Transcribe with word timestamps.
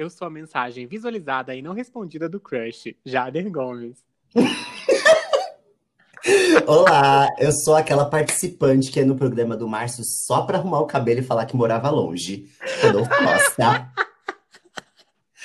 Eu 0.00 0.08
sou 0.08 0.26
a 0.26 0.30
mensagem 0.30 0.86
visualizada 0.86 1.54
e 1.54 1.60
não 1.60 1.74
respondida 1.74 2.26
do 2.26 2.40
crush, 2.40 2.96
Jader 3.04 3.52
Gomes. 3.52 3.98
Olá, 6.66 7.28
eu 7.38 7.52
sou 7.52 7.76
aquela 7.76 8.06
participante 8.06 8.90
que 8.90 9.00
é 9.00 9.04
no 9.04 9.14
programa 9.14 9.58
do 9.58 9.68
Márcio 9.68 10.02
só 10.02 10.40
pra 10.40 10.56
arrumar 10.56 10.80
o 10.80 10.86
cabelo 10.86 11.20
e 11.20 11.22
falar 11.22 11.44
que 11.44 11.54
morava 11.54 11.90
longe. 11.90 12.48
Rodolfo 12.80 13.10
Costa. 13.10 13.92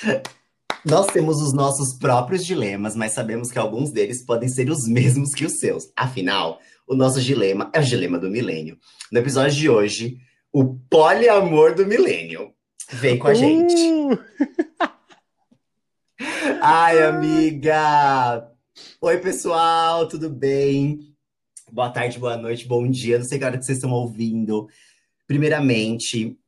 Nós 0.86 1.06
temos 1.08 1.42
os 1.42 1.52
nossos 1.52 1.92
próprios 1.98 2.42
dilemas, 2.42 2.96
mas 2.96 3.12
sabemos 3.12 3.50
que 3.50 3.58
alguns 3.58 3.92
deles 3.92 4.24
podem 4.24 4.48
ser 4.48 4.70
os 4.70 4.88
mesmos 4.88 5.34
que 5.34 5.44
os 5.44 5.58
seus. 5.58 5.92
Afinal, 5.94 6.60
o 6.88 6.94
nosso 6.94 7.20
dilema 7.20 7.68
é 7.74 7.80
o 7.80 7.84
dilema 7.84 8.18
do 8.18 8.30
milênio. 8.30 8.78
No 9.12 9.18
episódio 9.18 9.54
de 9.54 9.68
hoje, 9.68 10.16
o 10.50 10.78
poliamor 10.88 11.74
do 11.74 11.84
milênio. 11.84 12.55
Vem 12.92 13.18
com 13.18 13.26
a 13.26 13.34
gente. 13.34 13.74
Uh! 13.74 14.18
Ai, 16.62 17.02
amiga! 17.02 18.48
Oi, 19.00 19.18
pessoal, 19.18 20.06
tudo 20.06 20.30
bem? 20.30 21.00
Boa 21.72 21.90
tarde, 21.90 22.18
boa 22.18 22.36
noite, 22.36 22.66
bom 22.66 22.88
dia. 22.88 23.18
Não 23.18 23.24
sei 23.24 23.38
que 23.38 23.44
hora 23.44 23.58
que 23.58 23.64
vocês 23.64 23.78
estão 23.78 23.90
ouvindo. 23.90 24.68
Primeiramente, 25.26 26.38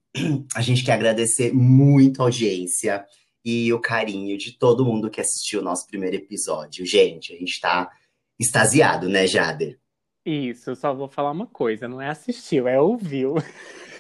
a 0.54 0.62
gente 0.62 0.84
quer 0.84 0.92
agradecer 0.92 1.52
muito 1.52 2.20
a 2.20 2.26
audiência 2.26 3.04
e 3.44 3.72
o 3.72 3.80
carinho 3.80 4.38
de 4.38 4.52
todo 4.56 4.84
mundo 4.84 5.10
que 5.10 5.20
assistiu 5.20 5.60
o 5.60 5.64
nosso 5.64 5.88
primeiro 5.88 6.16
episódio. 6.16 6.86
Gente, 6.86 7.34
a 7.34 7.36
gente 7.36 7.60
tá 7.60 7.90
extasiado, 8.38 9.08
né, 9.08 9.26
Jader? 9.26 9.80
Isso, 10.24 10.70
eu 10.70 10.76
só 10.76 10.94
vou 10.94 11.08
falar 11.08 11.32
uma 11.32 11.46
coisa, 11.46 11.88
não 11.88 12.00
é 12.00 12.08
assistiu, 12.08 12.68
é 12.68 12.80
ouviu. 12.80 13.34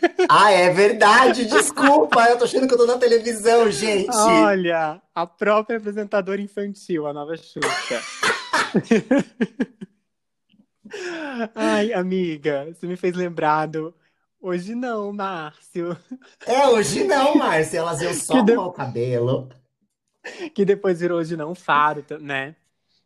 Ah, 0.28 0.50
é 0.50 0.70
verdade, 0.70 1.46
desculpa, 1.46 2.22
eu 2.28 2.38
tô 2.38 2.44
achando 2.44 2.66
que 2.68 2.74
eu 2.74 2.78
tô 2.78 2.86
na 2.86 2.98
televisão, 2.98 3.70
gente. 3.70 4.14
Olha, 4.14 5.00
a 5.14 5.26
própria 5.26 5.78
apresentadora 5.78 6.40
infantil, 6.40 7.06
a 7.06 7.12
nova 7.12 7.36
Xuxa. 7.36 8.02
Ai, 11.54 11.92
amiga, 11.92 12.66
você 12.72 12.86
me 12.86 12.96
fez 12.96 13.14
lembrado. 13.14 13.94
Hoje 14.40 14.74
não, 14.74 15.12
Márcio. 15.12 15.96
É, 16.46 16.66
hoje 16.68 17.04
não, 17.04 17.34
Márcia, 17.36 17.78
elas 17.78 18.00
iam 18.00 18.14
só 18.14 18.40
de- 18.42 18.56
o 18.56 18.70
cabelo. 18.70 19.48
Que 20.54 20.64
depois 20.64 21.00
virou 21.00 21.18
hoje 21.18 21.36
não, 21.36 21.54
Faro, 21.54 22.04
né? 22.20 22.54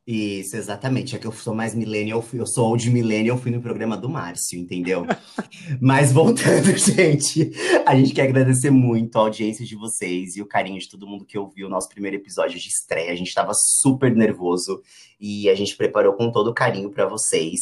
Isso, 0.05 0.56
exatamente. 0.56 1.14
É 1.14 1.19
que 1.19 1.27
eu 1.27 1.33
sou 1.33 1.55
mais 1.55 1.75
millennial, 1.77 2.25
eu 2.33 2.47
sou 2.47 2.70
old 2.70 2.91
millennial, 2.91 3.39
fui 3.39 3.53
no 3.53 3.62
programa 3.62 3.97
do 3.97 4.09
Márcio, 4.09 4.59
entendeu? 4.59 5.06
Mas 5.81 6.12
voltando, 6.12 6.75
gente, 6.77 7.53
a 7.86 7.94
gente 7.94 8.12
quer 8.12 8.22
agradecer 8.22 8.70
muito 8.70 9.17
a 9.17 9.20
audiência 9.20 9.64
de 9.64 9.77
vocês 9.77 10.36
e 10.36 10.42
o 10.42 10.47
carinho 10.47 10.81
de 10.81 10.89
todo 10.89 11.06
mundo 11.06 11.25
que 11.25 11.39
ouviu 11.39 11.69
o 11.69 11.70
nosso 11.70 11.89
primeiro 11.89 12.17
episódio 12.17 12.59
de 12.59 12.67
estreia. 12.67 13.12
A 13.12 13.17
gente 13.17 13.33
tava 13.33 13.53
super 13.55 14.12
nervoso 14.12 14.83
e 15.20 15.48
a 15.48 15.55
gente 15.55 15.77
preparou 15.77 16.14
com 16.14 16.33
todo 16.33 16.53
carinho 16.53 16.91
para 16.91 17.06
vocês. 17.06 17.61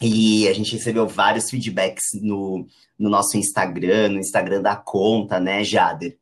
E 0.00 0.48
a 0.48 0.54
gente 0.54 0.72
recebeu 0.72 1.06
vários 1.06 1.50
feedbacks 1.50 2.06
no, 2.14 2.66
no 2.98 3.10
nosso 3.10 3.36
Instagram, 3.36 4.08
no 4.08 4.18
Instagram 4.18 4.62
da 4.62 4.74
conta, 4.74 5.38
né, 5.38 5.62
Jader? 5.62 6.18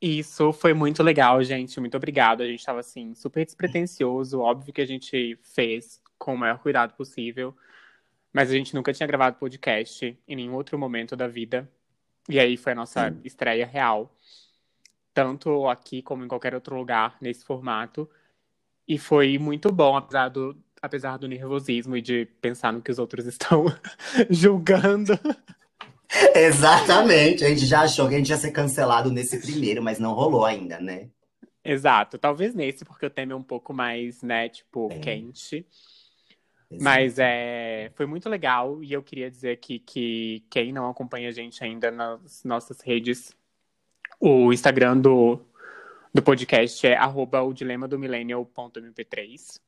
Isso 0.00 0.52
foi 0.52 0.72
muito 0.72 1.02
legal, 1.02 1.42
gente. 1.42 1.80
Muito 1.80 1.96
obrigado. 1.96 2.42
A 2.42 2.46
gente 2.46 2.64
tava 2.64 2.80
assim, 2.80 3.14
super 3.14 3.44
despretensioso. 3.44 4.40
Óbvio 4.40 4.72
que 4.72 4.80
a 4.80 4.86
gente 4.86 5.38
fez 5.42 6.00
com 6.16 6.34
o 6.34 6.38
maior 6.38 6.58
cuidado 6.60 6.94
possível. 6.94 7.56
Mas 8.32 8.50
a 8.50 8.54
gente 8.54 8.74
nunca 8.74 8.92
tinha 8.92 9.06
gravado 9.06 9.38
podcast 9.38 10.16
em 10.28 10.36
nenhum 10.36 10.54
outro 10.54 10.78
momento 10.78 11.16
da 11.16 11.26
vida. 11.26 11.68
E 12.28 12.38
aí 12.38 12.56
foi 12.56 12.72
a 12.72 12.76
nossa 12.76 13.10
Sim. 13.10 13.20
estreia 13.24 13.66
real. 13.66 14.14
Tanto 15.12 15.66
aqui 15.68 16.00
como 16.02 16.24
em 16.24 16.28
qualquer 16.28 16.54
outro 16.54 16.76
lugar, 16.76 17.16
nesse 17.20 17.44
formato. 17.44 18.08
E 18.86 18.98
foi 18.98 19.36
muito 19.36 19.72
bom, 19.72 19.96
apesar 19.96 20.28
do, 20.28 20.56
apesar 20.80 21.16
do 21.16 21.26
nervosismo 21.26 21.96
e 21.96 22.02
de 22.02 22.26
pensar 22.40 22.72
no 22.72 22.80
que 22.80 22.90
os 22.90 22.98
outros 23.00 23.26
estão 23.26 23.66
julgando. 24.30 25.18
Exatamente. 26.34 27.44
A 27.44 27.48
gente 27.48 27.66
já 27.66 27.82
achou 27.82 28.08
que 28.08 28.14
a 28.14 28.18
gente 28.18 28.30
ia 28.30 28.36
ser 28.36 28.50
cancelado 28.50 29.10
nesse 29.10 29.38
primeiro, 29.40 29.82
mas 29.82 29.98
não 29.98 30.14
rolou 30.14 30.44
ainda, 30.44 30.80
né? 30.80 31.08
Exato. 31.64 32.16
Talvez 32.18 32.54
nesse, 32.54 32.84
porque 32.84 33.06
o 33.06 33.10
tema 33.10 33.32
é 33.32 33.36
um 33.36 33.42
pouco 33.42 33.74
mais, 33.74 34.22
né, 34.22 34.48
tipo, 34.48 34.88
É. 34.90 34.98
quente. 34.98 35.66
Mas 36.80 37.18
é, 37.18 37.90
foi 37.94 38.04
muito 38.04 38.28
legal 38.28 38.82
e 38.84 38.92
eu 38.92 39.02
queria 39.02 39.30
dizer 39.30 39.52
aqui 39.52 39.78
que 39.78 40.44
quem 40.50 40.70
não 40.70 40.88
acompanha 40.88 41.30
a 41.30 41.32
gente 41.32 41.64
ainda 41.64 41.90
nas 41.90 42.44
nossas 42.44 42.82
redes, 42.82 43.34
o 44.20 44.52
Instagram 44.52 44.98
do, 44.98 45.40
do 46.12 46.22
podcast 46.22 46.86
é 46.86 46.94
arroba 46.94 47.40
o 47.42 47.54
dilema 47.54 47.88
do 47.88 47.98
millennial.mp3 47.98 49.60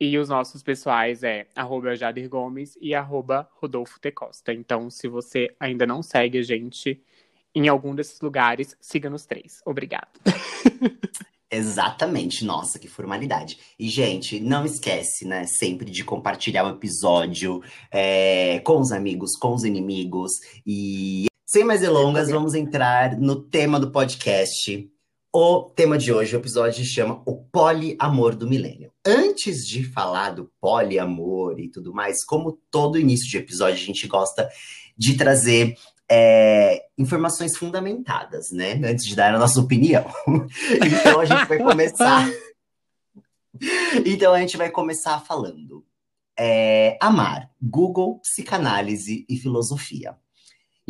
e 0.00 0.16
os 0.16 0.28
nossos 0.28 0.62
pessoais 0.62 1.22
é 1.22 1.46
arroba 1.54 1.96
Jader 1.96 2.28
Gomes 2.28 2.76
e 2.80 2.94
arroba 2.94 3.48
Rodolfo 3.54 3.98
T. 4.00 4.12
Costa. 4.12 4.52
Então, 4.52 4.88
se 4.90 5.08
você 5.08 5.54
ainda 5.58 5.86
não 5.86 6.02
segue 6.02 6.38
a 6.38 6.42
gente 6.42 7.02
em 7.54 7.66
algum 7.66 7.94
desses 7.94 8.20
lugares, 8.20 8.76
siga 8.80 9.10
nos 9.10 9.26
três. 9.26 9.60
Obrigado. 9.66 10.20
Exatamente, 11.50 12.44
nossa, 12.44 12.78
que 12.78 12.86
formalidade. 12.86 13.58
E, 13.78 13.88
gente, 13.88 14.38
não 14.38 14.66
esquece, 14.66 15.26
né, 15.26 15.44
sempre 15.46 15.90
de 15.90 16.04
compartilhar 16.04 16.64
o 16.64 16.76
episódio 16.76 17.62
é, 17.90 18.60
com 18.60 18.78
os 18.78 18.92
amigos, 18.92 19.34
com 19.34 19.54
os 19.54 19.64
inimigos. 19.64 20.32
E, 20.66 21.26
sem 21.46 21.64
mais 21.64 21.80
delongas, 21.80 22.28
vamos 22.30 22.54
entrar 22.54 23.18
no 23.18 23.40
tema 23.40 23.80
do 23.80 23.90
podcast. 23.90 24.90
O 25.32 25.64
tema 25.76 25.98
de 25.98 26.10
hoje, 26.10 26.34
o 26.34 26.38
episódio 26.38 26.82
chama 26.84 27.22
O 27.26 27.36
Poliamor 27.36 28.34
do 28.34 28.48
Milênio. 28.48 28.90
Antes 29.04 29.66
de 29.66 29.84
falar 29.84 30.30
do 30.30 30.50
poliamor 30.60 31.60
e 31.60 31.70
tudo 31.70 31.92
mais, 31.92 32.24
como 32.24 32.58
todo 32.70 32.98
início 32.98 33.28
de 33.30 33.36
episódio, 33.36 33.74
a 33.74 33.86
gente 33.86 34.06
gosta 34.06 34.48
de 34.96 35.16
trazer 35.18 35.76
é, 36.10 36.82
informações 36.96 37.56
fundamentadas, 37.58 38.50
né? 38.50 38.80
Antes 38.82 39.04
de 39.06 39.14
dar 39.14 39.34
a 39.34 39.38
nossa 39.38 39.60
opinião. 39.60 40.04
Então 40.80 41.20
a 41.20 41.24
gente 41.24 41.44
vai 41.46 41.58
começar. 41.58 42.30
Então 44.06 44.32
a 44.32 44.40
gente 44.40 44.56
vai 44.56 44.70
começar 44.70 45.20
falando. 45.20 45.84
é, 46.38 46.96
amar, 47.02 47.50
Google, 47.60 48.20
psicanálise 48.20 49.26
e 49.28 49.36
filosofia. 49.36 50.16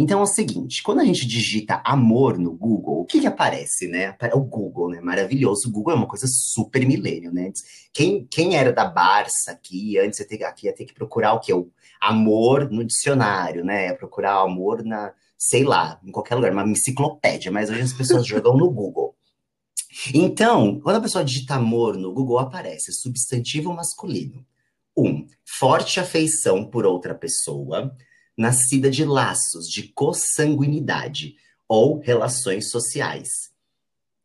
Então 0.01 0.21
é 0.21 0.23
o 0.23 0.27
seguinte, 0.27 0.81
quando 0.81 1.01
a 1.01 1.05
gente 1.05 1.27
digita 1.27 1.83
amor 1.85 2.39
no 2.39 2.53
Google, 2.53 3.01
o 3.01 3.05
que 3.05 3.21
que 3.21 3.27
aparece, 3.27 3.89
né? 3.89 4.17
É 4.21 4.33
o 4.33 4.41
Google, 4.41 4.91
né? 4.91 5.01
Maravilhoso. 5.01 5.69
O 5.69 5.73
Google 5.73 5.93
é 5.93 5.97
uma 5.97 6.07
coisa 6.07 6.25
super 6.29 6.87
milênio, 6.87 7.33
né? 7.33 7.51
Quem, 7.93 8.25
quem 8.31 8.55
era 8.55 8.73
da 8.73 8.85
Barça 8.85 9.51
aqui, 9.51 9.99
antes 9.99 10.21
ia 10.21 10.29
ter, 10.29 10.45
aqui 10.45 10.67
ia 10.67 10.73
ter 10.73 10.85
que 10.85 10.95
procurar 10.95 11.33
o 11.33 11.41
quê? 11.41 11.53
O 11.53 11.73
amor 12.01 12.71
no 12.71 12.85
dicionário, 12.85 13.65
né? 13.65 13.93
Procurar 13.93 14.41
amor 14.41 14.85
na, 14.85 15.13
sei 15.37 15.65
lá, 15.65 15.99
em 16.05 16.13
qualquer 16.13 16.37
lugar, 16.37 16.53
uma 16.53 16.63
enciclopédia, 16.63 17.51
mas 17.51 17.69
hoje 17.69 17.81
as 17.81 17.93
pessoas 17.93 18.25
jogam 18.25 18.57
no 18.57 18.71
Google. 18.71 19.17
Então, 20.15 20.79
quando 20.81 20.97
a 20.97 21.01
pessoa 21.01 21.25
digita 21.25 21.57
amor 21.57 21.97
no 21.97 22.15
Google, 22.15 22.39
aparece 22.39 22.93
substantivo 22.93 23.73
masculino. 23.75 24.47
Um, 24.97 25.27
forte 25.45 25.99
afeição 25.99 26.65
por 26.71 26.87
outra 26.87 27.17
pessoa, 27.17 27.93
nascida 28.39 28.89
de 28.89 29.05
laços 29.05 29.69
de 29.69 29.89
consanguinidade 29.89 31.35
ou 31.69 31.99
relações 31.99 32.71
sociais. 32.71 33.29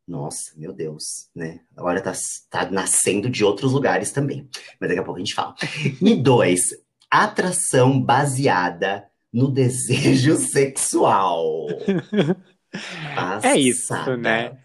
Nossa, 0.07 0.51
meu 0.55 0.71
Deus, 0.71 1.29
né? 1.33 1.61
Agora 1.75 2.01
tá, 2.01 2.13
tá 2.49 2.69
nascendo 2.69 3.29
de 3.29 3.43
outros 3.43 3.71
lugares 3.71 4.11
também. 4.11 4.47
Mas 4.79 4.89
daqui 4.89 4.99
a 4.99 5.03
pouco 5.03 5.17
a 5.17 5.23
gente 5.23 5.33
fala. 5.33 5.55
E 6.01 6.15
dois, 6.15 6.61
atração 7.09 7.99
baseada 7.99 9.09
no 9.31 9.49
desejo 9.49 10.35
sexual. 10.37 11.67
É 13.41 13.55
isso, 13.57 13.87
Passada. 13.89 14.17
né? 14.17 14.59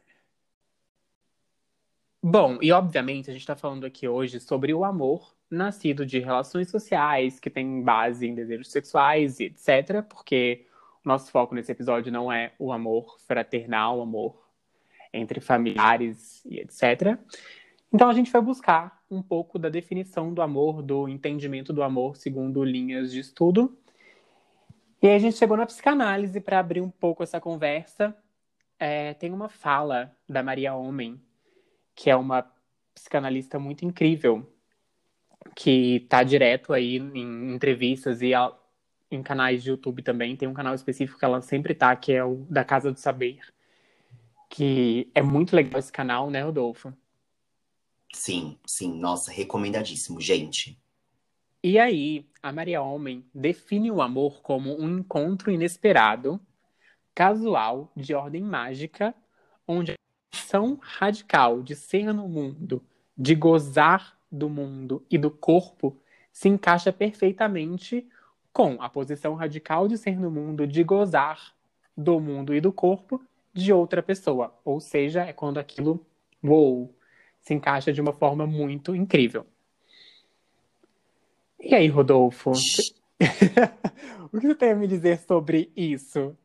Bom, 2.22 2.58
e 2.60 2.72
obviamente 2.72 3.30
a 3.30 3.32
gente 3.32 3.42
está 3.42 3.54
falando 3.54 3.86
aqui 3.86 4.08
hoje 4.08 4.40
sobre 4.40 4.74
o 4.74 4.84
amor 4.84 5.37
nascido 5.50 6.04
de 6.04 6.18
relações 6.18 6.70
sociais 6.70 7.40
que 7.40 7.48
tem 7.48 7.82
base 7.82 8.26
em 8.26 8.34
desejos 8.34 8.70
sexuais 8.70 9.40
e 9.40 9.44
etc. 9.44 10.02
Porque 10.08 10.66
o 11.04 11.08
nosso 11.08 11.30
foco 11.30 11.54
nesse 11.54 11.72
episódio 11.72 12.12
não 12.12 12.30
é 12.30 12.52
o 12.58 12.72
amor 12.72 13.18
fraternal, 13.20 13.98
o 13.98 14.02
amor 14.02 14.48
entre 15.12 15.40
familiares 15.40 16.44
e 16.44 16.60
etc. 16.60 17.18
Então 17.92 18.10
a 18.10 18.14
gente 18.14 18.30
vai 18.30 18.42
buscar 18.42 19.02
um 19.10 19.22
pouco 19.22 19.58
da 19.58 19.68
definição 19.68 20.34
do 20.34 20.42
amor, 20.42 20.82
do 20.82 21.08
entendimento 21.08 21.72
do 21.72 21.82
amor 21.82 22.16
segundo 22.16 22.62
linhas 22.62 23.10
de 23.10 23.20
estudo. 23.20 23.76
E 25.00 25.06
aí 25.06 25.14
a 25.14 25.18
gente 25.18 25.36
chegou 25.36 25.56
na 25.56 25.64
psicanálise 25.64 26.40
para 26.40 26.58
abrir 26.58 26.80
um 26.80 26.90
pouco 26.90 27.22
essa 27.22 27.40
conversa. 27.40 28.14
É, 28.78 29.14
tem 29.14 29.32
uma 29.32 29.48
fala 29.48 30.14
da 30.28 30.42
Maria 30.42 30.74
Homem, 30.74 31.20
que 31.94 32.10
é 32.10 32.16
uma 32.16 32.44
psicanalista 32.94 33.58
muito 33.58 33.84
incrível, 33.84 34.46
que 35.54 36.06
tá 36.08 36.22
direto 36.22 36.72
aí 36.72 36.96
em 36.96 37.54
entrevistas 37.54 38.22
e 38.22 38.34
a- 38.34 38.52
em 39.10 39.22
canais 39.22 39.62
de 39.62 39.70
YouTube 39.70 40.02
também. 40.02 40.36
Tem 40.36 40.48
um 40.48 40.54
canal 40.54 40.74
específico 40.74 41.18
que 41.18 41.24
ela 41.24 41.40
sempre 41.40 41.74
tá, 41.74 41.94
que 41.96 42.12
é 42.12 42.24
o 42.24 42.46
da 42.48 42.64
Casa 42.64 42.92
do 42.92 42.98
Saber. 42.98 43.40
Que 44.50 45.10
é 45.14 45.22
muito 45.22 45.54
legal 45.54 45.78
esse 45.78 45.92
canal, 45.92 46.30
né, 46.30 46.42
Rodolfo? 46.42 46.92
Sim, 48.12 48.58
sim, 48.66 48.98
nossa, 48.98 49.30
recomendadíssimo, 49.30 50.20
gente. 50.20 50.78
E 51.62 51.78
aí, 51.78 52.26
a 52.42 52.52
Maria 52.52 52.80
Homem 52.80 53.24
define 53.34 53.90
o 53.90 54.00
amor 54.00 54.40
como 54.42 54.80
um 54.80 54.98
encontro 54.98 55.50
inesperado, 55.50 56.40
casual, 57.14 57.92
de 57.96 58.14
ordem 58.14 58.42
mágica, 58.42 59.14
onde 59.66 59.92
a 59.92 59.96
ação 60.36 60.78
radical 60.80 61.62
de 61.62 61.74
ser 61.74 62.12
no 62.12 62.28
mundo, 62.28 62.82
de 63.16 63.34
gozar 63.34 64.17
do 64.30 64.48
mundo 64.48 65.04
e 65.10 65.16
do 65.16 65.30
corpo 65.30 65.96
se 66.32 66.48
encaixa 66.48 66.92
perfeitamente 66.92 68.06
com 68.52 68.76
a 68.80 68.88
posição 68.88 69.34
radical 69.34 69.88
de 69.88 69.96
ser 69.96 70.18
no 70.18 70.30
mundo, 70.30 70.66
de 70.66 70.82
gozar 70.82 71.54
do 71.96 72.20
mundo 72.20 72.54
e 72.54 72.60
do 72.60 72.72
corpo 72.72 73.20
de 73.52 73.72
outra 73.72 74.02
pessoa. 74.02 74.54
Ou 74.64 74.80
seja, 74.80 75.24
é 75.24 75.32
quando 75.32 75.58
aquilo 75.58 76.04
uou, 76.42 76.94
se 77.40 77.54
encaixa 77.54 77.92
de 77.92 78.00
uma 78.00 78.12
forma 78.12 78.46
muito 78.46 78.94
incrível. 78.94 79.46
E 81.58 81.74
aí, 81.74 81.88
Rodolfo? 81.88 82.52
o 84.32 84.40
que 84.40 84.46
você 84.46 84.54
tem 84.54 84.70
a 84.70 84.76
me 84.76 84.86
dizer 84.86 85.18
sobre 85.26 85.72
isso? 85.76 86.36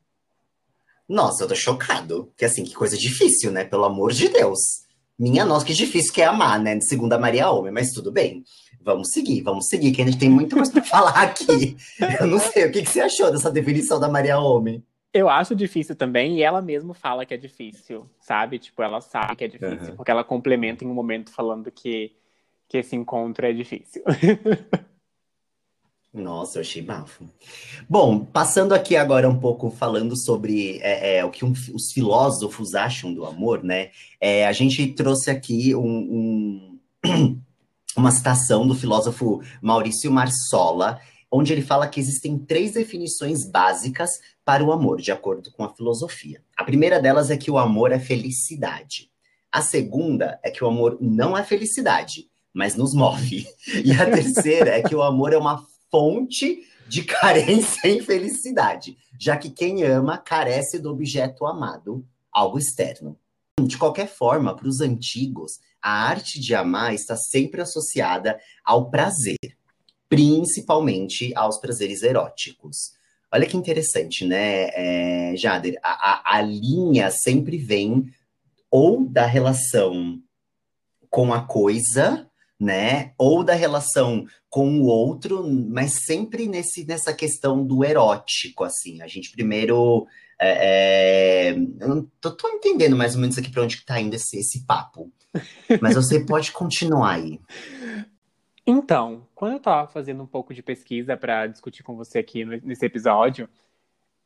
Nossa, 1.08 1.44
eu 1.44 1.48
tô 1.48 1.56
chocado. 1.56 2.32
Que 2.36 2.46
assim, 2.46 2.64
que 2.64 2.74
coisa 2.74 2.98
difícil, 2.98 3.52
né? 3.52 3.64
Pelo 3.64 3.86
amor 3.86 4.12
de 4.12 4.30
Deus. 4.30 4.86
Minha 5.18 5.46
nossa, 5.46 5.66
que 5.66 5.74
difícil 5.74 6.14
que 6.14 6.22
é 6.22 6.26
amar, 6.26 6.60
né? 6.60 6.80
Segunda 6.82 7.20
Maria 7.20 7.50
Homem, 7.50 7.72
mas 7.72 7.92
tudo 7.92 8.12
bem. 8.12 8.44
Vamos 8.82 9.12
seguir, 9.12 9.42
vamos 9.42 9.68
seguir, 9.68 9.92
que 9.92 10.02
a 10.02 10.06
gente 10.06 10.18
tem 10.18 10.30
muito 10.30 10.56
mais 10.56 10.70
pra 10.70 10.82
falar 10.84 11.22
aqui. 11.22 11.78
Eu 12.20 12.28
não 12.28 12.40
sei, 12.40 12.66
o 12.66 12.72
que, 12.72 12.82
que 12.82 12.90
você 12.90 13.02
achou 13.02 13.32
dessa 13.32 13.52
definição 13.52 14.00
da 14.00 14.10
Maria 14.10 14.40
Homem? 14.40 14.84
Eu 15.14 15.30
acho 15.30 15.56
difícil 15.56 15.96
também, 15.96 16.40
e 16.40 16.44
ela 16.44 16.62
mesma 16.62 16.94
fala 16.94 17.26
que 17.26 17.34
é 17.34 17.38
difícil, 17.38 18.10
sabe? 18.20 18.58
Tipo, 18.58 18.82
ela 18.82 19.00
sabe 19.00 19.36
que 19.36 19.44
é 19.44 19.48
difícil, 19.48 19.90
uhum. 19.90 19.96
porque 19.96 20.10
ela 20.10 20.24
complementa 20.24 20.84
em 20.84 20.88
um 20.88 20.94
momento 20.94 21.32
falando 21.32 21.72
que, 21.72 22.12
que 22.68 22.80
esse 22.80 22.96
encontro 22.96 23.46
é 23.46 23.54
difícil. 23.54 24.04
Nossa, 26.14 26.60
eu 26.60 26.62
achei 26.62 26.80
bafo. 26.80 27.28
Bom, 27.90 28.20
passando 28.24 28.74
aqui 28.74 28.96
agora 28.96 29.28
um 29.28 29.40
pouco 29.40 29.72
falando 29.72 30.16
sobre 30.16 30.78
é, 30.84 31.18
é, 31.18 31.26
o 31.26 31.32
que 31.32 31.44
um, 31.44 31.52
os 31.74 31.92
filósofos 31.92 32.76
acham 32.76 33.12
do 33.12 33.26
amor, 33.26 33.64
né? 33.64 33.90
É, 34.22 34.46
a 34.46 34.52
gente 34.52 34.86
trouxe 34.94 35.32
aqui 35.32 35.74
um, 35.74 36.78
um, 37.04 37.40
uma 37.98 38.12
citação 38.12 38.68
do 38.68 38.76
filósofo 38.76 39.42
Maurício 39.60 40.12
Marsola, 40.12 41.00
onde 41.32 41.52
ele 41.52 41.64
fala 41.64 41.88
que 41.88 42.00
existem 42.00 42.38
três 42.38 42.74
definições 42.74 43.50
básicas 43.50 44.12
para 44.46 44.64
o 44.64 44.72
amor, 44.72 45.02
de 45.02 45.12
acordo 45.12 45.52
com 45.52 45.64
a 45.64 45.74
filosofia. 45.74 46.44
A 46.56 46.64
primeira 46.64 47.02
delas 47.02 47.32
é 47.32 47.38
que 47.38 47.50
o 47.50 47.58
amor 47.58 47.92
é 47.92 47.98
felicidade. 47.98 49.10
A 49.52 49.64
segunda 49.64 50.40
é 50.44 50.52
que 50.52 50.64
o 50.64 50.68
amor 50.68 50.96
não 51.02 51.36
é 51.36 51.44
felicidade, 51.44 52.28
mas 52.54 52.76
nos 52.76 52.94
move. 52.94 53.48
E 53.84 53.92
a 53.94 54.06
terceira 54.06 54.78
é 54.78 54.84
que 54.84 54.96
o 54.96 55.02
amor 55.02 55.34
é 55.34 55.38
uma 55.38 55.66
fonte 55.94 56.68
de 56.88 57.04
carência 57.06 57.88
e 57.88 58.00
infelicidade, 58.00 58.98
já 59.20 59.38
que 59.38 59.52
quem 59.52 59.84
ama 59.84 60.18
carece 60.18 60.80
do 60.80 60.90
objeto 60.90 61.46
amado, 61.46 62.04
algo 62.32 62.58
externo. 62.58 63.16
De 63.62 63.78
qualquer 63.78 64.08
forma, 64.08 64.56
para 64.56 64.68
os 64.68 64.82
antigos, 64.82 65.60
a 65.80 66.08
arte 66.08 66.40
de 66.40 66.56
amar 66.56 66.96
está 66.96 67.16
sempre 67.16 67.62
associada 67.62 68.40
ao 68.66 68.90
prazer, 68.90 69.38
principalmente 70.10 71.32
aos 71.36 71.60
prazeres 71.60 72.02
eróticos. 72.02 72.94
Olha 73.32 73.46
que 73.46 73.56
interessante, 73.56 74.26
né, 74.26 74.70
é, 74.74 75.38
Jader? 75.38 75.80
A, 75.84 75.92
a, 75.92 76.38
a 76.38 76.42
linha 76.42 77.12
sempre 77.12 77.58
vem 77.58 78.12
ou 78.72 79.08
da 79.08 79.28
relação 79.28 80.20
com 81.10 81.32
a 81.32 81.46
coisa, 81.46 82.28
né? 82.64 83.12
Ou 83.18 83.44
da 83.44 83.54
relação 83.54 84.26
com 84.50 84.80
o 84.80 84.86
outro, 84.86 85.44
mas 85.70 86.06
sempre 86.06 86.48
nesse, 86.48 86.86
nessa 86.86 87.14
questão 87.14 87.66
do 87.66 87.84
erótico, 87.84 88.64
assim. 88.64 89.02
A 89.02 89.08
gente 89.08 89.32
primeiro. 89.32 90.08
É, 90.40 91.50
é, 91.50 91.52
eu 91.52 91.88
não 91.88 92.08
tô, 92.20 92.32
tô, 92.32 92.50
entendendo 92.50 92.96
mais 92.96 93.16
ou 93.16 93.22
menos 93.22 93.38
aqui 93.38 93.52
para 93.52 93.64
onde 93.64 93.78
que 93.78 93.86
tá 93.86 94.00
indo 94.00 94.16
esse, 94.16 94.38
esse 94.38 94.66
papo. 94.66 95.12
Mas 95.82 95.96
você 95.96 96.20
pode 96.26 96.52
continuar 96.52 97.14
aí. 97.14 97.40
Então, 98.66 99.28
quando 99.36 99.54
eu 99.54 99.58
estava 99.58 99.88
fazendo 99.88 100.24
um 100.24 100.28
pouco 100.28 100.54
de 100.54 100.64
pesquisa 100.64 101.18
para 101.18 101.48
discutir 101.48 101.84
com 101.84 101.96
você 101.96 102.20
aqui 102.20 102.46
nesse 102.46 102.86
episódio, 102.86 103.48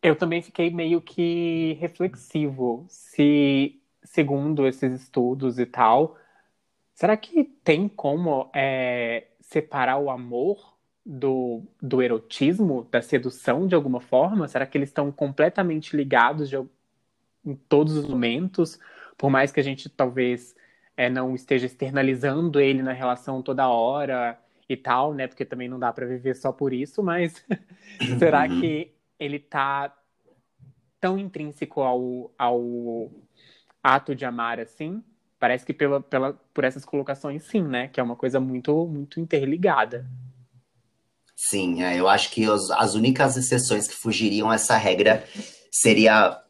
eu 0.02 0.16
também 0.16 0.42
fiquei 0.42 0.70
meio 0.70 1.02
que 1.02 1.78
reflexivo 1.80 2.86
se, 2.88 3.80
segundo 4.04 4.68
esses 4.68 5.02
estudos 5.02 5.58
e 5.58 5.66
tal, 5.66 6.16
Será 6.98 7.16
que 7.16 7.44
tem 7.44 7.88
como 7.88 8.50
é, 8.56 9.28
separar 9.40 10.00
o 10.00 10.10
amor 10.10 10.76
do, 11.06 11.62
do 11.80 12.02
erotismo, 12.02 12.88
da 12.90 13.04
sedução 13.04 13.68
de 13.68 13.76
alguma 13.76 14.02
forma? 14.02 14.48
Será 14.48 14.66
que 14.66 14.76
eles 14.76 14.90
estão 14.90 15.12
completamente 15.12 15.96
ligados 15.96 16.50
de, 16.50 16.58
em 17.46 17.54
todos 17.70 17.96
os 17.96 18.08
momentos? 18.08 18.80
Por 19.16 19.30
mais 19.30 19.52
que 19.52 19.60
a 19.60 19.64
gente 19.64 19.88
talvez 19.90 20.56
é, 20.98 21.08
não 21.08 21.36
esteja 21.36 21.68
externalizando 21.68 22.60
ele 22.60 22.82
na 22.82 22.94
relação 22.94 23.44
toda 23.44 23.70
hora 23.70 24.36
e 24.68 24.76
tal, 24.76 25.14
né? 25.14 25.28
Porque 25.28 25.46
também 25.46 25.70
não 25.70 25.78
dá 25.78 25.94
para 25.94 26.08
viver 26.08 26.36
só 26.36 26.52
por 26.52 26.74
isso, 26.74 27.04
mas 27.04 27.46
será 28.18 28.48
uhum. 28.50 28.60
que 28.60 28.92
ele 29.20 29.38
tá 29.38 29.96
tão 31.00 31.16
intrínseco 31.16 31.82
ao, 31.82 32.32
ao 32.40 33.12
ato 33.84 34.16
de 34.16 34.26
amar 34.26 34.60
assim? 34.60 35.04
Parece 35.40 35.66
que 35.66 35.74
pela, 35.74 36.02
pela, 36.02 36.34
por 36.54 36.64
essas 36.64 36.84
colocações, 36.84 37.44
sim, 37.44 37.62
né? 37.62 37.88
Que 37.88 38.00
é 38.00 38.04
uma 38.04 38.16
coisa 38.16 38.40
muito, 38.40 38.88
muito 38.88 39.20
interligada. 39.20 40.10
Sim, 41.36 41.84
é, 41.84 42.00
eu 42.00 42.10
acho 42.10 42.32
que 42.32 42.50
os, 42.50 42.72
as 42.72 42.96
únicas 42.96 43.38
exceções 43.38 43.88
que 43.88 43.94
fugiriam 43.94 44.52
essa 44.52 44.76
regra 44.76 45.24
seria 45.72 46.42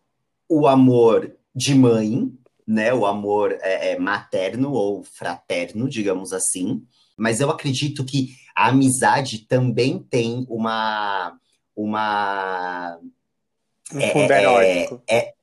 o 0.48 0.66
amor 0.66 1.36
de 1.54 1.76
mãe, 1.76 2.32
né? 2.66 2.94
O 2.94 3.06
amor 3.06 3.58
é, 3.62 3.92
é, 3.92 4.00
materno 4.00 4.72
ou 4.72 5.04
fraterno, 5.04 5.90
digamos 5.90 6.32
assim. 6.32 6.86
Mas 7.18 7.42
eu 7.42 7.50
acredito 7.50 8.06
que 8.06 8.30
a 8.56 8.70
amizade 8.70 9.40
também 9.40 10.00
tem 10.00 10.46
uma. 10.50 11.38
uma 11.76 12.98
um 13.94 14.02
fundo 14.02 14.32
é, 14.32 14.42
erótico. 14.42 15.04
É, 15.10 15.34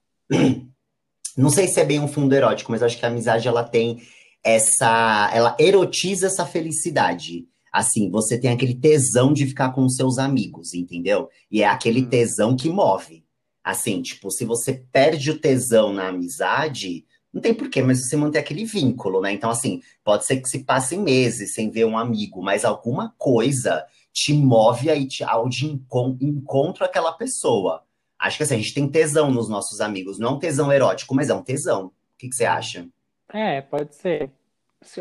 Não 1.36 1.50
sei 1.50 1.66
se 1.68 1.80
é 1.80 1.84
bem 1.84 2.00
um 2.00 2.08
fundo 2.08 2.34
erótico, 2.34 2.70
mas 2.70 2.82
acho 2.82 2.98
que 2.98 3.04
a 3.04 3.08
amizade 3.08 3.48
ela 3.48 3.64
tem 3.64 4.02
essa. 4.42 5.30
Ela 5.32 5.56
erotiza 5.58 6.26
essa 6.26 6.46
felicidade. 6.46 7.46
Assim, 7.72 8.08
você 8.08 8.38
tem 8.38 8.52
aquele 8.52 8.74
tesão 8.74 9.32
de 9.32 9.46
ficar 9.46 9.70
com 9.70 9.88
seus 9.88 10.18
amigos, 10.18 10.74
entendeu? 10.74 11.28
E 11.50 11.62
é 11.62 11.66
aquele 11.66 12.02
hum. 12.02 12.08
tesão 12.08 12.56
que 12.56 12.68
move. 12.68 13.24
Assim, 13.64 14.00
tipo, 14.00 14.30
se 14.30 14.44
você 14.44 14.84
perde 14.92 15.30
o 15.30 15.38
tesão 15.40 15.92
na 15.92 16.08
amizade, 16.08 17.04
não 17.32 17.40
tem 17.40 17.52
porquê, 17.52 17.82
mas 17.82 18.06
você 18.06 18.16
manter 18.16 18.38
aquele 18.38 18.64
vínculo, 18.64 19.20
né? 19.20 19.32
Então, 19.32 19.50
assim, 19.50 19.80
pode 20.04 20.24
ser 20.24 20.36
que 20.40 20.48
se 20.48 20.60
passem 20.60 21.00
meses 21.00 21.54
sem 21.54 21.68
ver 21.68 21.84
um 21.84 21.98
amigo, 21.98 22.40
mas 22.40 22.64
alguma 22.64 23.12
coisa 23.18 23.84
te 24.12 24.32
move 24.32 24.88
aí 24.88 25.08
te, 25.08 25.24
ao 25.24 25.48
de 25.48 25.66
encontro 25.66 26.84
aquela 26.84 27.10
pessoa. 27.12 27.82
Acho 28.24 28.38
que 28.38 28.42
assim, 28.42 28.54
a 28.54 28.58
gente 28.58 28.72
tem 28.72 28.88
tesão 28.88 29.30
nos 29.30 29.50
nossos 29.50 29.82
amigos. 29.82 30.18
Não 30.18 30.30
é 30.30 30.32
um 30.32 30.38
tesão 30.38 30.72
erótico, 30.72 31.14
mas 31.14 31.28
é 31.28 31.34
um 31.34 31.42
tesão. 31.42 31.88
O 31.88 31.92
que, 32.16 32.30
que 32.30 32.34
você 32.34 32.46
acha? 32.46 32.88
É, 33.30 33.60
pode 33.60 33.94
ser. 33.94 34.30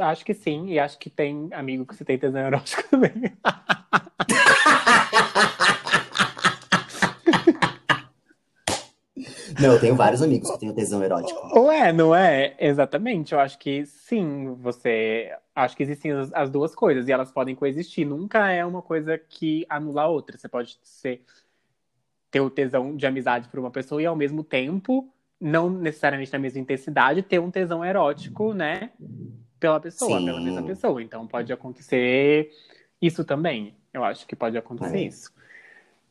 Acho 0.01 0.25
que 0.25 0.33
sim, 0.33 0.67
e 0.67 0.77
acho 0.77 0.99
que 0.99 1.09
tem 1.09 1.47
amigo 1.53 1.85
que 1.85 1.95
você 1.95 2.03
tem 2.03 2.17
tesão 2.17 2.41
erótico 2.45 2.83
também. 2.89 3.13
Não, 9.61 9.71
eu 9.71 9.79
tenho 9.79 9.95
vários 9.95 10.21
amigos 10.21 10.51
que 10.51 10.59
têm 10.59 10.73
tesão 10.73 11.01
erótico. 11.01 11.39
Ou 11.57 11.71
é, 11.71 11.93
não 11.93 12.13
é? 12.13 12.55
Exatamente. 12.59 13.33
Eu 13.33 13.39
acho 13.39 13.57
que 13.57 13.85
sim, 13.85 14.53
você. 14.55 15.31
Acho 15.55 15.77
que 15.77 15.83
existem 15.83 16.11
as, 16.11 16.33
as 16.33 16.49
duas 16.49 16.75
coisas 16.75 17.07
e 17.07 17.11
elas 17.13 17.31
podem 17.31 17.55
coexistir. 17.55 18.05
Nunca 18.05 18.51
é 18.51 18.65
uma 18.65 18.81
coisa 18.81 19.17
que 19.17 19.65
anula 19.69 20.01
a 20.01 20.07
outra. 20.07 20.37
Você 20.37 20.49
pode 20.49 20.77
ser 20.83 21.21
ter 22.33 22.41
o 22.41 22.49
tesão 22.49 22.95
de 22.95 23.05
amizade 23.05 23.47
por 23.47 23.59
uma 23.59 23.69
pessoa 23.69 24.01
e 24.01 24.07
ao 24.07 24.15
mesmo 24.15 24.43
tempo, 24.43 25.07
não 25.39 25.69
necessariamente 25.69 26.33
na 26.33 26.39
mesma 26.39 26.59
intensidade, 26.59 27.21
ter 27.21 27.39
um 27.39 27.51
tesão 27.51 27.85
erótico, 27.85 28.53
né? 28.55 28.89
Pela 29.59 29.79
pessoa, 29.79 30.17
Sim. 30.17 30.25
pela 30.25 30.41
mesma 30.41 30.63
pessoa. 30.63 31.03
Então 31.03 31.27
pode 31.27 31.53
acontecer 31.53 32.49
isso 32.99 33.23
também. 33.23 33.75
Eu 33.93 34.03
acho 34.03 34.25
que 34.25 34.35
pode 34.35 34.57
acontecer 34.57 34.97
é. 34.97 35.03
isso. 35.03 35.31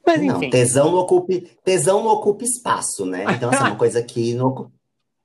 Mas 0.07 0.23
enfim. 0.23 0.45
Não, 0.45 0.51
tesão 0.51 0.93
não 0.93 0.99
ocupa, 0.99 1.33
tesão 1.65 2.05
não 2.05 2.13
ocupa 2.13 2.45
espaço, 2.45 3.05
né? 3.05 3.25
Então, 3.35 3.51
assim, 3.51 3.65
uma 3.65 3.77
coisa 3.77 4.01
que 4.01 4.33
não 4.35 4.47
ocupa. 4.47 4.73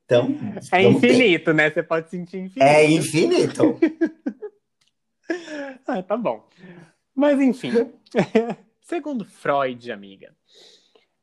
Então, 0.03 0.29
é 0.73 0.81
infinito, 0.81 1.45
ter. 1.45 1.53
né? 1.53 1.69
Você 1.69 1.83
pode 1.83 2.09
sentir 2.09 2.37
infinito. 2.37 2.63
É 2.63 2.89
infinito. 2.89 3.79
ah, 5.85 6.01
tá 6.01 6.17
bom. 6.17 6.43
Mas 7.13 7.39
enfim, 7.39 7.71
segundo 8.81 9.25
Freud, 9.25 9.91
amiga, 9.91 10.35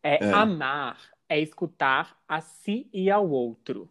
é, 0.04 0.22
é. 0.22 0.32
Amar 0.32 0.98
é 1.26 1.40
escutar 1.40 2.22
a 2.28 2.42
si 2.42 2.88
e 2.92 3.10
ao 3.10 3.28
outro. 3.28 3.88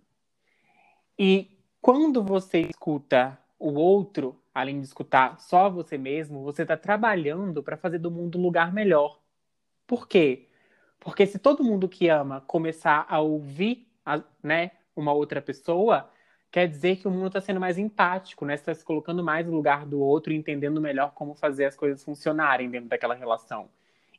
E 1.17 1.57
quando 1.81 2.23
você 2.23 2.61
escuta 2.61 3.37
o 3.59 3.73
outro, 3.73 4.39
além 4.53 4.79
de 4.79 4.85
escutar 4.85 5.39
só 5.39 5.69
você 5.69 5.97
mesmo, 5.97 6.43
você 6.43 6.61
está 6.61 6.77
trabalhando 6.77 7.63
para 7.63 7.75
fazer 7.75 7.97
do 7.97 8.11
mundo 8.11 8.37
um 8.37 8.41
lugar 8.43 8.71
melhor. 8.71 9.19
Por 9.87 10.07
quê? 10.07 10.47
Porque 10.99 11.25
se 11.25 11.39
todo 11.39 11.63
mundo 11.63 11.89
que 11.89 12.07
ama 12.07 12.41
começar 12.41 13.05
a 13.09 13.19
ouvir 13.19 13.87
a, 14.05 14.21
né, 14.41 14.71
uma 14.95 15.11
outra 15.11 15.41
pessoa, 15.41 16.09
quer 16.51 16.67
dizer 16.67 16.97
que 16.97 17.07
o 17.07 17.11
mundo 17.11 17.27
está 17.27 17.41
sendo 17.41 17.59
mais 17.59 17.77
empático, 17.79 18.45
né? 18.45 18.55
Você 18.55 18.61
está 18.61 18.75
se 18.75 18.85
colocando 18.85 19.23
mais 19.23 19.45
no 19.45 19.53
lugar 19.53 19.85
do 19.85 19.99
outro 19.99 20.31
e 20.31 20.35
entendendo 20.35 20.79
melhor 20.79 21.11
como 21.13 21.33
fazer 21.33 21.65
as 21.65 21.75
coisas 21.75 22.03
funcionarem 22.03 22.69
dentro 22.69 22.89
daquela 22.89 23.15
relação. 23.15 23.69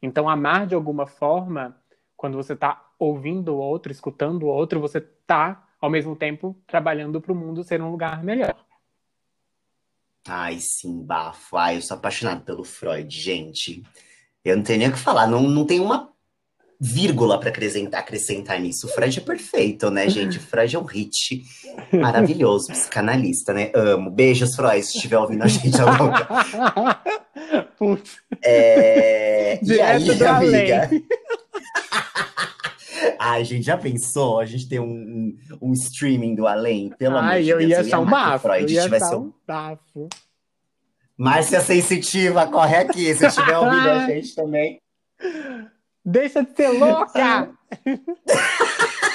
Então, 0.03 0.29
amar 0.29 0.67
de 0.67 0.75
alguma 0.75 1.07
forma, 1.07 1.75
quando 2.25 2.38
você 2.38 2.54
está 2.54 2.83
ouvindo 2.99 3.52
o 3.52 3.59
outro, 3.59 3.93
escutando 3.93 4.45
o 4.45 4.47
outro, 4.47 4.81
você 4.81 4.97
está, 4.97 5.62
ao 5.78 5.90
mesmo 5.90 6.16
tempo, 6.16 6.57
trabalhando 6.66 7.21
para 7.21 7.31
o 7.31 7.37
mundo 7.37 7.62
ser 7.62 7.83
um 7.83 7.90
lugar 7.90 8.25
melhor. 8.25 8.57
Ai, 10.26 10.57
sim, 10.59 11.04
bafo. 11.04 11.54
Ai, 11.59 11.76
eu 11.76 11.83
sou 11.83 11.99
apaixonado 11.99 12.43
pelo 12.43 12.64
Freud, 12.64 13.14
gente. 13.14 13.83
Eu 14.43 14.57
não 14.57 14.62
tenho 14.62 14.78
nem 14.78 14.88
o 14.88 14.93
que 14.93 14.99
falar. 14.99 15.26
Não, 15.26 15.43
não 15.43 15.66
tem 15.66 15.81
uma 15.81 16.14
vírgula 16.81 17.38
para 17.38 17.50
acrescentar, 17.50 18.00
acrescentar 18.00 18.59
nisso. 18.59 18.87
O 18.87 18.90
Freud 18.90 19.19
é 19.19 19.23
perfeito, 19.23 19.90
né, 19.90 20.09
gente? 20.09 20.38
O 20.38 20.40
Freud 20.40 20.75
é 20.75 20.78
um 20.78 20.85
hit 20.85 21.45
maravilhoso, 21.93 22.69
psicanalista, 22.69 23.52
né? 23.52 23.71
Amo. 23.75 24.11
Beijos, 24.11 24.57
Freud, 24.57 24.83
se 24.83 24.97
estiver 24.97 25.19
ouvindo 25.19 25.43
a 25.43 25.47
gente 25.47 25.78
agora. 25.78 26.26
Putz. 27.76 28.16
É... 28.43 29.62
E 29.62 29.78
aí, 29.78 30.25
amiga? 30.25 30.90
Ai, 33.19 33.45
gente 33.45 33.65
já 33.65 33.77
pensou? 33.77 34.41
A 34.41 34.45
gente 34.45 34.69
tem 34.69 34.81
um, 34.81 35.37
um, 35.61 35.73
streaming 35.73 36.35
do 36.35 36.47
além, 36.47 36.91
pelo 36.91 37.17
amor 37.17 37.39
de 37.39 37.47
Deus. 37.47 37.63
eu 37.63 37.69
ia 37.69 37.85
ser 37.85 37.97
um 37.97 38.05
bafo. 38.05 38.49
Eu 38.49 38.69
ia 38.69 38.83
ser 38.89 39.15
um 39.17 39.33
bafo. 39.47 40.09
Márcia 41.17 41.61
Sensitiva, 41.61 42.47
corre 42.47 42.77
aqui, 42.77 43.15
se 43.15 43.27
estiver 43.27 43.57
ouvindo 43.57 43.89
a 43.89 44.07
gente 44.07 44.35
também. 44.35 44.81
Deixa 46.05 46.45
de 46.45 46.55
ser 46.55 46.69
louca! 46.69 47.51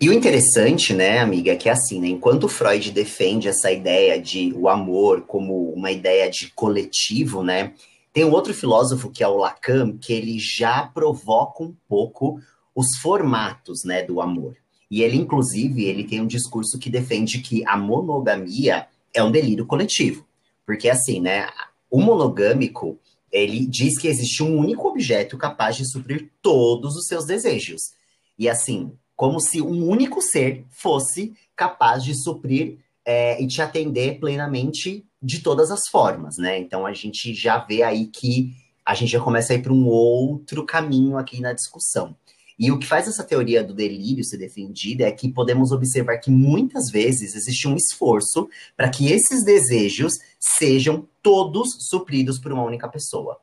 E 0.00 0.08
o 0.08 0.12
interessante, 0.12 0.94
né, 0.94 1.18
amiga, 1.18 1.50
é 1.50 1.56
que 1.56 1.68
assim, 1.68 2.00
né, 2.00 2.06
enquanto 2.06 2.48
Freud 2.48 2.92
defende 2.92 3.48
essa 3.48 3.72
ideia 3.72 4.16
de 4.20 4.52
o 4.54 4.68
amor 4.68 5.22
como 5.22 5.72
uma 5.72 5.90
ideia 5.90 6.30
de 6.30 6.52
coletivo, 6.52 7.42
né, 7.42 7.72
tem 8.12 8.24
um 8.24 8.32
outro 8.32 8.54
filósofo 8.54 9.10
que 9.10 9.22
é 9.22 9.28
o 9.28 9.36
Lacan, 9.36 9.96
que 9.96 10.12
ele 10.12 10.38
já 10.38 10.82
provoca 10.82 11.62
um 11.62 11.74
pouco 11.88 12.40
os 12.74 12.96
formatos, 13.00 13.84
né, 13.84 14.02
do 14.02 14.20
amor. 14.20 14.56
E 14.90 15.02
ele, 15.02 15.16
inclusive, 15.16 15.84
ele 15.84 16.04
tem 16.04 16.20
um 16.20 16.26
discurso 16.26 16.78
que 16.78 16.88
defende 16.88 17.40
que 17.40 17.66
a 17.66 17.76
monogamia 17.76 18.86
é 19.12 19.22
um 19.22 19.30
delírio 19.30 19.66
coletivo. 19.66 20.26
Porque, 20.64 20.88
assim, 20.88 21.20
né, 21.20 21.48
o 21.90 22.00
monogâmico, 22.00 22.98
ele 23.30 23.66
diz 23.66 23.98
que 23.98 24.08
existe 24.08 24.42
um 24.42 24.56
único 24.56 24.88
objeto 24.88 25.36
capaz 25.36 25.76
de 25.76 25.90
suprir 25.90 26.30
todos 26.40 26.96
os 26.96 27.06
seus 27.06 27.26
desejos. 27.26 27.92
E 28.38 28.48
assim, 28.48 28.92
como 29.16 29.40
se 29.40 29.60
um 29.60 29.88
único 29.88 30.22
ser 30.22 30.64
fosse 30.70 31.34
capaz 31.56 32.04
de 32.04 32.14
suprir 32.14 32.78
é, 33.04 33.42
e 33.42 33.46
te 33.46 33.60
atender 33.60 34.20
plenamente 34.20 35.04
de 35.22 35.40
todas 35.40 35.70
as 35.70 35.88
formas, 35.90 36.36
né? 36.38 36.58
Então 36.58 36.86
a 36.86 36.92
gente 36.92 37.34
já 37.34 37.58
vê 37.58 37.82
aí 37.82 38.06
que 38.06 38.52
a 38.84 38.94
gente 38.94 39.10
já 39.10 39.20
começa 39.20 39.52
a 39.52 39.56
ir 39.56 39.62
para 39.62 39.72
um 39.72 39.86
outro 39.86 40.64
caminho 40.64 41.18
aqui 41.18 41.40
na 41.40 41.52
discussão. 41.52 42.16
E 42.58 42.72
o 42.72 42.78
que 42.78 42.86
faz 42.86 43.06
essa 43.06 43.22
teoria 43.22 43.62
do 43.62 43.72
delírio 43.72 44.24
ser 44.24 44.38
defendida 44.38 45.04
é 45.04 45.12
que 45.12 45.32
podemos 45.32 45.70
observar 45.70 46.18
que 46.18 46.30
muitas 46.30 46.90
vezes 46.90 47.36
existe 47.36 47.68
um 47.68 47.76
esforço 47.76 48.48
para 48.76 48.88
que 48.88 49.12
esses 49.12 49.44
desejos 49.44 50.14
sejam 50.40 51.06
todos 51.22 51.68
supridos 51.88 52.38
por 52.38 52.50
uma 52.50 52.64
única 52.64 52.88
pessoa. 52.88 53.38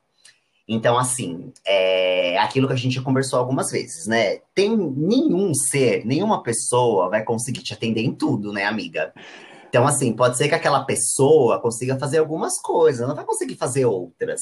Então, 0.68 0.98
assim, 0.98 1.54
é 1.66 2.38
aquilo 2.40 2.68
que 2.68 2.74
a 2.74 2.78
gente 2.78 2.96
já 2.96 3.02
conversou 3.02 3.40
algumas 3.40 3.72
vezes, 3.72 4.08
né? 4.08 4.40
Tem 4.54 4.76
nenhum 4.76 5.54
ser, 5.54 6.04
nenhuma 6.06 6.42
pessoa 6.42 7.10
vai 7.10 7.24
conseguir 7.24 7.62
te 7.62 7.74
atender 7.74 8.02
em 8.02 8.12
tudo, 8.12 8.52
né, 8.52 8.66
amiga? 8.66 9.14
Então, 9.76 9.86
assim, 9.86 10.14
pode 10.14 10.38
ser 10.38 10.48
que 10.48 10.56
aquela 10.56 10.86
pessoa 10.86 11.60
consiga 11.60 12.00
fazer 12.00 12.20
algumas 12.20 12.62
coisas, 12.62 13.06
não 13.06 13.14
vai 13.14 13.26
conseguir 13.26 13.56
fazer 13.56 13.84
outras, 13.84 14.40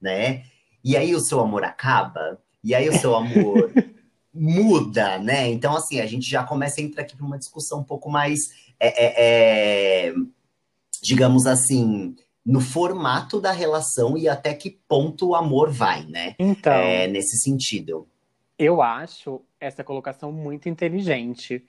né? 0.00 0.42
E 0.82 0.96
aí 0.96 1.14
o 1.14 1.20
seu 1.20 1.38
amor 1.38 1.62
acaba, 1.62 2.36
e 2.64 2.74
aí 2.74 2.88
o 2.88 2.98
seu 2.98 3.14
amor 3.14 3.70
muda, 4.34 5.20
né? 5.20 5.48
Então, 5.48 5.76
assim, 5.76 6.00
a 6.00 6.06
gente 6.06 6.28
já 6.28 6.42
começa 6.42 6.80
a 6.80 6.82
entrar 6.82 7.04
aqui 7.04 7.16
para 7.16 7.24
uma 7.24 7.38
discussão 7.38 7.78
um 7.78 7.84
pouco 7.84 8.10
mais, 8.10 8.40
é, 8.80 8.88
é, 8.88 10.08
é, 10.08 10.14
digamos 11.00 11.46
assim, 11.46 12.16
no 12.44 12.60
formato 12.60 13.40
da 13.40 13.52
relação 13.52 14.18
e 14.18 14.28
até 14.28 14.52
que 14.52 14.80
ponto 14.88 15.28
o 15.28 15.36
amor 15.36 15.70
vai, 15.70 16.04
né? 16.06 16.34
Então, 16.40 16.72
é, 16.72 17.06
nesse 17.06 17.38
sentido. 17.38 18.08
Eu 18.58 18.82
acho 18.82 19.42
essa 19.60 19.84
colocação 19.84 20.32
muito 20.32 20.68
inteligente. 20.68 21.64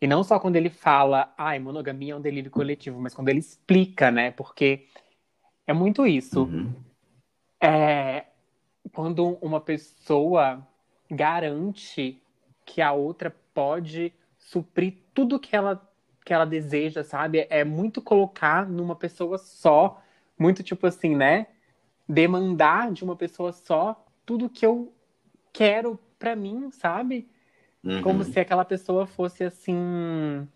E 0.00 0.06
não 0.06 0.24
só 0.24 0.38
quando 0.38 0.56
ele 0.56 0.70
fala, 0.70 1.32
ai, 1.36 1.58
ah, 1.58 1.60
monogamia 1.60 2.14
é 2.14 2.16
um 2.16 2.20
delírio 2.20 2.50
coletivo, 2.50 2.98
mas 2.98 3.14
quando 3.14 3.28
ele 3.28 3.40
explica, 3.40 4.10
né? 4.10 4.30
Porque 4.30 4.86
é 5.66 5.72
muito 5.72 6.06
isso. 6.06 6.44
Uhum. 6.44 6.72
É, 7.62 8.24
quando 8.92 9.38
uma 9.42 9.60
pessoa 9.60 10.66
garante 11.10 12.22
que 12.64 12.80
a 12.80 12.92
outra 12.92 13.34
pode 13.52 14.12
suprir 14.38 14.94
tudo 15.12 15.38
que 15.38 15.54
ela 15.54 15.86
que 16.24 16.34
ela 16.34 16.44
deseja, 16.44 17.02
sabe? 17.02 17.46
É 17.50 17.64
muito 17.64 18.00
colocar 18.00 18.68
numa 18.68 18.94
pessoa 18.94 19.38
só, 19.38 20.02
muito 20.38 20.62
tipo 20.62 20.86
assim, 20.86 21.16
né? 21.16 21.46
Demandar 22.08 22.92
de 22.92 23.02
uma 23.02 23.16
pessoa 23.16 23.52
só 23.52 24.06
tudo 24.24 24.48
que 24.48 24.64
eu 24.64 24.92
quero 25.52 25.98
para 26.18 26.36
mim, 26.36 26.70
sabe? 26.70 27.28
Uhum. 27.82 28.02
Como 28.02 28.24
se 28.24 28.38
aquela 28.38 28.64
pessoa 28.64 29.06
fosse 29.06 29.44
assim, 29.44 30.46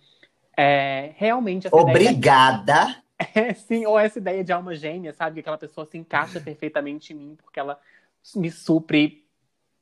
é, 0.56 1.12
realmente 1.16 1.68
obrigada. 1.70 2.96
É, 3.32 3.54
sim, 3.54 3.86
ou 3.86 3.96
essa 3.96 4.18
ideia 4.18 4.42
de 4.42 4.52
alma 4.52 4.74
gêmea, 4.74 5.12
sabe? 5.12 5.34
Que 5.34 5.40
aquela 5.40 5.56
pessoa 5.56 5.86
se 5.86 5.96
encaixa 5.96 6.40
perfeitamente 6.40 7.12
em 7.12 7.16
mim 7.16 7.36
porque 7.40 7.60
ela 7.60 7.78
me 8.34 8.50
supre 8.50 9.24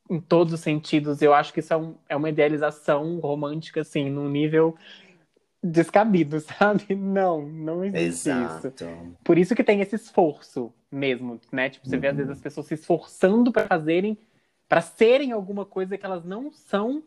em 0.08 0.20
todos 0.20 0.52
os 0.52 0.60
sentidos. 0.60 1.22
Eu 1.22 1.32
acho 1.32 1.52
que 1.52 1.60
isso 1.60 1.72
é, 1.72 1.76
um, 1.76 1.94
é 2.10 2.14
uma 2.14 2.28
idealização 2.28 3.18
romântica, 3.20 3.80
assim, 3.80 4.10
num 4.10 4.28
nível 4.28 4.76
descabido, 5.62 6.40
sabe? 6.44 6.94
Não, 6.94 7.46
não 7.46 7.82
existe 7.82 8.28
Exato. 8.28 8.68
isso. 8.68 9.16
Por 9.24 9.38
isso 9.38 9.54
que 9.54 9.64
tem 9.64 9.80
esse 9.80 9.96
esforço 9.96 10.72
mesmo, 10.90 11.40
né? 11.50 11.70
Tipo, 11.70 11.88
você 11.88 11.94
uhum. 11.94 12.00
vê 12.02 12.08
às 12.08 12.16
vezes 12.16 12.28
uhum. 12.28 12.36
as 12.36 12.42
pessoas 12.42 12.66
se 12.66 12.74
esforçando 12.74 13.50
para 13.50 13.66
fazerem, 13.66 14.18
para 14.68 14.82
serem 14.82 15.32
alguma 15.32 15.64
coisa 15.64 15.96
que 15.96 16.04
elas 16.04 16.22
não 16.22 16.52
são 16.52 17.02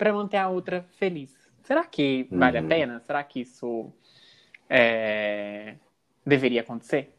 para 0.00 0.14
manter 0.14 0.38
a 0.38 0.48
outra 0.48 0.86
feliz. 0.98 1.30
Será 1.62 1.84
que 1.84 2.26
vale 2.30 2.58
uhum. 2.58 2.64
a 2.64 2.68
pena? 2.68 3.02
Será 3.06 3.22
que 3.22 3.40
isso 3.40 3.92
é... 4.66 5.74
deveria 6.24 6.62
acontecer? 6.62 7.10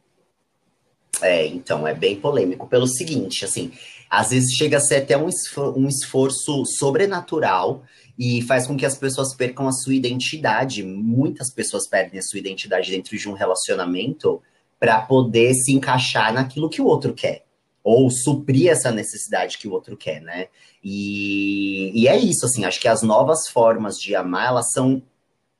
É, 1.21 1.45
então, 1.45 1.87
é 1.87 1.93
bem 1.93 2.19
polêmico. 2.19 2.67
Pelo 2.67 2.87
seguinte, 2.87 3.45
assim, 3.45 3.71
às 4.09 4.31
vezes 4.31 4.55
chega 4.55 4.77
a 4.77 4.79
ser 4.79 4.95
até 4.95 5.15
um, 5.15 5.29
um 5.77 5.87
esforço 5.87 6.65
sobrenatural 6.65 7.83
e 8.17 8.41
faz 8.41 8.65
com 8.65 8.75
que 8.75 8.85
as 8.85 8.97
pessoas 8.97 9.35
percam 9.35 9.67
a 9.67 9.71
sua 9.71 9.93
identidade. 9.93 10.81
Muitas 10.81 11.53
pessoas 11.53 11.87
perdem 11.87 12.19
a 12.19 12.23
sua 12.23 12.39
identidade 12.39 12.89
dentro 12.89 13.15
de 13.15 13.29
um 13.29 13.33
relacionamento 13.33 14.41
para 14.79 14.99
poder 15.01 15.53
se 15.53 15.71
encaixar 15.71 16.33
naquilo 16.33 16.67
que 16.67 16.81
o 16.81 16.85
outro 16.85 17.13
quer. 17.13 17.45
Ou 17.83 18.09
suprir 18.09 18.69
essa 18.69 18.91
necessidade 18.91 19.57
que 19.57 19.67
o 19.67 19.71
outro 19.71 19.97
quer, 19.97 20.21
né? 20.21 20.47
E, 20.83 21.91
e 21.93 22.07
é 22.07 22.17
isso, 22.17 22.45
assim, 22.45 22.63
acho 22.63 22.79
que 22.79 22.87
as 22.87 23.01
novas 23.01 23.47
formas 23.47 23.99
de 23.99 24.15
amar, 24.15 24.47
elas 24.47 24.71
são 24.71 25.01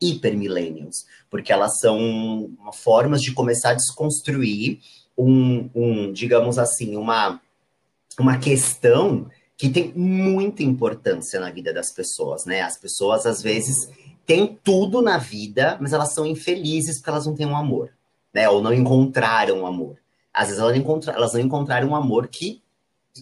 hiper 0.02 0.36
millennials, 0.36 1.06
porque 1.30 1.54
elas 1.54 1.80
são 1.80 2.50
formas 2.74 3.22
de 3.22 3.34
começar 3.34 3.72
a 3.72 3.76
desconstruir 3.76 4.80
um, 5.18 5.70
um 5.76 6.12
digamos 6.12 6.58
assim, 6.58 6.96
uma, 6.96 7.40
uma 8.20 8.38
questão 8.38 9.30
que 9.56 9.70
tem 9.70 9.94
muita 9.96 10.64
importância 10.64 11.40
na 11.40 11.52
vida 11.52 11.72
das 11.72 11.94
pessoas, 11.94 12.46
né? 12.46 12.62
As 12.62 12.78
pessoas, 12.78 13.28
às 13.28 13.44
vezes, 13.44 13.88
têm 14.26 14.58
tudo 14.64 15.04
na 15.04 15.20
vida, 15.20 15.78
mas 15.80 15.94
elas 15.94 16.14
são 16.16 16.26
infelizes 16.26 16.98
porque 16.98 17.10
elas 17.12 17.28
não 17.28 17.36
têm 17.36 17.46
um 17.46 17.56
amor, 17.56 17.92
né? 18.34 18.50
Ou 18.50 18.60
não 18.60 18.74
encontraram 18.74 19.62
um 19.62 19.68
amor. 19.68 20.01
Às 20.34 20.48
vezes 20.48 20.62
elas, 20.62 20.78
encontra 20.78 21.14
elas 21.14 21.34
não 21.34 21.42
encontraram 21.42 21.90
um 21.90 21.96
amor 21.96 22.28
que 22.28 22.62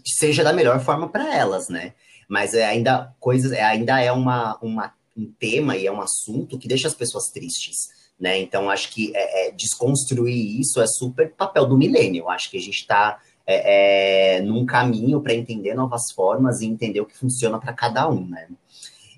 seja 0.06 0.44
da 0.44 0.54
melhor 0.54 0.80
forma 0.80 1.10
para 1.10 1.36
elas, 1.36 1.70
né? 1.70 1.94
Mas 2.28 2.54
é 2.54 2.66
ainda 2.66 3.14
coisas, 3.20 3.52
é, 3.52 3.64
ainda 3.64 4.00
é 4.00 4.12
uma, 4.12 4.58
uma, 4.62 4.94
um 5.18 5.32
tema 5.40 5.76
e 5.76 5.88
é 5.88 5.92
um 5.92 6.02
assunto 6.02 6.60
que 6.60 6.68
deixa 6.68 6.88
as 6.88 6.94
pessoas 6.94 7.30
tristes 7.30 8.00
né? 8.20 8.38
Então, 8.40 8.70
acho 8.70 8.92
que 8.92 9.16
é, 9.16 9.48
é, 9.48 9.52
desconstruir 9.52 10.60
isso 10.60 10.82
é 10.82 10.88
super 10.88 11.32
papel 11.32 11.66
do 11.66 11.78
milênio. 11.78 12.28
Acho 12.30 12.52
que 12.52 12.58
a 12.58 12.62
gente 12.62 12.82
está 12.82 13.20
é, 13.48 14.38
é, 14.38 14.42
num 14.42 14.66
caminho 14.66 15.22
para 15.22 15.34
entender 15.34 15.74
novas 15.74 16.12
formas 16.12 16.60
e 16.60 16.66
entender 16.66 17.00
o 17.00 17.06
que 17.06 17.18
funciona 17.18 17.58
para 17.58 17.72
cada 17.72 18.10
um, 18.10 18.28
né? 18.28 18.48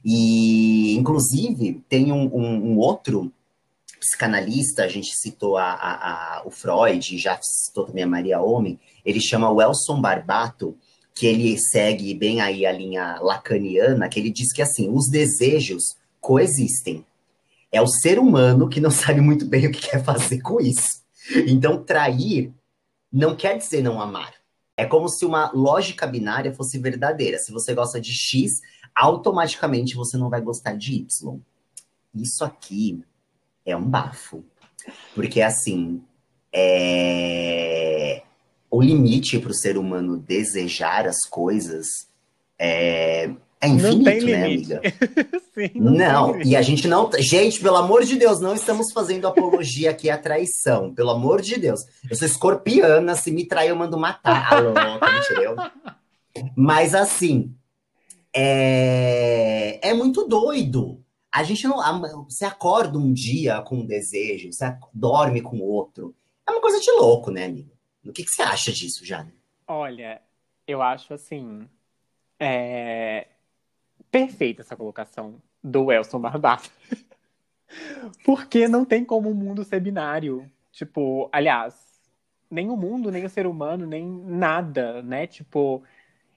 E, 0.06 0.96
inclusive, 0.96 1.82
tem 1.90 2.12
um, 2.12 2.30
um, 2.34 2.72
um 2.72 2.78
outro 2.78 3.32
psicanalista, 4.02 4.84
a 4.84 4.88
gente 4.88 5.14
citou 5.14 5.58
a, 5.58 5.72
a, 5.74 6.40
a, 6.40 6.44
o 6.44 6.50
Freud, 6.50 7.20
já 7.20 7.40
citou 7.40 7.86
também 7.86 8.04
a 8.04 8.08
Maria 8.08 8.42
Homem, 8.42 8.80
ele 9.06 9.22
chama 9.22 9.50
o 9.50 9.62
Elson 9.62 10.02
Barbato, 10.02 10.76
que 11.14 11.28
ele 11.28 11.56
segue 11.60 12.14
bem 12.16 12.42
aí 12.42 12.66
a 12.66 12.72
linha 12.72 13.20
lacaniana, 13.22 14.10
que 14.10 14.20
ele 14.20 14.32
diz 14.32 14.52
que 14.52 14.62
assim, 14.62 14.90
os 14.90 15.08
desejos 15.08 15.96
coexistem. 16.20 17.06
É 17.72 17.80
o 17.80 17.88
ser 17.88 18.18
humano 18.18 18.68
que 18.68 18.82
não 18.82 18.90
sabe 18.92 19.22
muito 19.22 19.46
bem 19.46 19.68
o 19.68 19.72
que 19.72 19.90
quer 19.90 20.04
fazer 20.04 20.42
com 20.42 20.60
isso. 20.60 21.02
Então, 21.48 21.84
trair 21.84 22.52
não 23.14 23.36
quer 23.36 23.58
dizer 23.58 23.84
não 23.84 24.02
amar. 24.02 24.34
É 24.76 24.86
como 24.86 25.08
se 25.10 25.26
uma 25.26 25.52
lógica 25.54 26.08
binária 26.08 26.54
fosse 26.54 26.80
verdadeira. 26.80 27.38
Se 27.38 27.52
você 27.52 27.76
gosta 27.76 28.02
de 28.02 28.12
X, 28.12 28.62
automaticamente 28.96 29.96
você 29.96 30.18
não 30.18 30.30
vai 30.30 30.42
gostar 30.42 30.76
de 30.76 30.94
Y. 30.94 31.40
Isso 32.16 32.44
aqui 32.44 33.04
é 33.72 33.78
um 33.78 33.88
bafo. 33.88 34.44
Porque, 35.16 35.42
assim, 35.42 36.02
é... 36.54 38.22
o 38.70 38.82
limite 38.82 39.40
para 39.40 39.52
o 39.52 39.56
ser 39.56 39.78
humano 39.78 40.18
desejar 40.18 41.08
as 41.08 41.22
coisas 41.30 41.88
é, 42.64 43.32
é 43.60 43.68
infinito, 43.68 44.26
né, 44.26 44.44
amiga? 44.44 44.82
Sim, 45.54 45.72
não, 45.76 45.92
não 46.34 46.42
e 46.42 46.56
a 46.56 46.62
gente 46.62 46.88
não. 46.88 47.10
Gente, 47.18 47.60
pelo 47.60 47.76
amor 47.76 48.04
de 48.04 48.16
Deus, 48.16 48.40
não 48.40 48.56
estamos 48.56 48.92
fazendo 48.92 49.28
apologia 49.28 49.90
aqui 49.90 50.10
à 50.10 50.18
traição. 50.18 50.94
Pelo 50.94 51.10
amor 51.10 51.42
de 51.42 51.60
Deus. 51.60 51.82
Eu 52.10 52.16
sou 52.16 52.28
escorpiana, 52.28 53.16
se 53.16 53.32
me 53.32 53.46
trair, 53.46 53.70
eu 53.70 53.76
mando 53.76 53.98
matar. 54.00 54.54
Alô, 54.54 54.74
mentira, 54.74 55.72
Mas 56.56 56.96
assim, 56.96 57.52
é... 58.36 59.80
é 59.82 59.94
muito 59.94 60.28
doido. 60.28 61.00
A 61.32 61.44
gente 61.44 61.66
não. 61.68 61.78
Você 62.26 62.44
acorda 62.44 62.98
um 62.98 63.14
dia 63.14 63.62
com 63.62 63.78
um 63.78 63.86
desejo, 63.86 64.52
você 64.52 64.78
dorme 64.94 65.42
com 65.42 65.60
outro. 65.60 66.14
É 66.48 66.52
uma 66.52 66.62
coisa 66.62 66.80
de 66.80 66.92
louco, 66.92 67.32
né, 67.32 67.46
amigo? 67.46 67.72
O 68.06 68.12
que, 68.12 68.24
que 68.24 68.32
você 68.32 68.42
acha 68.42 68.72
disso, 68.72 69.06
Jane? 69.06 69.34
Olha, 69.68 70.22
eu 70.68 70.82
acho 70.82 71.14
assim. 71.14 71.68
É... 72.40 73.28
Perfeita 74.10 74.62
essa 74.62 74.76
colocação 74.76 75.42
do 75.64 75.92
Elson 75.92 76.20
Barbato. 76.20 76.70
Porque 78.26 78.68
não 78.68 78.84
tem 78.84 79.06
como 79.06 79.30
o 79.30 79.36
mundo 79.36 79.64
ser 79.64 79.80
binário. 79.80 80.52
Tipo, 80.72 81.30
aliás, 81.32 81.76
nem 82.50 82.70
o 82.70 82.76
mundo, 82.76 83.10
nem 83.10 83.24
o 83.24 83.30
ser 83.30 83.48
humano, 83.48 83.86
nem 83.86 84.06
nada, 84.06 85.02
né? 85.02 85.28
Tipo, 85.28 85.82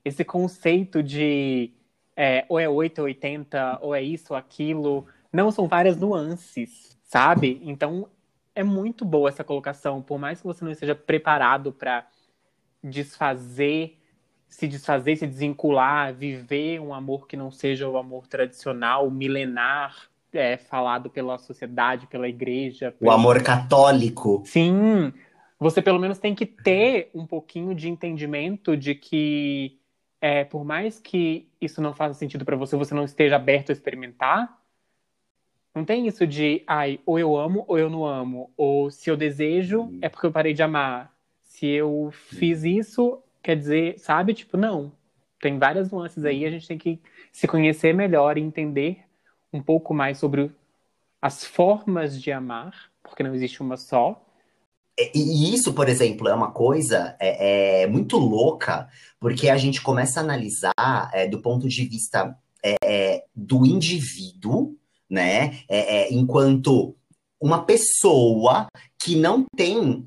esse 0.05 0.25
conceito 0.25 1.03
de 1.03 1.73
é, 2.16 2.44
ou 2.49 2.59
é 2.59 2.68
8 2.68 2.99
ou 3.00 3.04
80, 3.04 3.78
ou 3.83 3.94
é 3.94 4.02
isso 4.02 4.33
ou 4.33 4.38
aquilo. 4.38 5.06
Não, 5.33 5.50
são 5.50 5.66
várias 5.66 5.97
nuances, 5.97 6.97
sabe? 7.02 7.61
Então, 7.64 8.09
é 8.54 8.62
muito 8.62 9.04
boa 9.04 9.28
essa 9.28 9.42
colocação. 9.42 10.00
Por 10.00 10.18
mais 10.18 10.40
que 10.40 10.47
você 10.47 10.64
não 10.64 10.73
esteja 10.73 10.94
preparado 10.94 11.73
para 11.73 12.06
desfazer, 12.83 13.99
se 14.49 14.68
desfazer, 14.68 15.16
se 15.16 15.26
desvincular, 15.26 16.14
viver 16.14 16.80
um 16.80 16.94
amor 16.94 17.26
que 17.26 17.37
não 17.37 17.50
seja 17.50 17.88
o 17.88 17.97
amor 17.97 18.26
tradicional, 18.28 19.11
milenar, 19.11 20.09
é, 20.33 20.56
falado 20.56 21.11
pela 21.11 21.38
sociedade, 21.38 22.06
pela 22.06 22.28
igreja. 22.28 22.92
Pelo... 22.92 23.11
O 23.11 23.14
amor 23.14 23.42
católico. 23.42 24.42
Sim. 24.44 25.12
Você 25.59 25.81
pelo 25.81 25.98
menos 25.98 26.18
tem 26.18 26.35
que 26.35 26.46
ter 26.46 27.11
um 27.14 27.27
pouquinho 27.27 27.74
de 27.74 27.88
entendimento 27.88 28.77
de 28.77 28.94
que 28.94 29.79
é, 30.25 30.43
por 30.43 30.65
mais 30.65 30.99
que 30.99 31.47
isso 31.61 31.83
não 31.83 31.93
faça 31.93 32.15
sentido 32.15 32.47
para 32.47 32.57
você, 32.57 32.79
você 32.79 32.95
não 32.95 33.05
esteja 33.05 33.37
aberto 33.37 33.69
a 33.69 33.73
experimentar, 33.75 34.59
não 35.75 35.85
tem 35.85 36.07
isso 36.07 36.27
de, 36.27 36.63
ai, 36.67 36.99
ou 37.05 37.19
eu 37.19 37.37
amo 37.37 37.63
ou 37.69 37.79
eu 37.79 37.91
não 37.91 38.07
amo. 38.07 38.51
Ou 38.57 38.91
se 38.91 39.11
eu 39.11 39.19
desejo, 39.19 39.93
é 40.01 40.09
porque 40.09 40.25
eu 40.25 40.33
parei 40.33 40.55
de 40.55 40.63
amar. 40.63 41.15
Se 41.43 41.67
eu 41.67 42.09
fiz 42.11 42.65
isso, 42.65 43.23
quer 43.43 43.55
dizer, 43.55 43.99
sabe? 43.99 44.33
Tipo, 44.33 44.57
não. 44.57 44.93
Tem 45.39 45.59
várias 45.59 45.91
nuances 45.93 46.25
aí, 46.25 46.47
a 46.47 46.51
gente 46.51 46.69
tem 46.69 46.79
que 46.79 46.99
se 47.31 47.47
conhecer 47.47 47.93
melhor 47.93 48.39
e 48.39 48.41
entender 48.41 49.05
um 49.53 49.61
pouco 49.61 49.93
mais 49.93 50.17
sobre 50.17 50.51
as 51.21 51.45
formas 51.45 52.19
de 52.19 52.33
amar, 52.33 52.91
porque 53.03 53.23
não 53.23 53.35
existe 53.35 53.61
uma 53.61 53.77
só, 53.77 54.25
e 55.14 55.54
isso, 55.54 55.72
por 55.72 55.88
exemplo, 55.88 56.28
é 56.28 56.35
uma 56.35 56.52
coisa 56.52 57.16
é, 57.20 57.83
é 57.83 57.87
muito 57.87 58.16
louca, 58.16 58.88
porque 59.18 59.48
a 59.48 59.57
gente 59.57 59.80
começa 59.80 60.20
a 60.20 60.22
analisar 60.22 61.11
é, 61.12 61.26
do 61.26 61.40
ponto 61.40 61.68
de 61.68 61.85
vista 61.85 62.37
é, 62.64 62.76
é 62.85 63.24
do 63.35 63.66
indivíduo, 63.66 64.76
né? 65.11 65.59
É, 65.68 66.02
é, 66.02 66.14
enquanto 66.14 66.96
uma 67.40 67.64
pessoa 67.64 68.68
que 68.98 69.16
não 69.16 69.44
tem 69.57 70.04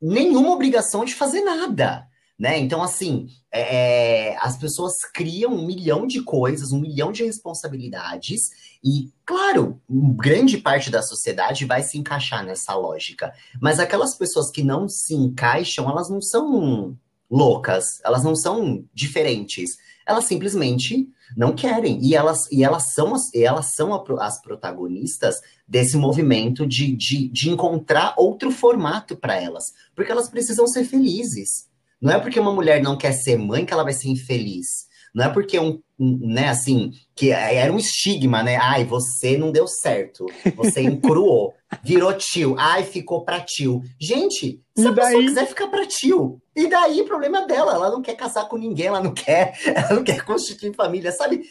nenhuma 0.00 0.50
obrigação 0.50 1.04
de 1.04 1.14
fazer 1.14 1.42
nada. 1.42 2.08
Né? 2.38 2.58
Então, 2.58 2.82
assim, 2.82 3.28
é, 3.52 4.36
as 4.40 4.56
pessoas 4.56 4.94
criam 5.12 5.54
um 5.54 5.64
milhão 5.64 6.06
de 6.06 6.20
coisas, 6.22 6.72
um 6.72 6.80
milhão 6.80 7.12
de 7.12 7.24
responsabilidades, 7.24 8.50
e, 8.82 9.12
claro, 9.24 9.80
grande 9.88 10.58
parte 10.58 10.90
da 10.90 11.00
sociedade 11.00 11.64
vai 11.64 11.82
se 11.82 11.96
encaixar 11.96 12.44
nessa 12.44 12.74
lógica. 12.74 13.32
Mas 13.60 13.78
aquelas 13.78 14.16
pessoas 14.16 14.50
que 14.50 14.62
não 14.62 14.88
se 14.88 15.14
encaixam, 15.14 15.88
elas 15.88 16.10
não 16.10 16.20
são 16.20 16.96
loucas, 17.30 18.00
elas 18.04 18.22
não 18.22 18.34
são 18.34 18.84
diferentes. 18.92 19.76
Elas 20.06 20.24
simplesmente 20.24 21.08
não 21.36 21.54
querem. 21.54 21.98
E 22.04 22.14
elas, 22.14 22.50
e 22.50 22.62
elas 22.62 22.92
são, 22.92 23.14
as, 23.14 23.32
elas 23.34 23.74
são 23.74 23.94
as 24.20 24.42
protagonistas 24.42 25.40
desse 25.66 25.96
movimento 25.96 26.66
de, 26.66 26.94
de, 26.94 27.28
de 27.28 27.50
encontrar 27.50 28.14
outro 28.18 28.50
formato 28.50 29.16
para 29.16 29.40
elas. 29.40 29.72
Porque 29.94 30.12
elas 30.12 30.28
precisam 30.28 30.66
ser 30.66 30.84
felizes. 30.84 31.72
Não 32.00 32.12
é 32.12 32.18
porque 32.18 32.38
uma 32.38 32.52
mulher 32.52 32.82
não 32.82 32.96
quer 32.98 33.12
ser 33.12 33.36
mãe 33.36 33.64
que 33.64 33.72
ela 33.72 33.84
vai 33.84 33.92
ser 33.92 34.08
infeliz. 34.08 34.66
Não 35.14 35.24
é 35.24 35.28
porque 35.28 35.58
um, 35.60 35.80
um, 35.98 36.18
né, 36.26 36.48
assim, 36.48 36.90
que 37.14 37.30
era 37.30 37.72
um 37.72 37.78
estigma, 37.78 38.42
né? 38.42 38.56
Ai, 38.56 38.84
você 38.84 39.38
não 39.38 39.52
deu 39.52 39.66
certo. 39.68 40.26
Você 40.56 40.82
encruou. 40.82 41.54
virou 41.84 42.12
tio. 42.14 42.56
Ai, 42.58 42.82
ficou 42.82 43.24
pra 43.24 43.40
tio. 43.40 43.80
Gente, 44.00 44.60
se 44.76 44.84
e 44.84 44.86
a 44.86 44.90
daí? 44.90 45.06
pessoa 45.06 45.22
quiser 45.22 45.46
ficar 45.46 45.68
pra 45.68 45.86
tio, 45.86 46.40
e 46.54 46.68
daí 46.68 47.00
o 47.00 47.06
problema 47.06 47.38
é 47.38 47.46
dela. 47.46 47.74
Ela 47.74 47.90
não 47.90 48.02
quer 48.02 48.16
casar 48.16 48.48
com 48.48 48.56
ninguém, 48.56 48.86
ela 48.86 49.02
não 49.02 49.14
quer, 49.14 49.56
ela 49.66 49.94
não 49.94 50.04
quer 50.04 50.24
constituir 50.24 50.74
família, 50.74 51.12
sabe? 51.12 51.42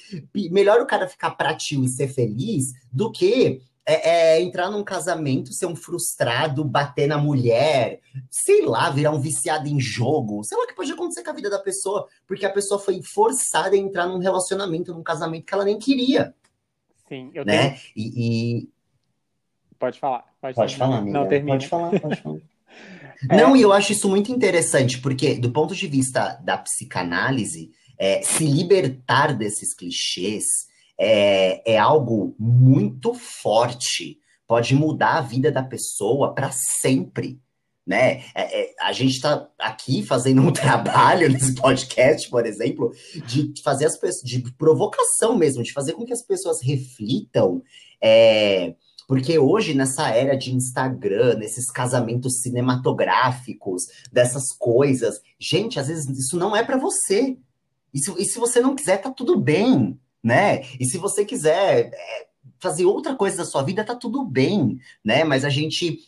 Melhor 0.51 0.82
o 0.82 0.88
cara 0.88 1.08
ficar 1.08 1.32
pra 1.32 1.56
tio 1.56 1.84
e 1.84 1.89
ser 1.89 2.10
feliz 2.10 2.65
do 2.91 3.12
que 3.12 3.62
é, 3.86 4.38
é, 4.38 4.41
entrar 4.41 4.69
num 4.69 4.84
casamento, 4.84 5.52
ser 5.52 5.65
um 5.65 5.76
frustrado, 5.76 6.63
bater 6.63 7.08
na 7.08 7.17
mulher, 7.17 8.00
sei 8.30 8.65
lá, 8.65 8.89
virar 8.89 9.12
um 9.12 9.19
viciado 9.19 9.67
em 9.67 9.80
jogo, 9.80 10.43
sei 10.43 10.58
lá 10.58 10.63
o 10.63 10.67
que 10.67 10.76
pode 10.76 10.91
acontecer 10.91 11.24
com 11.24 11.30
a 11.30 11.34
vida 11.34 11.50
da 11.50 11.60
pessoa, 11.60 12.08
porque 12.26 12.46
a 12.46 12.52
pessoa 12.52 12.80
foi 12.80 13.02
forçada 13.02 13.76
a 13.76 13.80
entrar 13.80 14.08
num 14.08 14.19
relacionamento, 14.19 14.93
num 14.93 15.04
casamento 15.04 15.46
que 15.46 15.54
ela 15.54 15.65
nem 15.65 15.78
queria. 15.78 16.34
Sim, 17.08 17.30
eu 17.34 17.43
né? 17.43 17.72
tenho. 17.72 17.82
E, 17.96 18.62
e... 18.62 18.69
Pode 19.78 20.00
falar. 20.00 20.26
Pode, 20.39 20.56
pode 20.56 20.76
falar. 20.78 21.02
Não, 21.02 21.28
termina. 21.28 21.58
Pode 21.58 21.67
falar, 21.67 22.00
pode 22.00 22.22
falar. 22.22 22.39
é... 23.30 23.36
Não, 23.36 23.56
e 23.56 23.62
eu 23.62 23.74
acho 23.74 23.91
isso 23.91 24.08
muito 24.10 24.32
interessante, 24.32 25.00
porque 25.02 25.36
do 25.36 25.52
ponto 25.52 25.76
de 25.76 25.88
vista 25.88 26.39
da 26.41 26.58
psicanálise, 26.58 27.72
é, 27.98 28.22
se 28.22 28.46
libertar 28.46 29.34
desses 29.36 29.74
clichês 29.74 30.72
é, 30.99 31.73
é 31.73 31.77
algo 31.77 32.36
muito 32.39 33.13
forte, 33.13 34.19
pode 34.47 34.75
mudar 34.75 35.17
a 35.17 35.21
vida 35.21 35.51
da 35.51 35.63
pessoa 35.63 36.34
para 36.34 36.51
sempre. 36.51 37.39
Né? 37.86 38.23
É, 38.34 38.62
é, 38.62 38.73
a 38.79 38.93
gente 38.93 39.15
está 39.15 39.49
aqui 39.60 40.03
fazendo 40.03 40.41
um 40.41 40.51
trabalho 40.53 41.29
nesse 41.29 41.53
podcast, 41.56 42.29
por 42.29 42.45
exemplo, 42.45 42.91
de 43.25 43.51
fazer 43.62 43.86
as 43.86 43.97
pessoas, 43.97 44.23
de 44.23 44.41
provocação 44.53 45.38
mesmo, 45.38 45.63
de 45.63 45.73
fazer 45.73 45.93
com 45.93 46.06
que 46.06 46.13
as 46.13 46.25
pessoas 46.25 46.62
reflitam. 46.62 47.62
É, 48.01 48.75
porque 49.08 49.38
hoje, 49.38 49.73
nessa 49.73 50.10
era 50.10 50.36
de 50.36 50.53
Instagram, 50.53 51.36
nesses 51.36 51.69
casamentos 51.69 52.41
cinematográficos, 52.41 53.84
dessas 54.12 54.56
coisas, 54.58 55.19
gente, 55.38 55.77
às 55.77 55.88
vezes 55.88 56.08
isso 56.17 56.38
não 56.38 56.56
é 56.56 56.63
para 56.63 56.77
você. 56.77 57.38
E 57.93 57.99
se, 57.99 58.13
e 58.17 58.25
se 58.25 58.39
você 58.39 58.62
não 58.62 58.75
quiser, 58.75 58.97
tá 58.97 59.12
tudo 59.12 59.38
bem 59.38 59.99
né? 60.23 60.62
E 60.79 60.86
se 60.86 60.97
você 60.97 61.25
quiser 61.25 61.91
é, 61.93 62.27
fazer 62.59 62.86
outra 62.86 63.15
coisa 63.15 63.38
da 63.38 63.45
sua 63.45 63.62
vida, 63.62 63.83
tá 63.83 63.95
tudo 63.95 64.23
bem, 64.23 64.79
né? 65.03 65.23
Mas 65.23 65.43
a 65.43 65.49
gente 65.49 65.99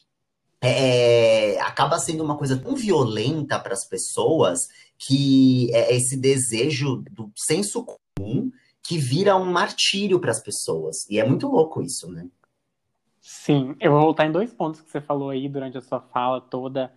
é, 0.61 1.59
acaba 1.59 1.99
sendo 1.99 2.23
uma 2.23 2.37
coisa 2.37 2.57
tão 2.57 2.75
violenta 2.75 3.59
para 3.59 3.73
as 3.73 3.85
pessoas 3.85 4.67
que 4.97 5.69
é 5.73 5.93
esse 5.93 6.15
desejo 6.15 7.03
do 7.11 7.31
senso 7.35 7.85
comum 7.85 8.51
que 8.81 8.97
vira 8.97 9.35
um 9.35 9.51
martírio 9.51 10.19
para 10.19 10.31
as 10.31 10.41
pessoas. 10.41 11.09
E 11.09 11.19
é 11.19 11.27
muito 11.27 11.47
louco 11.47 11.81
isso, 11.81 12.09
né? 12.09 12.27
Sim, 13.19 13.75
eu 13.79 13.91
vou 13.91 14.01
voltar 14.01 14.27
em 14.27 14.31
dois 14.31 14.53
pontos 14.53 14.81
que 14.81 14.89
você 14.89 15.01
falou 15.01 15.31
aí 15.31 15.49
durante 15.49 15.77
a 15.77 15.81
sua 15.81 15.99
fala 15.99 16.39
toda 16.39 16.93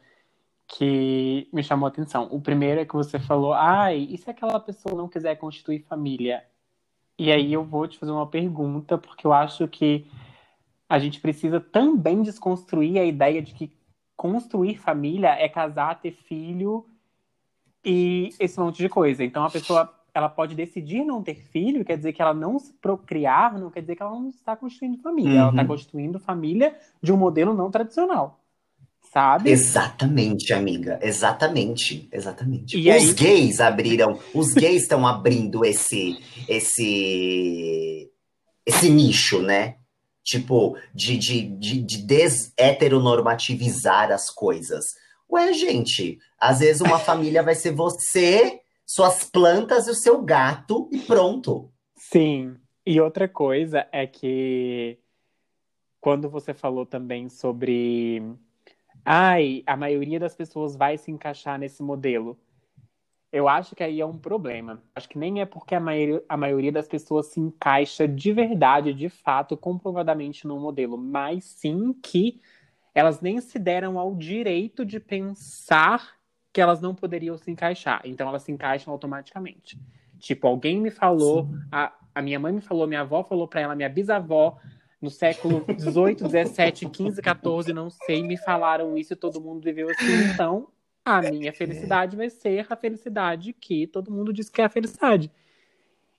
que 0.69 1.49
me 1.51 1.65
chamou 1.65 1.87
a 1.87 1.89
atenção. 1.89 2.29
O 2.31 2.41
primeiro 2.41 2.81
é 2.81 2.85
que 2.85 2.95
você 2.95 3.19
falou, 3.19 3.55
ai, 3.55 4.07
e 4.11 4.19
se 4.19 4.29
aquela 4.29 4.61
pessoa 4.61 4.95
não 4.95 5.09
quiser 5.09 5.37
constituir 5.37 5.87
família? 5.89 6.45
E 7.19 7.33
aí 7.33 7.53
eu 7.53 7.65
vou 7.65 7.89
te 7.89 7.99
fazer 7.99 8.13
uma 8.13 8.27
pergunta, 8.27 8.97
porque 8.97 9.27
eu 9.27 9.33
acho 9.33 9.67
que 9.67 10.07
a 10.89 10.99
gente 10.99 11.21
precisa 11.21 11.61
também 11.61 12.23
desconstruir 12.23 12.99
a 12.99 13.05
ideia 13.05 13.43
de 13.43 13.53
que 13.53 13.73
construir 14.17 14.77
família 14.79 15.31
é 15.31 15.49
casar, 15.49 16.01
ter 16.01 16.13
filho 16.13 16.87
e 17.85 18.31
esse 18.39 18.59
monte 18.59 18.79
de 18.79 18.89
coisa. 18.89 19.25
Então 19.25 19.45
a 19.45 19.51
pessoa 19.51 19.93
ela 20.15 20.29
pode 20.29 20.55
decidir 20.55 21.05
não 21.05 21.23
ter 21.23 21.37
filho, 21.37 21.85
quer 21.85 21.97
dizer 21.97 22.13
que 22.13 22.23
ela 22.23 22.35
não 22.35 22.59
se 22.59 22.73
procriar, 22.75 23.59
não 23.59 23.71
quer 23.71 23.81
dizer 23.81 23.97
que 23.97 24.03
ela 24.03 24.13
não 24.13 24.29
está 24.29 24.57
constituindo 24.57 24.99
família. 24.99 25.33
Uhum. 25.33 25.39
Ela 25.39 25.51
está 25.51 25.65
constituindo 25.65 26.19
família 26.19 26.77
de 27.03 27.13
um 27.13 27.17
modelo 27.17 27.55
não 27.55 27.71
tradicional. 27.71 28.38
Sabe? 29.13 29.51
Exatamente, 29.51 30.53
amiga. 30.53 30.99
Exatamente. 31.03 32.09
Exatamente. 32.13 32.79
E 32.79 32.91
os 32.91 33.09
aí... 33.09 33.15
gays 33.15 33.61
abriram, 33.61 34.19
os 34.35 34.53
gays 34.53 34.83
estão 34.83 35.07
abrindo 35.07 35.65
esse 35.65 36.19
esse 36.47 38.11
esse 38.67 38.91
nicho, 38.91 39.41
né? 39.41 39.77
Tipo, 40.23 40.77
de, 40.95 41.17
de, 41.17 41.41
de, 41.59 41.83
de 41.83 42.03
desheteronormativizar 42.03 44.13
as 44.13 44.29
coisas. 44.29 44.85
Ué, 45.31 45.55
gente, 45.55 46.19
às 46.39 46.61
vezes 46.61 46.83
uma 46.83 46.99
família 46.99 47.43
vai 47.43 47.55
ser 47.55 47.73
você, 47.73 48.61
suas 48.87 49.25
plantas 49.25 49.87
e 49.87 49.91
o 49.91 49.95
seu 49.95 50.21
gato 50.23 50.87
e 50.93 50.99
pronto. 50.99 51.73
Sim. 51.97 52.57
E 52.87 53.01
outra 53.01 53.27
coisa 53.27 53.89
é 53.91 54.07
que 54.07 54.99
quando 56.01 56.29
você 56.29 56.53
falou 56.53 56.87
também 56.87 57.29
sobre 57.29 58.23
ai, 59.05 59.63
a 59.67 59.77
maioria 59.77 60.21
das 60.21 60.35
pessoas 60.35 60.77
vai 60.77 60.99
se 60.99 61.11
encaixar 61.11 61.59
nesse 61.59 61.83
modelo. 61.83 62.39
Eu 63.31 63.47
acho 63.49 63.77
que 63.77 63.83
aí 63.83 64.01
é 64.01 64.07
um 64.07 64.17
problema. 64.17 64.83
Acho 64.95 65.09
que 65.09 65.19
nem 65.19 65.41
é 65.41 65.47
porque 65.47 65.75
a 65.75 65.81
maioria, 65.81 66.25
a 66.29 66.37
maioria 66.37 66.73
das 66.73 66.89
pessoas 66.89 67.27
se 67.27 67.41
encaixa 67.41 68.09
de 68.09 68.33
verdade, 68.33 68.95
de 68.95 69.09
fato, 69.09 69.57
comprovadamente 69.57 70.47
no 70.47 70.59
modelo, 70.59 70.97
mas 70.97 71.45
sim 71.45 71.93
que 71.93 72.41
elas 72.95 73.21
nem 73.21 73.41
se 73.41 73.59
deram 73.59 73.99
ao 73.99 74.15
direito 74.15 74.85
de 74.85 74.99
pensar 74.99 76.17
que 76.53 76.61
elas 76.61 76.81
não 76.81 76.95
poderiam 76.95 77.37
se 77.37 77.51
encaixar. 77.51 78.01
Então 78.05 78.29
elas 78.29 78.43
se 78.43 78.51
encaixam 78.51 78.93
automaticamente. 78.93 79.79
Tipo, 80.19 80.49
alguém 80.49 80.81
me 80.81 80.91
falou, 80.91 81.49
a, 81.71 81.93
a 82.15 82.23
minha 82.23 82.41
mãe 82.41 82.53
me 82.53 82.61
falou, 82.61 82.87
minha 82.87 83.03
avó 83.03 83.23
falou 83.23 83.47
para 83.47 83.61
ela, 83.61 83.77
minha 83.77 83.89
bisavó 83.89 84.59
no 85.01 85.11
século 85.11 85.65
18, 85.65 86.25
17, 86.25 86.89
15, 86.89 87.23
14, 87.23 87.73
não 87.73 87.89
sei, 87.91 88.23
me 88.23 88.37
falaram 88.37 88.97
isso 88.97 89.13
e 89.13 89.17
todo 89.17 89.41
mundo 89.41 89.63
viveu 89.63 89.89
assim. 89.91 90.33
Então, 90.33 90.69
a 91.05 91.23
minha 91.23 91.53
felicidade 91.53 92.17
vai 92.17 92.29
ser 92.29 92.67
a 92.69 92.77
felicidade 92.77 93.53
que 93.53 93.87
todo 93.87 94.11
mundo 94.11 94.33
diz 94.33 94.51
que 94.51 94.61
é 94.61 94.65
a 94.65 94.69
felicidade. 94.69 95.31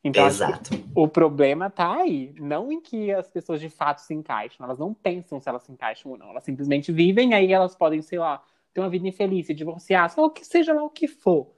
Então, 0.01 0.25
Exato. 0.25 0.71
o 0.95 1.09
problema 1.09 1.69
tá 1.69 1.93
aí, 1.93 2.33
não 2.39 2.71
em 2.71 2.79
que 2.79 3.11
as 3.11 3.27
pessoas 3.27 3.59
de 3.59 3.69
fato 3.69 3.99
se 3.99 4.13
encaixam, 4.13 4.65
elas 4.65 4.79
não 4.79 4.93
pensam 4.93 5.41
se 5.41 5.49
elas 5.49 5.63
se 5.63 5.71
encaixam 5.73 6.11
ou 6.11 6.17
não, 6.17 6.29
elas 6.29 6.45
simplesmente 6.45 6.89
vivem, 6.89 7.33
aí 7.33 7.51
elas 7.51 7.75
podem, 7.75 8.01
sei 8.01 8.17
lá, 8.17 8.41
ter 8.73 8.79
uma 8.79 8.89
vida 8.89 9.05
infeliz, 9.05 9.47
se 9.47 9.53
divorciar, 9.53 10.09
sei 10.09 10.21
lá, 10.21 10.27
o 10.27 10.31
que 10.31 10.45
seja 10.45 10.73
lá 10.73 10.81
o 10.83 10.89
que 10.89 11.05
for. 11.05 11.53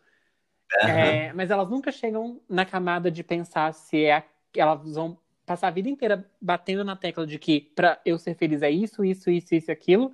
Uhum. 0.82 0.90
É, 0.90 1.34
mas 1.34 1.52
elas 1.52 1.70
nunca 1.70 1.92
chegam 1.92 2.42
na 2.50 2.66
camada 2.66 3.12
de 3.12 3.24
pensar 3.24 3.74
se 3.74 4.06
é 4.06 4.24
elas 4.56 4.96
vão 4.96 5.18
passar 5.52 5.68
a 5.68 5.72
vida 5.72 5.90
inteira 5.90 6.26
batendo 6.42 6.82
na 6.82 6.96
tecla 6.96 7.28
de 7.28 7.38
que 7.38 7.60
para 7.76 8.00
eu 8.06 8.18
ser 8.18 8.36
feliz 8.36 8.62
é 8.62 8.72
isso, 8.72 9.04
isso, 9.04 9.30
isso, 9.30 9.54
isso 9.54 9.70
e 9.70 9.74
aquilo, 9.74 10.14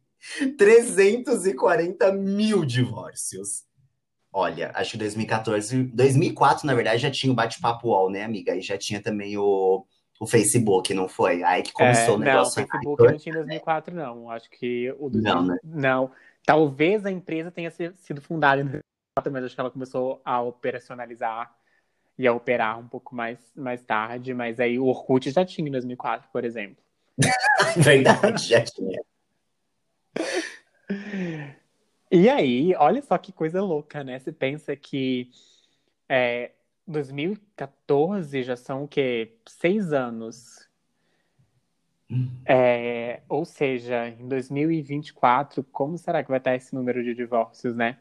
340 0.58 2.12
mil 2.12 2.65
divórcios. 2.65 3.63
Olha, 4.34 4.71
acho 4.76 4.91
que 4.91 4.98
2014, 4.98 5.84
2004, 5.84 6.67
na 6.67 6.74
verdade, 6.74 7.02
já 7.02 7.10
tinha 7.10 7.32
o 7.32 7.36
bate-papo 7.36 7.88
UOL, 7.88 8.10
né, 8.10 8.24
amiga? 8.24 8.54
E 8.54 8.62
já 8.62 8.78
tinha 8.78 9.02
também 9.02 9.38
o, 9.38 9.86
o 10.19 10.28
Facebook, 10.28 10.93
não 10.93 11.08
foi? 11.08 11.41
Aí 11.41 11.63
que 11.63 11.71
começou 11.71 12.15
é, 12.15 12.17
o 12.17 12.19
negócio. 12.19 12.60
Não, 12.60 12.65
o 12.65 12.71
Facebook 12.71 13.04
não 13.12 13.17
tinha 13.17 13.34
em 13.34 13.38
2004, 13.38 13.95
não. 13.95 14.30
Acho 14.30 14.50
que 14.50 14.93
o. 15.00 15.10
Não, 15.10 15.45
né? 15.45 15.58
Não. 15.63 16.12
Talvez 16.45 17.06
a 17.06 17.12
empresa 17.12 17.50
tenha 17.50 17.71
sido 17.71 18.21
fundada 18.21 18.62
em 18.62 18.65
2004, 18.65 19.32
mas 19.32 19.45
acho 19.45 19.56
que 19.56 19.62
ela 19.62 19.71
começou 19.71 20.21
a 20.26 20.41
operacionalizar 20.41 21.56
ia 22.17 22.34
operar 22.34 22.80
um 22.80 22.88
pouco 22.88 23.15
mais, 23.15 23.39
mais 23.56 23.84
tarde, 23.84 24.34
mas 24.34 24.60
aí 24.60 24.80
o 24.80 24.86
Orkut 24.86 25.30
já 25.32 25.45
tinha 25.45 25.67
em 25.67 25.71
2004, 25.71 26.30
por 26.32 26.43
exemplo. 26.43 26.84
Verdade, 27.78 28.47
já 28.47 28.63
tinha. 28.63 29.01
E 32.12 32.30
aí, 32.30 32.73
olha 32.75 33.01
só 33.01 33.17
que 33.17 33.32
coisa 33.32 33.62
louca, 33.62 34.04
né? 34.04 34.19
Você 34.19 34.32
pensa 34.32 34.75
que 34.75 35.30
é, 36.08 36.51
2014 36.88 38.43
já 38.43 38.56
são 38.56 38.84
o 38.84 38.88
quê? 38.88 39.36
Seis 39.47 39.91
anos. 39.91 40.65
Hum. 42.10 42.30
É, 42.45 43.21
ou 43.28 43.43
seja, 43.45 44.10
em 44.10 44.28
2024, 44.28 45.63
como 45.63 45.97
será 45.97 46.23
que 46.23 46.30
vai 46.30 46.38
estar 46.38 46.56
esse 46.56 46.73
número 46.75 47.04
de 47.04 47.15
divórcios, 47.15 47.75
né? 47.75 47.97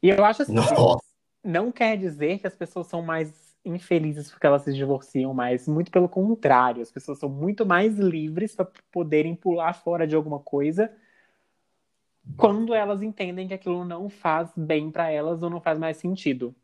E 0.00 0.08
eu 0.08 0.24
acho 0.24 0.42
assim, 0.42 0.54
Nossa. 0.54 1.04
não 1.42 1.72
quer 1.72 1.96
dizer 1.96 2.38
que 2.38 2.46
as 2.46 2.54
pessoas 2.54 2.86
são 2.86 3.02
mais 3.02 3.41
infelizes 3.64 4.30
porque 4.30 4.46
elas 4.46 4.62
se 4.62 4.72
divorciam 4.72 5.32
mais. 5.32 5.68
Muito 5.68 5.90
pelo 5.90 6.08
contrário, 6.08 6.82
as 6.82 6.90
pessoas 6.90 7.18
são 7.18 7.28
muito 7.28 7.64
mais 7.64 7.98
livres 7.98 8.54
para 8.54 8.68
poderem 8.90 9.34
pular 9.34 9.72
fora 9.74 10.06
de 10.06 10.14
alguma 10.14 10.38
coisa 10.38 10.90
quando 12.36 12.74
elas 12.74 13.02
entendem 13.02 13.48
que 13.48 13.54
aquilo 13.54 13.84
não 13.84 14.08
faz 14.08 14.48
bem 14.56 14.90
para 14.90 15.10
elas 15.10 15.42
ou 15.42 15.50
não 15.50 15.60
faz 15.60 15.78
mais 15.78 15.96
sentido. 15.96 16.54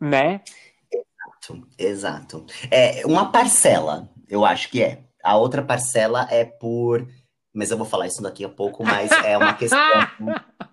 Né? 0.00 0.42
Exato, 0.92 1.68
exato. 1.78 2.46
É 2.70 3.06
uma 3.06 3.30
parcela, 3.30 4.08
eu 4.28 4.44
acho 4.44 4.70
que 4.70 4.82
é. 4.82 5.04
A 5.22 5.36
outra 5.36 5.62
parcela 5.62 6.26
é 6.30 6.44
por. 6.44 7.06
Mas 7.52 7.70
eu 7.70 7.76
vou 7.76 7.86
falar 7.86 8.06
isso 8.06 8.22
daqui 8.22 8.44
a 8.44 8.48
pouco, 8.48 8.84
mas 8.84 9.10
é 9.24 9.36
uma 9.36 9.54
questão. 9.54 9.78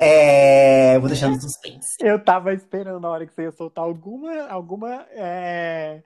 É, 0.00 0.83
vou 1.00 1.08
deixar 1.08 1.28
no 1.28 1.40
suspense. 1.40 1.96
Eu 2.00 2.22
tava 2.22 2.52
esperando 2.52 3.06
a 3.06 3.10
hora 3.10 3.26
que 3.26 3.34
você 3.34 3.42
ia 3.42 3.52
soltar 3.52 3.84
alguma, 3.84 4.46
alguma, 4.48 5.06
é, 5.10 6.02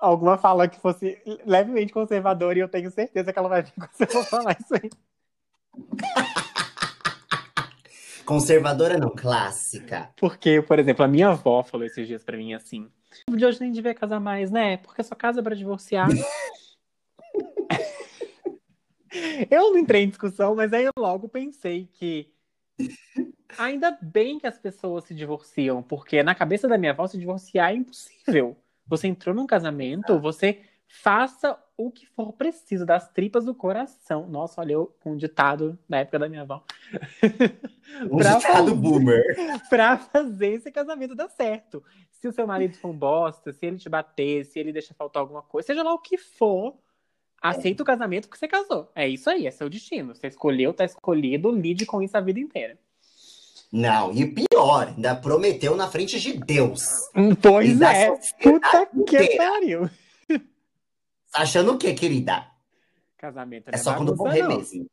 alguma 0.00 0.36
fala 0.36 0.68
que 0.68 0.80
fosse 0.80 1.18
levemente 1.46 1.92
conservadora 1.92 2.58
e 2.58 2.60
eu 2.60 2.68
tenho 2.68 2.90
certeza 2.90 3.32
que 3.32 3.38
ela 3.38 3.48
vai 3.48 3.62
vir 3.62 3.72
quando 3.72 3.92
você 3.92 4.06
for 4.06 4.24
falar 4.24 4.56
isso 4.60 4.74
aí. 4.74 4.90
Conservadora 8.24 8.98
não, 8.98 9.10
clássica. 9.10 10.10
Porque, 10.16 10.62
por 10.62 10.78
exemplo, 10.78 11.04
a 11.04 11.08
minha 11.08 11.28
avó 11.28 11.62
falou 11.62 11.86
esses 11.86 12.06
dias 12.06 12.24
pra 12.24 12.36
mim 12.36 12.54
assim: 12.54 12.88
de 13.30 13.44
hoje 13.44 13.60
nem 13.60 13.72
devia 13.72 13.94
casar 13.94 14.20
mais, 14.20 14.50
né? 14.50 14.78
Porque 14.78 15.02
só 15.02 15.14
casa 15.14 15.42
pra 15.42 15.54
divorciar. 15.54 16.08
eu 19.50 19.72
não 19.72 19.78
entrei 19.78 20.02
em 20.02 20.08
discussão, 20.08 20.54
mas 20.54 20.72
aí 20.72 20.84
eu 20.84 20.92
logo 20.96 21.28
pensei 21.28 21.88
que 21.92 22.32
Ainda 23.58 23.96
bem 24.00 24.38
que 24.38 24.46
as 24.46 24.58
pessoas 24.58 25.04
se 25.04 25.14
divorciam, 25.14 25.82
porque 25.82 26.22
na 26.22 26.34
cabeça 26.34 26.66
da 26.66 26.78
minha 26.78 26.92
avó 26.92 27.06
se 27.06 27.18
divorciar 27.18 27.70
é 27.70 27.74
impossível. 27.74 28.56
Você 28.86 29.08
entrou 29.08 29.34
num 29.34 29.46
casamento, 29.46 30.18
você 30.18 30.62
faça 30.88 31.58
o 31.76 31.90
que 31.90 32.06
for 32.06 32.32
preciso, 32.32 32.84
das 32.84 33.08
tripas 33.08 33.44
do 33.44 33.54
coração. 33.54 34.26
Nossa, 34.26 34.60
olha, 34.60 34.74
eu 34.74 34.94
com 35.00 35.12
um 35.12 35.16
ditado 35.16 35.78
da 35.88 35.98
época 35.98 36.18
da 36.18 36.28
minha 36.28 36.42
avó. 36.42 36.62
Um 38.10 38.16
ditado 38.18 38.40
fazer, 38.40 38.74
boomer. 38.74 39.24
Pra 39.68 39.96
fazer 39.96 40.48
esse 40.48 40.70
casamento 40.70 41.14
dar 41.14 41.28
certo. 41.28 41.82
Se 42.10 42.28
o 42.28 42.32
seu 42.32 42.46
marido 42.46 42.76
for 42.76 42.88
um 42.88 42.96
bosta, 42.96 43.52
se 43.52 43.66
ele 43.66 43.78
te 43.78 43.88
bater, 43.88 44.44
se 44.44 44.58
ele 44.58 44.72
deixa 44.72 44.94
faltar 44.94 45.20
alguma 45.20 45.42
coisa, 45.42 45.66
seja 45.66 45.82
lá 45.82 45.92
o 45.92 45.98
que 45.98 46.16
for, 46.16 46.76
aceita 47.42 47.82
o 47.82 47.86
casamento 47.86 48.28
porque 48.28 48.38
você 48.38 48.48
casou. 48.48 48.90
É 48.94 49.08
isso 49.08 49.28
aí, 49.28 49.46
é 49.46 49.50
seu 49.50 49.68
destino. 49.68 50.14
Você 50.14 50.28
escolheu, 50.28 50.72
tá 50.72 50.84
escolhido, 50.84 51.50
lide 51.50 51.84
com 51.84 52.00
isso 52.00 52.16
a 52.16 52.20
vida 52.20 52.38
inteira. 52.38 52.78
Não, 53.72 54.12
e 54.12 54.26
pior, 54.26 54.88
ainda 54.88 55.16
prometeu 55.16 55.74
na 55.74 55.88
frente 55.88 56.20
de 56.20 56.34
Deus. 56.34 56.82
Pois 57.40 57.80
é, 57.80 58.10
puta 58.42 58.86
que 59.08 59.36
pariu. 59.36 59.90
Tá 61.32 61.40
achando 61.40 61.72
o 61.72 61.78
quê, 61.78 61.94
querida? 61.94 62.46
Casamento 63.16 63.70
é, 63.70 63.74
é 63.74 63.78
só 63.78 63.94
quando 63.94 64.14
morrer 64.14 64.42
não. 64.42 64.58
mesmo. 64.58 64.86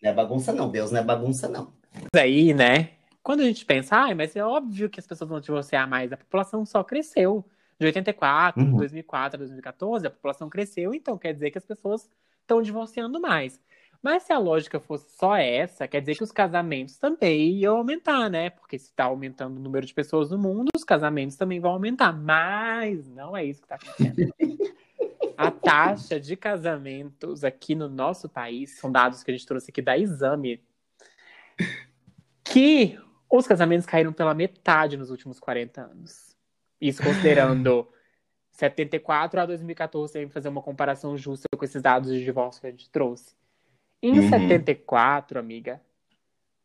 Não 0.00 0.10
é 0.10 0.14
bagunça, 0.14 0.52
não. 0.52 0.70
Deus 0.70 0.92
não 0.92 1.00
é 1.00 1.02
bagunça, 1.02 1.48
não. 1.48 1.72
Aí, 2.14 2.54
né? 2.54 2.90
Quando 3.22 3.40
a 3.40 3.44
gente 3.44 3.64
pensa, 3.64 3.96
ah, 3.96 4.14
mas 4.14 4.36
é 4.36 4.44
óbvio 4.44 4.88
que 4.88 5.00
as 5.00 5.06
pessoas 5.06 5.28
vão 5.28 5.40
divorciar 5.40 5.88
mais, 5.88 6.12
a 6.12 6.16
população 6.16 6.64
só 6.64 6.84
cresceu. 6.84 7.44
De 7.82 7.86
84, 7.86 8.62
uhum. 8.62 8.76
2004 8.76 9.36
a 9.36 9.38
2014, 9.38 10.06
a 10.06 10.10
população 10.10 10.48
cresceu, 10.48 10.94
então 10.94 11.18
quer 11.18 11.32
dizer 11.32 11.50
que 11.50 11.58
as 11.58 11.64
pessoas 11.64 12.08
estão 12.40 12.62
divorciando 12.62 13.20
mais. 13.20 13.60
Mas 14.00 14.22
se 14.22 14.32
a 14.32 14.38
lógica 14.38 14.78
fosse 14.78 15.16
só 15.16 15.34
essa, 15.34 15.88
quer 15.88 15.98
dizer 15.98 16.16
que 16.16 16.22
os 16.22 16.30
casamentos 16.30 16.96
também 16.96 17.56
iam 17.56 17.76
aumentar, 17.76 18.30
né? 18.30 18.50
Porque 18.50 18.78
se 18.78 18.86
está 18.86 19.04
aumentando 19.04 19.56
o 19.56 19.60
número 19.60 19.84
de 19.84 19.92
pessoas 19.92 20.30
no 20.30 20.38
mundo, 20.38 20.68
os 20.76 20.84
casamentos 20.84 21.36
também 21.36 21.58
vão 21.58 21.72
aumentar. 21.72 22.12
Mas 22.12 23.08
não 23.08 23.36
é 23.36 23.44
isso 23.44 23.60
que 23.60 23.66
está 23.66 23.74
acontecendo. 23.74 24.32
a 25.36 25.50
taxa 25.50 26.20
de 26.20 26.36
casamentos 26.36 27.42
aqui 27.42 27.74
no 27.74 27.88
nosso 27.88 28.28
país, 28.28 28.78
são 28.78 28.92
dados 28.92 29.24
que 29.24 29.30
a 29.32 29.34
gente 29.34 29.46
trouxe 29.46 29.72
aqui 29.72 29.82
da 29.82 29.98
Exame, 29.98 30.62
que 32.44 32.96
os 33.28 33.44
casamentos 33.44 33.86
caíram 33.86 34.12
pela 34.12 34.34
metade 34.34 34.96
nos 34.96 35.10
últimos 35.10 35.40
40 35.40 35.80
anos. 35.80 36.31
Isso 36.82 37.00
considerando 37.00 37.88
74 38.50 39.40
a 39.40 39.46
2014, 39.46 40.12
sem 40.12 40.28
fazer 40.28 40.48
uma 40.48 40.60
comparação 40.60 41.16
justa 41.16 41.46
com 41.56 41.64
esses 41.64 41.80
dados 41.80 42.10
de 42.10 42.24
divórcio 42.24 42.60
que 42.60 42.66
a 42.66 42.70
gente 42.72 42.90
trouxe. 42.90 43.36
Em 44.02 44.18
uhum. 44.18 44.28
74, 44.28 45.38
amiga, 45.38 45.80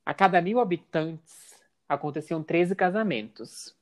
a 0.04 0.16
cada 0.16 0.42
mil 0.42 0.60
habitantes 0.60 1.56
aconteciam 1.88 2.42
13 2.42 2.76
casamentos. 2.76 3.76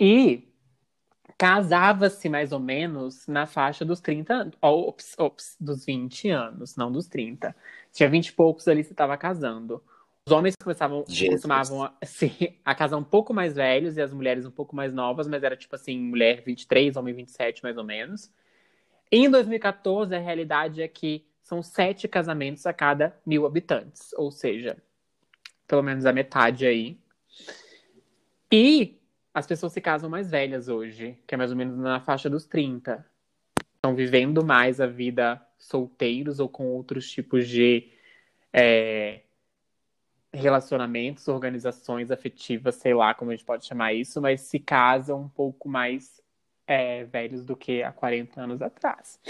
E 0.00 0.48
casava-se 1.36 2.26
mais 2.30 2.50
ou 2.50 2.58
menos 2.58 3.26
na 3.26 3.44
faixa 3.44 3.84
dos 3.84 4.00
30, 4.00 4.50
ops, 4.62 5.14
ops, 5.18 5.56
dos 5.60 5.84
20 5.84 6.30
anos, 6.30 6.74
não 6.74 6.90
dos 6.90 7.06
30. 7.06 7.54
Tinha 7.92 8.08
20 8.08 8.28
e 8.28 8.32
poucos 8.32 8.66
ali, 8.66 8.82
você 8.82 8.92
estava 8.92 9.14
casando. 9.18 9.82
Os 10.26 10.32
homens 10.32 10.56
começavam, 10.56 11.04
costumavam 11.04 11.92
assim, 12.00 12.30
a 12.64 12.74
casar 12.74 12.96
um 12.96 13.04
pouco 13.04 13.34
mais 13.34 13.54
velhos 13.54 13.98
e 13.98 14.00
as 14.00 14.10
mulheres 14.10 14.46
um 14.46 14.50
pouco 14.50 14.74
mais 14.74 14.90
novas, 14.90 15.28
mas 15.28 15.42
era 15.42 15.54
tipo 15.54 15.76
assim, 15.76 15.98
mulher 15.98 16.40
23, 16.40 16.96
homem 16.96 17.12
27, 17.12 17.62
mais 17.62 17.76
ou 17.76 17.84
menos. 17.84 18.32
Em 19.12 19.28
2014, 19.28 20.14
a 20.14 20.18
realidade 20.18 20.80
é 20.80 20.88
que 20.88 21.26
são 21.42 21.62
sete 21.62 22.08
casamentos 22.08 22.64
a 22.64 22.72
cada 22.72 23.14
mil 23.26 23.44
habitantes, 23.44 24.14
ou 24.14 24.30
seja, 24.30 24.78
pelo 25.68 25.82
menos 25.82 26.06
a 26.06 26.12
metade 26.12 26.64
aí. 26.64 26.98
E 28.50 28.98
as 29.34 29.46
pessoas 29.46 29.74
se 29.74 29.80
casam 29.82 30.08
mais 30.08 30.30
velhas 30.30 30.68
hoje, 30.68 31.18
que 31.26 31.34
é 31.34 31.36
mais 31.36 31.50
ou 31.50 31.56
menos 31.56 31.76
na 31.76 32.00
faixa 32.00 32.30
dos 32.30 32.46
30. 32.46 33.04
Estão 33.74 33.94
vivendo 33.94 34.42
mais 34.42 34.80
a 34.80 34.86
vida 34.86 35.46
solteiros 35.58 36.40
ou 36.40 36.48
com 36.48 36.68
outros 36.68 37.10
tipos 37.10 37.46
de 37.46 37.92
é, 38.50 39.20
relacionamentos, 40.34 41.28
organizações 41.28 42.10
afetivas, 42.10 42.74
sei 42.74 42.92
lá 42.92 43.14
como 43.14 43.30
a 43.30 43.34
gente 43.34 43.44
pode 43.44 43.64
chamar 43.64 43.94
isso, 43.94 44.20
mas 44.20 44.40
se 44.42 44.58
casam 44.58 45.22
um 45.22 45.28
pouco 45.28 45.68
mais 45.68 46.20
é, 46.66 47.04
velhos 47.04 47.44
do 47.44 47.56
que 47.56 47.82
há 47.82 47.92
40 47.92 48.40
anos 48.40 48.62
atrás. 48.62 49.20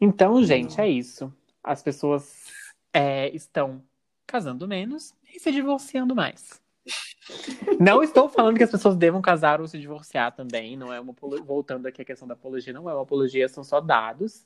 Então, 0.00 0.42
gente, 0.42 0.80
é 0.80 0.88
isso. 0.88 1.32
As 1.62 1.82
pessoas 1.82 2.50
é, 2.92 3.28
estão 3.30 3.82
casando 4.26 4.66
menos 4.66 5.14
e 5.32 5.38
se 5.38 5.52
divorciando 5.52 6.14
mais. 6.14 6.60
Não 7.78 8.02
estou 8.02 8.28
falando 8.28 8.56
que 8.56 8.64
as 8.64 8.70
pessoas 8.70 8.96
devam 8.96 9.22
casar 9.22 9.60
ou 9.60 9.68
se 9.68 9.78
divorciar 9.78 10.34
também. 10.34 10.76
Não 10.76 10.92
é 10.92 10.98
uma 10.98 11.14
voltando 11.44 11.86
aqui 11.86 12.02
à 12.02 12.04
questão 12.04 12.26
da 12.26 12.34
apologia, 12.34 12.72
não 12.72 12.88
é 12.90 12.94
uma 12.94 13.02
apologia, 13.02 13.48
são 13.48 13.62
só 13.62 13.80
dados. 13.80 14.44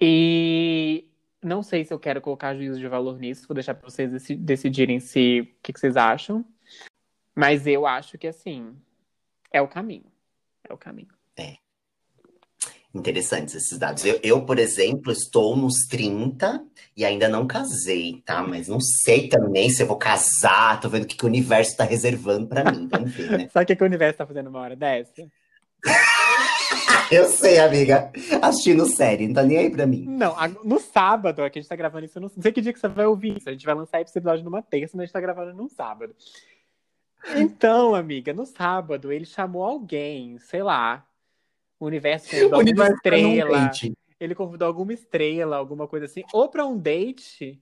E 0.00 1.09
não 1.42 1.62
sei 1.62 1.84
se 1.84 1.92
eu 1.92 1.98
quero 1.98 2.20
colocar 2.20 2.54
juízo 2.54 2.78
de 2.78 2.88
valor 2.88 3.18
nisso, 3.18 3.46
vou 3.48 3.54
deixar 3.54 3.74
para 3.74 3.88
vocês 3.88 4.10
decidirem 4.38 5.00
se 5.00 5.40
o 5.40 5.46
que, 5.62 5.72
que 5.72 5.80
vocês 5.80 5.96
acham. 5.96 6.44
Mas 7.34 7.66
eu 7.66 7.86
acho 7.86 8.18
que 8.18 8.26
assim 8.26 8.76
é 9.52 9.60
o 9.62 9.68
caminho. 9.68 10.10
É 10.68 10.72
o 10.72 10.78
caminho. 10.78 11.14
É 11.36 11.56
interessantes 12.94 13.54
esses 13.54 13.78
dados. 13.78 14.04
Eu, 14.04 14.18
eu, 14.22 14.44
por 14.44 14.58
exemplo, 14.58 15.12
estou 15.12 15.56
nos 15.56 15.86
30 15.88 16.64
e 16.96 17.04
ainda 17.04 17.28
não 17.28 17.46
casei, 17.46 18.20
tá? 18.24 18.42
Mas 18.42 18.68
não 18.68 18.80
sei 18.80 19.28
também 19.28 19.70
se 19.70 19.82
eu 19.82 19.86
vou 19.86 19.96
casar. 19.96 20.80
Tô 20.80 20.88
vendo 20.88 21.04
o 21.04 21.06
que, 21.06 21.16
que 21.16 21.24
o 21.24 21.28
universo 21.28 21.76
tá 21.76 21.84
reservando 21.84 22.48
para 22.48 22.70
mim. 22.70 22.88
Vamos 22.88 23.12
ver, 23.12 23.30
né? 23.30 23.48
Sabe 23.52 23.64
o 23.64 23.66
que, 23.66 23.76
que 23.76 23.82
o 23.82 23.86
universo 23.86 24.18
tá 24.18 24.26
fazendo 24.26 24.48
uma 24.48 24.60
hora 24.60 24.76
dessa? 24.76 25.12
eu 27.10 27.26
sei, 27.26 27.58
amiga. 27.58 28.10
Assistindo 28.42 28.86
série, 28.86 29.26
não 29.26 29.34
tá 29.34 29.42
nem 29.42 29.58
aí 29.58 29.70
pra 29.70 29.86
mim. 29.86 30.04
Não, 30.06 30.34
no 30.64 30.78
sábado, 30.78 31.42
aqui 31.42 31.58
a 31.58 31.62
gente 31.62 31.68
tá 31.68 31.76
gravando 31.76 32.04
isso, 32.04 32.20
não 32.20 32.28
sei 32.28 32.52
que 32.52 32.60
dia 32.60 32.72
que 32.72 32.80
você 32.80 32.88
vai 32.88 33.06
ouvir 33.06 33.36
isso. 33.36 33.48
A 33.48 33.52
gente 33.52 33.66
vai 33.66 33.74
lançar 33.74 34.00
esse 34.00 34.16
episódio 34.16 34.44
numa 34.44 34.62
terça, 34.62 34.96
mas 34.96 35.02
a 35.02 35.06
gente 35.06 35.12
tá 35.12 35.20
gravando 35.20 35.54
num 35.54 35.68
sábado. 35.68 36.14
Então, 37.36 37.94
amiga, 37.94 38.32
no 38.32 38.46
sábado 38.46 39.12
ele 39.12 39.26
chamou 39.26 39.62
alguém, 39.64 40.38
sei 40.38 40.62
lá, 40.62 41.06
o 41.78 41.86
universo 41.86 42.28
convidou 42.50 42.84
o 42.84 42.88
alguma 42.88 42.88
estrela. 42.88 43.70
Ele 44.18 44.34
convidou 44.34 44.68
alguma 44.68 44.92
estrela, 44.92 45.56
alguma 45.56 45.88
coisa 45.88 46.06
assim, 46.06 46.22
ou 46.32 46.48
para 46.48 46.66
um 46.66 46.76
date, 46.76 47.60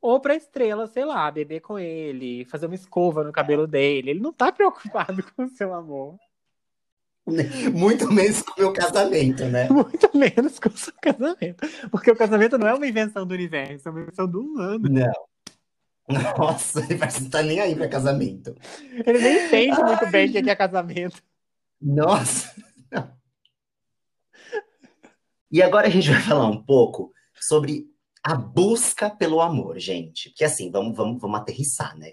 ou 0.00 0.18
pra 0.18 0.34
estrela, 0.34 0.86
sei 0.86 1.04
lá, 1.04 1.30
beber 1.30 1.60
com 1.60 1.78
ele, 1.78 2.46
fazer 2.46 2.66
uma 2.66 2.74
escova 2.74 3.22
no 3.22 3.32
cabelo 3.32 3.66
dele. 3.66 4.10
Ele 4.10 4.20
não 4.20 4.32
tá 4.32 4.50
preocupado 4.50 5.22
com 5.36 5.44
o 5.44 5.48
seu 5.48 5.74
amor. 5.74 6.18
Muito 7.72 8.10
menos 8.12 8.42
com 8.42 8.52
o 8.52 8.64
meu 8.64 8.72
casamento, 8.72 9.44
né? 9.46 9.68
Muito 9.68 10.10
menos 10.16 10.58
com 10.58 10.68
o 10.68 10.76
seu 10.76 10.92
casamento. 11.00 11.66
Porque 11.90 12.10
o 12.10 12.16
casamento 12.16 12.58
não 12.58 12.68
é 12.68 12.74
uma 12.74 12.86
invenção 12.86 13.26
do 13.26 13.34
universo, 13.34 13.88
é 13.88 13.90
uma 13.90 14.00
invenção 14.02 14.26
do 14.26 14.40
humano. 14.40 14.88
Não. 14.88 15.30
Nossa, 16.36 16.80
universo 16.80 17.22
não 17.22 17.30
tá 17.30 17.42
nem 17.42 17.60
aí 17.60 17.74
pra 17.74 17.88
casamento. 17.88 18.54
Ele 19.06 19.18
nem 19.18 19.46
entende 19.46 19.80
Ai. 19.80 19.84
muito 19.84 20.10
bem 20.10 20.28
o 20.28 20.32
que 20.32 20.50
é 20.50 20.56
casamento. 20.56 21.22
Nossa. 21.80 22.52
E 25.52 25.62
agora 25.62 25.88
a 25.88 25.90
gente 25.90 26.08
vai 26.08 26.20
falar 26.20 26.46
um 26.46 26.62
pouco 26.62 27.12
sobre 27.34 27.86
a 28.22 28.34
busca 28.34 29.10
pelo 29.10 29.40
amor, 29.40 29.78
gente. 29.78 30.30
Porque 30.30 30.44
assim, 30.44 30.70
vamos, 30.70 30.96
vamos, 30.96 31.20
vamos 31.20 31.40
aterrissar, 31.40 31.96
né? 31.98 32.12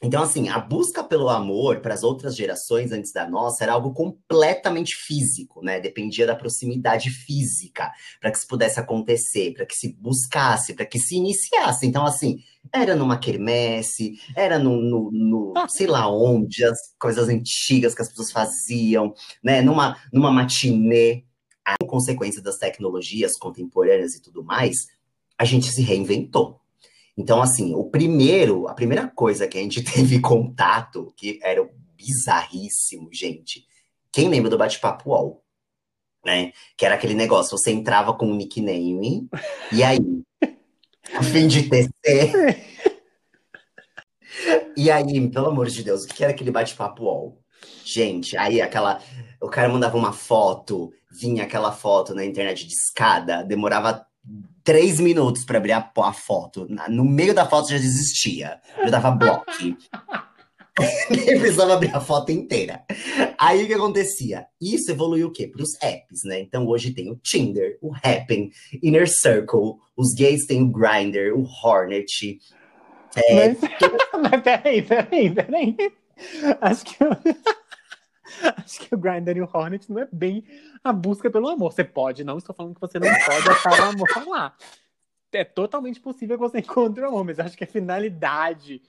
Então, 0.00 0.22
assim, 0.22 0.48
a 0.48 0.58
busca 0.58 1.02
pelo 1.02 1.28
amor 1.28 1.80
para 1.80 1.92
as 1.92 2.04
outras 2.04 2.36
gerações 2.36 2.92
antes 2.92 3.12
da 3.12 3.28
nossa 3.28 3.64
era 3.64 3.72
algo 3.72 3.92
completamente 3.92 4.94
físico, 4.94 5.60
né? 5.62 5.80
Dependia 5.80 6.24
da 6.24 6.36
proximidade 6.36 7.10
física 7.10 7.90
para 8.20 8.30
que 8.30 8.38
isso 8.38 8.46
pudesse 8.46 8.78
acontecer, 8.78 9.54
para 9.54 9.66
que 9.66 9.74
se 9.74 9.96
buscasse, 10.00 10.74
para 10.74 10.86
que 10.86 11.00
se 11.00 11.16
iniciasse. 11.16 11.84
Então, 11.84 12.06
assim, 12.06 12.38
era 12.72 12.94
numa 12.94 13.18
quermesse, 13.18 14.20
era 14.36 14.56
no, 14.58 14.76
no, 14.76 15.10
no, 15.10 15.54
sei 15.68 15.88
lá 15.88 16.08
onde, 16.08 16.64
as 16.64 16.78
coisas 16.98 17.28
antigas 17.28 17.94
que 17.94 18.02
as 18.02 18.08
pessoas 18.08 18.30
faziam, 18.30 19.12
né? 19.42 19.62
Numa, 19.62 19.96
numa 20.12 20.30
matinê 20.30 21.24
a 21.64 21.76
consequência 21.84 22.40
das 22.40 22.56
tecnologias 22.56 23.36
contemporâneas 23.36 24.14
e 24.14 24.22
tudo 24.22 24.44
mais, 24.44 24.86
a 25.36 25.44
gente 25.44 25.70
se 25.70 25.82
reinventou. 25.82 26.60
Então, 27.18 27.42
assim, 27.42 27.74
o 27.74 27.82
primeiro, 27.82 28.68
a 28.68 28.74
primeira 28.74 29.08
coisa 29.08 29.48
que 29.48 29.58
a 29.58 29.60
gente 29.60 29.82
teve 29.92 30.20
contato, 30.20 31.12
que 31.16 31.40
era 31.42 31.68
bizarríssimo, 31.96 33.12
gente. 33.12 33.66
Quem 34.12 34.28
lembra 34.28 34.48
do 34.48 34.56
bate-papo 34.56 35.10
UOL? 35.10 35.44
Né? 36.24 36.52
Que 36.76 36.86
era 36.86 36.94
aquele 36.94 37.14
negócio, 37.14 37.58
você 37.58 37.72
entrava 37.72 38.14
com 38.14 38.26
um 38.26 38.36
nickname, 38.36 39.28
e 39.72 39.82
aí, 39.82 39.98
a 41.12 41.22
fim 41.22 41.48
de 41.48 41.68
tecer. 41.68 42.64
e 44.76 44.88
aí, 44.88 45.28
pelo 45.28 45.48
amor 45.48 45.66
de 45.66 45.82
Deus, 45.82 46.04
o 46.04 46.08
que 46.08 46.22
era 46.22 46.32
aquele 46.32 46.52
bate-papo 46.52 47.02
UOL? 47.02 47.42
Gente, 47.84 48.36
aí 48.36 48.60
aquela. 48.60 49.02
O 49.40 49.48
cara 49.48 49.68
mandava 49.68 49.96
uma 49.96 50.12
foto, 50.12 50.92
vinha 51.10 51.42
aquela 51.42 51.72
foto 51.72 52.14
na 52.14 52.24
internet 52.24 52.66
de 52.66 52.74
escada, 52.74 53.42
demorava 53.42 54.06
três 54.64 55.00
minutos 55.00 55.44
para 55.44 55.58
abrir 55.58 55.72
a, 55.72 55.90
a, 55.96 56.12
foto. 56.12 56.66
No 56.88 57.04
meio 57.04 57.34
da 57.34 57.46
foto 57.46 57.70
já 57.70 57.78
desistia. 57.78 58.60
Já 58.84 58.90
dava 58.90 59.10
bloco. 59.10 59.46
Nem 61.10 61.38
precisava 61.38 61.74
abrir 61.74 61.94
a 61.94 62.00
foto 62.00 62.30
inteira. 62.30 62.84
Aí 63.38 63.64
o 63.64 63.66
que 63.66 63.74
acontecia? 63.74 64.46
Isso 64.60 64.90
evoluiu 64.90 65.28
o 65.28 65.32
quê? 65.32 65.48
Para 65.48 65.62
os 65.62 65.74
apps, 65.82 66.22
né? 66.24 66.40
Então 66.40 66.66
hoje 66.66 66.92
tem 66.92 67.10
o 67.10 67.16
Tinder, 67.16 67.78
o 67.80 67.92
Happn, 67.94 68.50
Inner 68.82 69.08
Circle, 69.08 69.76
os 69.96 70.14
gays 70.14 70.46
têm 70.46 70.62
o 70.62 70.68
Grindr, 70.68 71.34
o 71.34 71.44
Hornet. 71.44 72.38
É... 73.16 73.48
Mas, 73.48 73.58
mas 74.30 74.42
peraí, 74.42 74.82
peraí, 74.82 75.30
peraí. 75.30 75.76
Acho 76.60 76.84
que. 76.84 76.94
Acho 78.56 78.80
que 78.80 78.94
o 78.94 78.98
Grindr 78.98 79.36
e 79.36 79.40
o 79.40 79.48
Hornet 79.52 79.90
não 79.90 80.00
é 80.00 80.08
bem 80.10 80.44
a 80.82 80.92
busca 80.92 81.30
pelo 81.30 81.48
amor. 81.48 81.72
Você 81.72 81.84
pode, 81.84 82.24
não 82.24 82.38
estou 82.38 82.54
falando 82.54 82.74
que 82.74 82.80
você 82.80 82.98
não 82.98 83.08
pode 83.08 83.48
achar 83.48 83.80
o 83.80 83.90
amor 83.90 84.28
lá. 84.28 84.56
É 85.32 85.44
totalmente 85.44 86.00
possível 86.00 86.36
que 86.36 86.42
você 86.42 86.58
encontre 86.60 87.02
o 87.02 87.08
amor, 87.08 87.24
mas 87.24 87.38
acho 87.38 87.56
que 87.56 87.64
a 87.64 87.66
finalidade, 87.66 88.82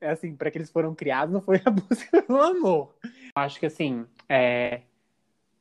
é 0.00 0.10
assim, 0.10 0.34
para 0.34 0.50
que 0.50 0.58
eles 0.58 0.70
foram 0.70 0.94
criados, 0.94 1.32
não 1.32 1.40
foi 1.40 1.60
a 1.64 1.70
busca 1.70 2.22
pelo 2.22 2.40
amor. 2.40 2.94
Acho 3.34 3.58
que, 3.58 3.66
assim, 3.66 4.06
é, 4.28 4.82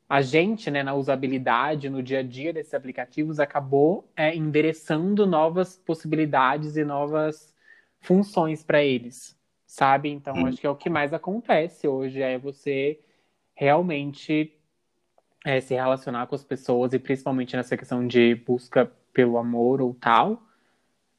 a 0.07 0.21
gente, 0.21 0.71
né, 0.71 0.83
na 0.83 0.93
usabilidade, 0.93 1.89
no 1.89 2.01
dia 2.01 2.19
a 2.19 2.23
dia 2.23 2.51
desses 2.51 2.73
aplicativos, 2.73 3.39
acabou 3.39 4.09
é, 4.15 4.35
endereçando 4.35 5.25
novas 5.27 5.77
possibilidades 5.77 6.75
e 6.77 6.83
novas 6.83 7.53
funções 8.01 8.63
para 8.63 8.83
eles, 8.83 9.37
sabe? 9.67 10.09
Então, 10.09 10.33
hum. 10.35 10.47
acho 10.47 10.57
que 10.57 10.65
é 10.65 10.69
o 10.69 10.75
que 10.75 10.89
mais 10.89 11.13
acontece 11.13 11.87
hoje, 11.87 12.21
é 12.21 12.37
você 12.37 12.99
realmente 13.59 14.57
é, 15.45 15.59
se 15.59 15.73
relacionar 15.73 16.27
com 16.27 16.35
as 16.35 16.45
pessoas, 16.45 16.93
e 16.93 16.99
principalmente 16.99 17.57
nessa 17.57 17.75
questão 17.75 18.07
de 18.07 18.33
busca 18.35 18.89
pelo 19.11 19.37
amor 19.37 19.81
ou 19.81 19.93
tal, 19.93 20.41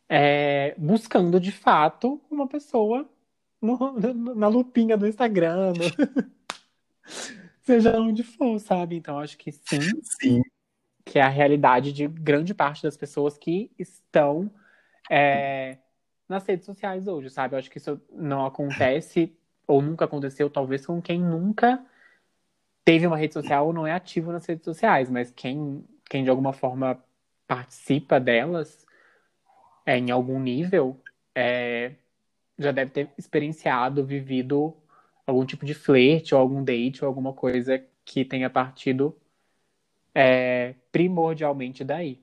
é, 0.09 0.75
buscando 0.79 1.39
de 1.39 1.53
fato 1.53 2.19
uma 2.31 2.49
pessoa 2.49 3.07
no, 3.61 3.79
na 4.35 4.49
lupinha 4.49 4.97
do 4.97 5.07
Instagram, 5.07 5.75
no... 5.75 6.31
seja 7.61 8.01
onde 8.01 8.23
for, 8.23 8.59
sabe? 8.59 8.97
Então 8.97 9.19
acho 9.19 9.37
que 9.37 9.53
sim, 9.53 10.01
sim, 10.03 10.41
que 11.05 11.19
é 11.19 11.23
a 11.23 11.29
realidade 11.29 11.93
de 11.93 12.09
grande 12.09 12.55
parte 12.55 12.83
das 12.83 12.97
pessoas 12.97 13.37
que 13.37 13.71
estão 13.79 14.51
é, 15.11 15.77
nas 16.27 16.47
redes 16.47 16.65
sociais 16.65 17.07
hoje, 17.07 17.29
sabe? 17.29 17.55
Eu 17.55 17.59
acho 17.59 17.71
que 17.71 17.77
isso 17.77 18.01
não 18.11 18.47
acontece 18.47 19.37
ou 19.67 19.83
nunca 19.83 20.07
aconteceu, 20.07 20.49
talvez 20.49 20.87
com 20.87 21.03
quem 21.03 21.21
nunca 21.21 21.85
teve 22.85 23.07
uma 23.07 23.17
rede 23.17 23.35
social 23.35 23.67
ou 23.67 23.73
não 23.73 23.87
é 23.87 23.93
ativo 23.93 24.33
nas 24.33 24.47
redes 24.47 24.65
sociais, 24.65 25.11
mas 25.11 25.31
quem, 25.31 25.85
quem 26.09 26.25
de 26.25 26.31
alguma 26.31 26.53
forma 26.53 27.03
participa 27.47 28.21
delas 28.21 28.87
é, 29.85 29.99
em 29.99 30.11
algum 30.11 30.39
nível 30.39 31.01
é, 31.35 31.93
já 32.59 32.73
deve 32.73 32.91
ter 32.91 33.11
experienciado, 33.17 34.05
vivido 34.05 34.77
algum 35.27 35.45
tipo 35.45 35.65
de 35.65 35.75
flerte 35.75 36.35
ou 36.35 36.41
algum 36.41 36.63
date 36.63 37.03
ou 37.03 37.09
alguma 37.09 37.33
coisa 37.33 37.83
que 38.05 38.25
tenha 38.25 38.51
partido 38.51 39.17
é, 40.15 40.75
primordialmente 40.91 41.85
daí. 41.85 42.21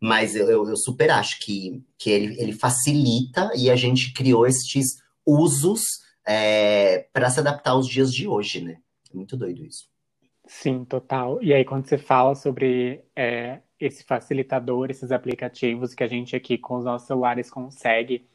Mas 0.00 0.36
eu, 0.36 0.48
eu, 0.48 0.76
super 0.76 1.10
acho 1.10 1.40
que, 1.40 1.82
que 1.98 2.10
ele, 2.10 2.40
ele 2.40 2.52
facilita 2.52 3.50
e 3.56 3.68
a 3.68 3.74
gente 3.74 4.12
criou 4.12 4.46
estes 4.46 5.02
usos 5.26 5.82
é, 6.24 7.08
para 7.12 7.28
se 7.30 7.40
adaptar 7.40 7.72
aos 7.72 7.88
dias 7.88 8.12
de 8.12 8.28
hoje, 8.28 8.62
né? 8.62 8.78
Muito 9.12 9.36
doido 9.36 9.64
isso. 9.64 9.88
Sim, 10.46 10.84
total. 10.84 11.42
E 11.42 11.52
aí, 11.52 11.64
quando 11.64 11.86
você 11.86 11.98
fala 11.98 12.34
sobre 12.34 13.04
é, 13.14 13.60
esse 13.78 14.02
facilitador, 14.02 14.90
esses 14.90 15.12
aplicativos 15.12 15.94
que 15.94 16.02
a 16.02 16.08
gente 16.08 16.34
aqui 16.34 16.56
com 16.56 16.78
os 16.78 16.84
nossos 16.84 17.06
celulares 17.06 17.50
consegue, 17.50 18.26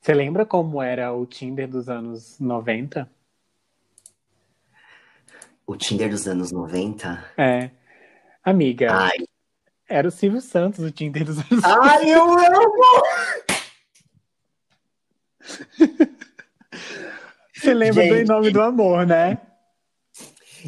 você 0.00 0.14
lembra 0.14 0.46
como 0.46 0.80
era 0.82 1.12
o 1.12 1.26
Tinder 1.26 1.68
dos 1.68 1.88
anos 1.88 2.38
90? 2.38 3.10
O 5.66 5.76
Tinder 5.76 6.10
dos 6.10 6.26
anos 6.26 6.52
90? 6.52 7.32
É. 7.36 7.70
Amiga, 8.44 8.92
Ai. 8.92 9.18
era 9.88 10.08
o 10.08 10.10
Silvio 10.10 10.40
Santos, 10.40 10.84
o 10.84 10.90
Tinder 10.90 11.24
dos 11.24 11.38
anos 11.38 11.62
90. 11.62 11.80
Ai, 11.80 12.10
eu 12.10 12.22
amo! 12.22 13.02
Você 17.54 17.74
lembra 17.74 18.02
Gente. 18.02 18.14
do 18.14 18.20
Em 18.20 18.24
Nome 18.24 18.50
do 18.50 18.60
Amor, 18.60 19.06
né? 19.06 19.38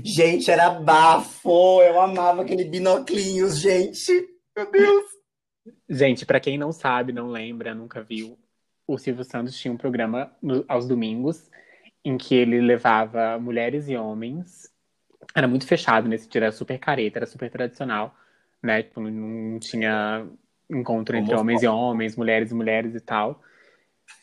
Gente, 0.03 0.51
era 0.51 0.71
bafo. 0.71 1.83
Eu 1.83 2.01
amava 2.01 2.43
aquele 2.43 2.65
binoclinhos, 2.65 3.59
gente. 3.59 4.11
Meu 4.57 4.71
Deus. 4.71 5.05
Gente, 5.89 6.27
para 6.27 6.41
quem 6.41 6.59
não 6.59 6.73
sabe, 6.73 7.13
não 7.13 7.29
lembra, 7.29 7.75
nunca 7.75 8.03
viu, 8.03 8.39
o 8.87 8.99
Silvio 8.99 9.25
Santos 9.25 9.59
tinha 9.59 9.73
um 9.73 9.77
programa 9.77 10.31
no, 10.43 10.65
aos 10.69 10.87
domingos 10.87 11.51
em 12.05 12.19
que 12.19 12.35
ele 12.35 12.61
levava 12.61 13.39
mulheres 13.39 13.89
e 13.89 13.97
homens. 13.97 14.71
Era 15.35 15.49
muito 15.49 15.67
fechado 15.67 16.07
nesse 16.07 16.29
dia, 16.29 16.43
era 16.43 16.53
super 16.53 16.79
careta, 16.79 17.19
era 17.19 17.27
super 17.27 17.51
tradicional, 17.51 18.15
né? 18.63 18.83
Tipo, 18.83 19.01
não 19.01 19.59
tinha 19.59 20.27
encontro 20.69 21.17
entre 21.17 21.35
homens 21.35 21.63
e 21.63 21.67
homens, 21.67 22.17
mulheres 22.17 22.51
e 22.51 22.55
mulheres 22.55 22.95
e 22.95 23.01
tal. 23.01 23.41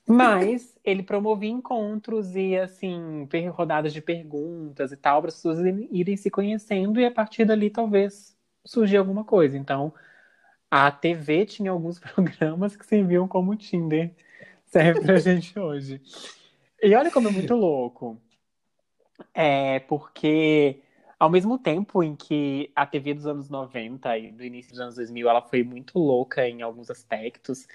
Mas 0.08 0.78
ele 0.84 1.04
promovia 1.04 1.50
encontros 1.50 2.36
e, 2.36 2.58
assim, 2.58 3.28
rodadas 3.50 3.94
de 3.94 4.02
perguntas 4.02 4.92
e 4.92 4.98
tal, 4.98 5.22
para 5.22 5.30
as 5.30 5.36
pessoas 5.36 5.60
irem 5.92 6.18
se 6.18 6.30
conhecendo 6.30 7.00
e 7.00 7.06
a 7.06 7.12
partir 7.12 7.46
dali 7.46 7.70
talvez 7.70 8.36
surgir 8.66 8.98
alguma 8.98 9.24
coisa. 9.24 9.58
Então, 9.58 9.94
a 10.70 10.92
TV 10.92 11.46
tinha 11.46 11.72
alguns 11.72 12.00
programas 12.00 12.76
que 12.76 12.86
serviam 12.86 13.28
como 13.28 13.56
Tinder, 13.56 14.14
serve 14.66 15.02
pra 15.02 15.18
gente 15.20 15.58
hoje. 15.58 16.02
E 16.82 16.96
olha 16.96 17.12
como 17.12 17.28
é 17.28 17.32
muito 17.32 17.56
louco. 17.56 18.20
É 19.34 19.80
porque, 19.82 20.82
ao 21.20 21.30
mesmo 21.30 21.60
tempo 21.60 22.02
em 22.02 22.16
que 22.16 22.72
a 22.76 22.86
TV 22.86 23.14
dos 23.14 23.28
anos 23.28 23.50
90 23.50 24.18
e 24.18 24.32
do 24.32 24.44
início 24.44 24.72
dos 24.72 24.80
anos 24.80 24.96
2000 24.96 25.30
ela 25.30 25.42
foi 25.42 25.64
muito 25.64 26.00
louca 26.00 26.48
em 26.48 26.64
alguns 26.64 26.90
aspectos, 26.90 27.68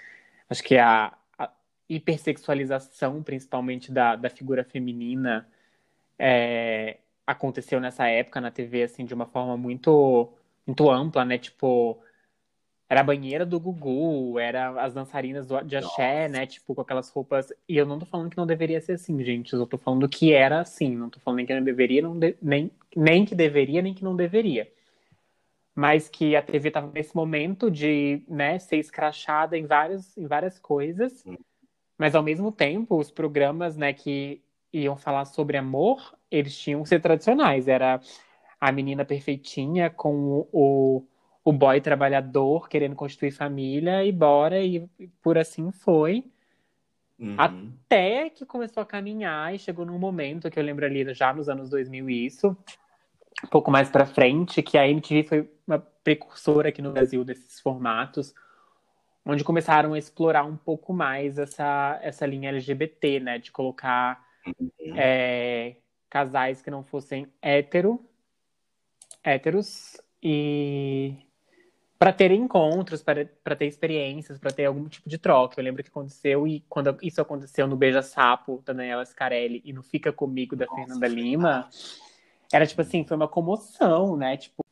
acho 0.51 0.63
que 0.65 0.77
a, 0.77 1.17
hipersexualização, 1.89 3.23
principalmente 3.23 3.93
da, 3.93 4.17
da 4.17 4.29
figura 4.31 4.65
feminina, 4.65 5.49
é, 6.19 6.99
aconteceu 7.27 7.81
nessa 7.81 8.07
época 8.09 8.41
na 8.41 8.51
TV, 8.51 8.85
assim, 8.85 9.05
de 9.05 9.15
uma 9.15 9.27
forma 9.27 9.57
muito, 9.57 10.33
muito 10.67 10.91
ampla, 10.91 11.25
né? 11.25 11.39
Tipo, 11.39 12.01
era 12.89 13.01
a 13.01 13.05
banheira 13.05 13.45
do 13.45 13.59
Gugu, 13.59 14.39
era 14.39 14.81
as 14.83 14.95
dançarinas 14.95 15.47
do, 15.47 15.61
de 15.63 15.77
axé, 15.77 16.29
Nossa. 16.29 16.39
né? 16.41 16.47
Tipo, 16.47 16.75
com 16.75 16.81
aquelas 16.81 17.11
roupas. 17.11 17.53
E 17.69 17.77
eu 17.77 17.85
não 17.87 17.99
tô 17.99 18.07
falando 18.07 18.31
que 18.31 18.37
não 18.37 18.47
deveria 18.47 18.81
ser 18.81 18.93
assim, 18.93 19.23
gente. 19.25 19.53
Eu 19.53 19.67
tô 19.67 19.77
falando 19.77 20.09
que 20.09 20.33
era 20.33 20.61
assim. 20.61 20.95
Não 20.95 21.11
tô 21.11 21.19
falando 21.21 21.39
nem 21.39 21.47
que 21.47 21.55
não 21.55 21.65
deveria, 21.65 22.03
não 22.03 22.19
de... 22.19 22.37
nem, 22.41 22.71
nem 22.95 23.25
que 23.25 23.35
deveria, 23.35 23.83
nem 23.83 23.95
que 23.95 24.05
não 24.05 24.15
deveria. 24.15 24.71
Mas 25.75 26.09
que 26.09 26.37
a 26.37 26.43
TV 26.43 26.71
tava 26.71 26.91
nesse 26.93 27.15
momento 27.15 27.71
de 27.71 28.23
né, 28.29 28.59
ser 28.59 28.79
escrachada 28.79 29.59
em 29.59 29.67
várias, 29.67 30.17
em 30.17 30.27
várias 30.27 30.59
coisas. 30.59 31.25
Hum. 31.27 31.37
Mas 31.99 32.15
ao 32.15 32.23
mesmo 32.23 32.53
tempo, 32.53 32.99
os 32.99 33.11
programas, 33.11 33.77
né, 33.77 33.93
que 33.93 34.43
iam 34.73 34.97
falar 34.97 35.25
sobre 35.25 35.57
amor, 35.57 36.15
eles 36.31 36.57
tinham 36.57 36.83
que 36.83 36.89
ser 36.89 37.01
tradicionais. 37.01 37.69
Era 37.69 38.01
a 38.61 38.73
menina 38.73 39.05
perfeitinha 39.05 39.89
com 39.89 40.47
o, 40.53 41.07
o 41.45 41.53
boy 41.53 41.81
trabalhador 41.81 42.69
querendo 42.69 42.95
constituir 42.95 43.31
família 43.31 44.05
e 44.05 44.13
bora, 44.13 44.61
e 44.61 44.87
por 45.23 45.39
assim 45.39 45.71
foi. 45.71 46.25
Uhum. 47.19 47.35
Até 47.39 48.29
que 48.29 48.45
começou 48.45 48.83
a 48.83 48.87
caminhar 48.87 49.55
e 49.55 49.59
chegou 49.59 49.87
num 49.87 49.99
momento 49.99 50.51
que 50.51 50.59
eu 50.59 50.63
lembro 50.63 50.85
ali 50.85 51.15
já 51.15 51.33
nos 51.33 51.49
anos 51.49 51.71
2000 51.71 52.11
isso, 52.11 52.55
um 53.43 53.49
pouco 53.49 53.71
mais 53.71 53.89
para 53.89 54.05
frente, 54.05 54.63
que 54.63 54.77
a 54.77 54.87
MTV 54.87 55.23
foi 55.23 55.51
uma 55.67 55.79
precursora 55.79 56.69
aqui 56.69 56.83
no 56.83 56.93
Brasil 56.93 57.25
desses 57.25 57.59
formatos 57.59 58.35
onde 59.27 59.43
começaram 59.43 59.93
a 59.93 59.99
explorar 59.99 60.45
um 60.45 60.57
pouco 60.57 60.93
mais 60.93 61.37
essa, 61.37 61.99
essa 62.01 62.25
linha 62.25 62.51
LGBT, 62.51 63.21
né? 63.21 63.39
De 63.39 63.51
colocar 63.51 64.25
uhum. 64.47 64.71
é, 64.97 65.77
casais 66.09 66.63
que 66.63 66.71
não 66.71 66.85
fossem 66.85 67.27
hétero, 67.43 68.01
héteros 69.23 70.01
e 70.23 71.17
para 71.99 72.13
ter 72.13 72.31
encontros, 72.31 73.03
para 73.03 73.57
ter 73.57 73.67
experiências, 73.67 74.39
para 74.39 74.53
ter 74.53 74.67
algum 74.67 74.87
tipo 74.87 75.09
de 75.09 75.19
troca. 75.19 75.59
Eu 75.59 75.65
lembro 75.65 75.83
que 75.83 75.89
aconteceu 75.89 76.47
e 76.47 76.61
quando 76.69 76.97
isso 77.03 77.21
aconteceu 77.21 77.67
no 77.67 77.77
Beija 77.77 78.03
Sapo 78.03 78.63
da 78.65 78.73
Daniela 78.73 79.05
Scarelli 79.05 79.63
e 79.65 79.73
no 79.73 79.83
Fica 79.83 80.13
Comigo 80.13 80.55
da 80.55 80.67
Nossa, 80.67 80.77
Fernanda 80.77 81.09
Lima, 81.09 81.69
era 82.53 82.67
tipo 82.67 82.83
assim, 82.83 83.05
foi 83.05 83.17
uma 83.17 83.29
comoção, 83.29 84.17
né? 84.17 84.37
Tipo, 84.37 84.66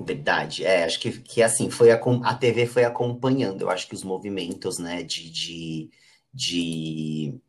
Verdade, 0.00 0.64
é, 0.64 0.84
acho 0.84 0.98
que, 0.98 1.12
que 1.20 1.42
assim, 1.42 1.70
foi 1.70 1.92
a, 1.92 2.00
a 2.24 2.34
TV 2.34 2.66
foi 2.66 2.84
acompanhando, 2.84 3.62
eu 3.62 3.70
acho 3.70 3.86
que 3.86 3.94
os 3.94 4.02
movimentos, 4.02 4.78
né, 4.78 5.04
de, 5.04 5.30
de, 5.30 5.90
de, 6.32 7.40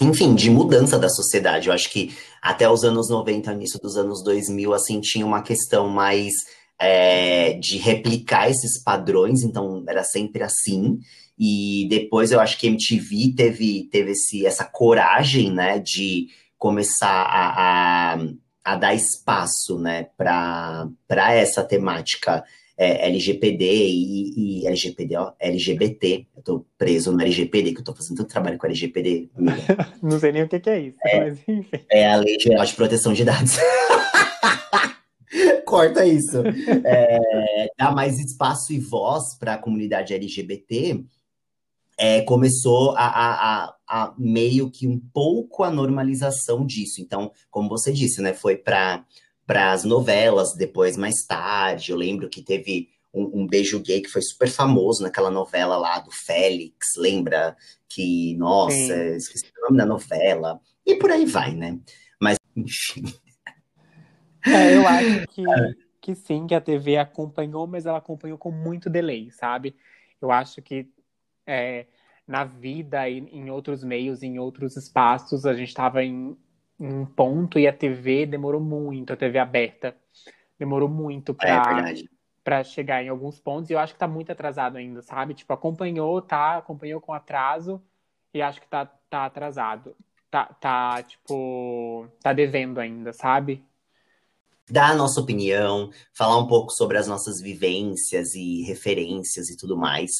enfim, 0.00 0.34
de 0.34 0.50
mudança 0.50 0.98
da 0.98 1.08
sociedade, 1.08 1.68
eu 1.68 1.74
acho 1.74 1.90
que 1.90 2.14
até 2.42 2.68
os 2.68 2.84
anos 2.84 3.08
90, 3.08 3.52
início 3.52 3.80
dos 3.80 3.96
anos 3.96 4.22
2000, 4.22 4.74
assim, 4.74 5.00
tinha 5.00 5.24
uma 5.24 5.42
questão 5.42 5.88
mais 5.88 6.32
é, 6.78 7.54
de 7.54 7.78
replicar 7.78 8.50
esses 8.50 8.82
padrões, 8.82 9.42
então 9.42 9.84
era 9.86 10.02
sempre 10.02 10.42
assim. 10.42 10.98
E 11.38 11.86
depois 11.88 12.32
eu 12.32 12.40
acho 12.40 12.58
que 12.58 12.66
MTV 12.66 13.34
teve, 13.34 13.88
teve 13.90 14.12
esse, 14.12 14.44
essa 14.44 14.64
coragem, 14.64 15.50
né, 15.50 15.78
de 15.78 16.28
começar 16.58 17.22
a, 17.22 18.14
a, 18.14 18.18
a 18.64 18.76
dar 18.76 18.94
espaço, 18.94 19.78
né, 19.78 20.08
para 20.16 21.34
essa 21.34 21.64
temática 21.64 22.44
é, 22.80 23.06
LGPD 23.08 23.66
e, 23.66 24.62
e 24.62 24.66
LGPD, 24.66 25.14
ó, 25.16 25.32
LGBT. 25.38 26.26
Eu 26.34 26.42
tô 26.42 26.66
preso 26.78 27.12
no 27.12 27.20
LGPD, 27.20 27.74
que 27.74 27.80
eu 27.80 27.84
tô 27.84 27.94
fazendo 27.94 28.16
tanto 28.16 28.30
trabalho 28.30 28.56
com 28.56 28.66
LGPD. 28.66 29.28
Não 30.02 30.18
sei 30.18 30.32
nem 30.32 30.44
o 30.44 30.48
que, 30.48 30.58
que 30.58 30.70
é 30.70 30.80
isso, 30.80 30.96
é, 31.04 31.20
mas 31.20 31.38
enfim. 31.46 31.68
É 31.90 32.10
a 32.10 32.16
Lei 32.16 32.40
Geral 32.40 32.64
de 32.64 32.74
Proteção 32.74 33.12
de 33.12 33.22
Dados. 33.22 33.58
Corta 35.66 36.06
isso. 36.06 36.42
É, 36.84 37.68
dá 37.78 37.92
mais 37.92 38.18
espaço 38.18 38.72
e 38.72 38.80
voz 38.80 39.38
para 39.38 39.54
a 39.54 39.58
comunidade 39.58 40.14
LGBT. 40.14 41.04
É, 42.02 42.22
começou 42.22 42.92
a, 42.96 43.04
a, 43.04 43.64
a, 43.64 43.76
a, 43.86 44.14
meio 44.16 44.70
que 44.70 44.88
um 44.88 44.98
pouco 44.98 45.62
a 45.62 45.70
normalização 45.70 46.64
disso. 46.64 46.98
Então, 47.02 47.30
como 47.50 47.68
você 47.68 47.92
disse, 47.92 48.22
né, 48.22 48.32
foi 48.32 48.56
para 48.56 49.04
as 49.46 49.84
novelas 49.84 50.54
depois, 50.54 50.96
mais 50.96 51.26
tarde. 51.26 51.92
Eu 51.92 51.98
lembro 51.98 52.30
que 52.30 52.40
teve 52.40 52.88
um, 53.12 53.42
um, 53.42 53.46
beijo 53.46 53.82
gay 53.82 54.00
que 54.00 54.08
foi 54.08 54.22
super 54.22 54.48
famoso 54.48 55.02
naquela 55.02 55.30
novela 55.30 55.76
lá 55.76 55.98
do 55.98 56.10
Félix, 56.10 56.96
lembra? 56.96 57.54
Que, 57.86 58.34
nossa, 58.38 58.74
Sim. 58.74 59.16
esqueci 59.16 59.52
o 59.58 59.64
nome 59.64 59.76
da 59.76 59.84
novela. 59.84 60.58
E 60.86 60.94
por 60.94 61.10
aí 61.10 61.26
vai, 61.26 61.54
né? 61.54 61.78
Mas, 62.18 62.38
enfim. 62.56 63.12
É, 64.46 64.74
eu 64.74 64.86
acho 64.86 65.26
que, 65.28 65.44
que 66.00 66.14
sim, 66.14 66.46
que 66.46 66.54
a 66.54 66.62
TV 66.62 66.96
acompanhou, 66.96 67.66
mas 67.66 67.84
ela 67.84 67.98
acompanhou 67.98 68.38
com 68.38 68.50
muito 68.50 68.88
delay, 68.88 69.30
sabe? 69.30 69.76
Eu 70.18 70.30
acho 70.30 70.62
que 70.62 70.88
é, 71.46 71.86
na 72.26 72.44
vida 72.44 73.08
e 73.08 73.18
em 73.18 73.50
outros 73.50 73.82
meios, 73.82 74.22
em 74.22 74.38
outros 74.38 74.76
espaços, 74.76 75.46
a 75.46 75.54
gente 75.54 75.68
estava 75.68 76.02
em 76.02 76.36
um 76.78 77.04
ponto 77.04 77.58
e 77.58 77.66
a 77.66 77.72
TV 77.72 78.26
demorou 78.26 78.60
muito, 78.60 79.12
a 79.12 79.16
TV 79.16 79.38
aberta 79.38 79.96
demorou 80.58 80.88
muito 80.88 81.32
para 81.32 81.90
é 81.90 81.94
para 82.42 82.64
chegar 82.64 83.04
em 83.04 83.08
alguns 83.08 83.38
pontos 83.38 83.70
e 83.70 83.74
eu 83.74 83.78
acho 83.78 83.92
que 83.92 83.96
está 83.96 84.08
muito 84.08 84.32
atrasado 84.32 84.76
ainda, 84.76 85.02
sabe? 85.02 85.34
Tipo, 85.34 85.52
acompanhou, 85.52 86.20
tá, 86.22 86.56
acompanhou 86.56 87.00
com 87.00 87.12
atraso 87.12 87.82
e 88.32 88.40
acho 88.40 88.60
que 88.60 88.66
tá, 88.66 88.86
tá 89.08 89.26
atrasado. 89.26 89.94
Tá, 90.30 90.46
tá, 90.46 91.02
tipo, 91.02 92.08
tá 92.22 92.32
devendo 92.32 92.78
ainda, 92.78 93.12
sabe? 93.12 93.62
Dar 94.68 94.90
a 94.90 94.94
nossa 94.94 95.20
opinião, 95.20 95.90
falar 96.12 96.38
um 96.38 96.46
pouco 96.46 96.72
sobre 96.72 96.96
as 96.96 97.06
nossas 97.06 97.40
vivências 97.40 98.34
e 98.34 98.62
referências 98.62 99.48
e 99.48 99.56
tudo 99.56 99.76
mais. 99.76 100.10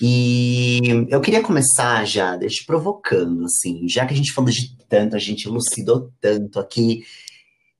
E 0.00 0.80
eu 1.08 1.20
queria 1.20 1.42
começar 1.42 2.04
já, 2.04 2.36
deixa 2.36 2.64
provocando, 2.66 3.44
assim, 3.44 3.88
já 3.88 4.06
que 4.06 4.14
a 4.14 4.16
gente 4.16 4.32
falou 4.32 4.50
de 4.50 4.76
tanto, 4.88 5.16
a 5.16 5.18
gente 5.18 5.46
elucidou 5.46 6.12
tanto 6.20 6.58
aqui. 6.58 7.04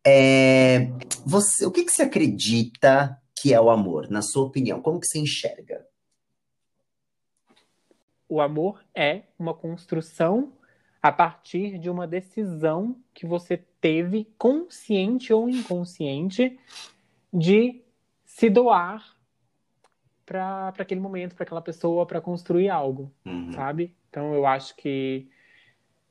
É, 0.07 0.91
você, 1.25 1.67
o 1.67 1.71
que, 1.71 1.85
que 1.85 1.93
você 1.93 2.03
acredita 2.03 3.21
que 3.41 3.53
é 3.55 3.61
o 3.61 3.71
amor, 3.71 4.11
na 4.11 4.23
sua 4.23 4.45
opinião? 4.45 4.81
Como 4.81 5.01
que 5.01 5.07
você 5.07 5.19
enxerga? 5.19 5.87
O 8.29 8.41
amor 8.41 8.85
é 8.95 9.23
uma 9.39 9.55
construção 9.55 10.53
a 11.03 11.11
partir 11.11 11.79
de 11.79 11.89
uma 11.89 12.07
decisão 12.07 12.97
que 13.15 13.27
você 13.27 13.65
teve, 13.81 14.27
consciente 14.37 15.33
ou 15.33 15.49
inconsciente, 15.49 16.59
de 17.33 17.83
se 18.25 18.49
doar 18.49 19.17
para 20.25 20.75
aquele 20.79 21.01
momento, 21.01 21.35
para 21.35 21.45
aquela 21.45 21.63
pessoa, 21.63 22.07
para 22.07 22.21
construir 22.21 22.69
algo, 22.69 23.13
uhum. 23.25 23.53
sabe? 23.53 23.97
Então 24.11 24.35
eu 24.35 24.47
acho 24.47 24.77
que, 24.77 25.29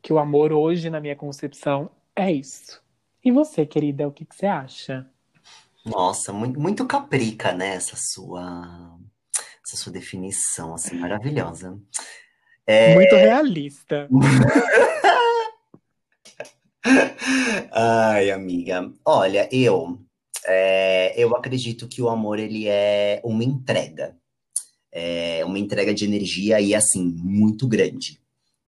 que 0.01 0.11
o 0.11 0.17
amor 0.17 0.51
hoje, 0.51 0.89
na 0.89 0.99
minha 0.99 1.15
concepção, 1.15 1.89
é 2.15 2.31
isso. 2.31 2.81
E 3.23 3.31
você, 3.31 3.65
querida, 3.65 4.07
o 4.07 4.11
que, 4.11 4.25
que 4.25 4.35
você 4.35 4.45
acha? 4.45 5.07
Nossa, 5.85 6.33
muito, 6.33 6.59
muito 6.59 6.85
caprica, 6.85 7.53
né? 7.53 7.75
Essa 7.75 7.95
sua, 7.95 8.97
essa 9.65 9.77
sua 9.77 9.93
definição, 9.93 10.73
assim, 10.73 10.97
maravilhosa. 10.97 11.77
É... 12.65 12.95
Muito 12.95 13.15
realista. 13.15 14.09
Ai, 17.71 18.31
amiga. 18.31 18.91
Olha, 19.05 19.47
eu 19.51 19.99
é, 20.45 21.13
eu 21.17 21.35
acredito 21.35 21.87
que 21.87 22.01
o 22.01 22.09
amor 22.09 22.39
ele 22.39 22.67
é 22.67 23.21
uma 23.23 23.43
entrega, 23.43 24.15
é 24.91 25.43
uma 25.45 25.59
entrega 25.59 25.93
de 25.93 26.05
energia 26.05 26.61
e 26.61 26.73
assim 26.73 27.03
muito 27.03 27.67
grande. 27.67 28.21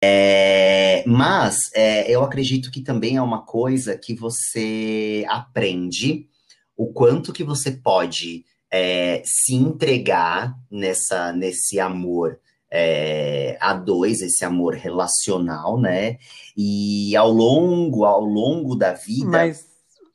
É, 0.02 1.04
mas 1.06 1.58
é, 1.74 2.10
eu 2.10 2.22
acredito 2.22 2.70
que 2.70 2.80
também 2.80 3.16
é 3.16 3.22
uma 3.22 3.44
coisa 3.44 3.96
que 3.96 4.14
você 4.14 5.24
aprende 5.28 6.28
o 6.76 6.92
quanto 6.92 7.32
que 7.32 7.42
você 7.42 7.72
pode 7.72 8.44
é, 8.70 9.22
se 9.24 9.54
entregar 9.54 10.54
nessa 10.70 11.32
nesse 11.32 11.80
amor 11.80 12.38
é, 12.70 13.56
a 13.60 13.72
dois, 13.72 14.20
esse 14.20 14.44
amor 14.44 14.74
relacional, 14.74 15.80
né? 15.80 16.18
E 16.56 17.16
ao 17.16 17.30
longo, 17.30 18.04
ao 18.04 18.20
longo 18.20 18.74
da 18.76 18.92
vida. 18.92 19.30
Mas, 19.30 19.66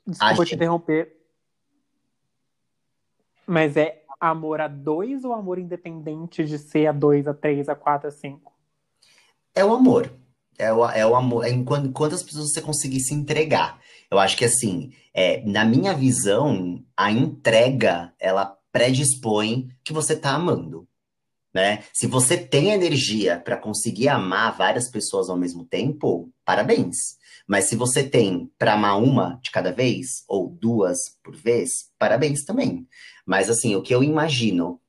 desculpa 0.06 0.36
gente... 0.36 0.50
te 0.50 0.56
interromper. 0.56 1.18
Mas 3.46 3.76
é 3.76 4.04
amor 4.20 4.62
a 4.62 4.68
dois 4.68 5.24
ou 5.26 5.34
amor 5.34 5.60
independente 5.60 6.46
de 6.46 6.58
ser 6.58 6.88
a 6.88 6.92
dois, 6.92 7.28
a 7.28 7.34
três, 7.34 7.68
a 7.68 7.76
quatro, 7.76 8.08
a 8.08 8.12
cinco? 8.12 8.54
É 9.54 9.66
o 9.66 9.74
amor. 9.74 10.12
É 10.58 10.72
o, 10.72 10.86
é 10.86 11.06
o 11.06 11.16
amor. 11.16 11.46
É 11.46 11.50
enquanto, 11.50 11.92
quantas 11.92 12.24
pessoas 12.24 12.54
você 12.54 12.62
conseguir 12.62 13.00
se 13.00 13.14
entregar. 13.14 13.80
Eu 14.10 14.20
acho 14.20 14.38
que, 14.38 14.46
assim, 14.46 14.94
é, 15.14 15.44
na 15.44 15.66
minha 15.66 15.94
visão, 15.94 16.84
a 16.96 17.12
entrega, 17.12 18.14
ela 18.20 18.58
predispõe 18.72 19.70
que 19.84 19.92
você 19.92 20.16
tá 20.16 20.32
amando 20.32 20.88
né? 21.54 21.84
Se 21.94 22.08
você 22.08 22.38
tem 22.38 22.72
energia 22.72 23.40
para 23.40 23.58
conseguir 23.58 24.10
amar 24.10 24.58
várias 24.58 24.90
pessoas 24.90 25.30
ao 25.30 25.38
mesmo 25.38 25.66
tempo, 25.66 26.30
parabéns. 26.44 27.18
Mas 27.48 27.66
se 27.66 27.76
você 27.76 28.04
tem 28.04 28.50
para 28.58 28.74
amar 28.74 29.02
uma 29.02 29.40
de 29.44 29.52
cada 29.52 29.72
vez 29.72 30.24
ou 30.28 30.50
duas 30.50 31.18
por 31.22 31.36
vez, 31.36 31.92
parabéns 32.00 32.44
também. 32.44 32.88
Mas 33.26 33.50
assim, 33.50 33.76
o 33.76 33.82
que 33.82 33.94
eu 33.94 34.04
imagino 34.04 34.80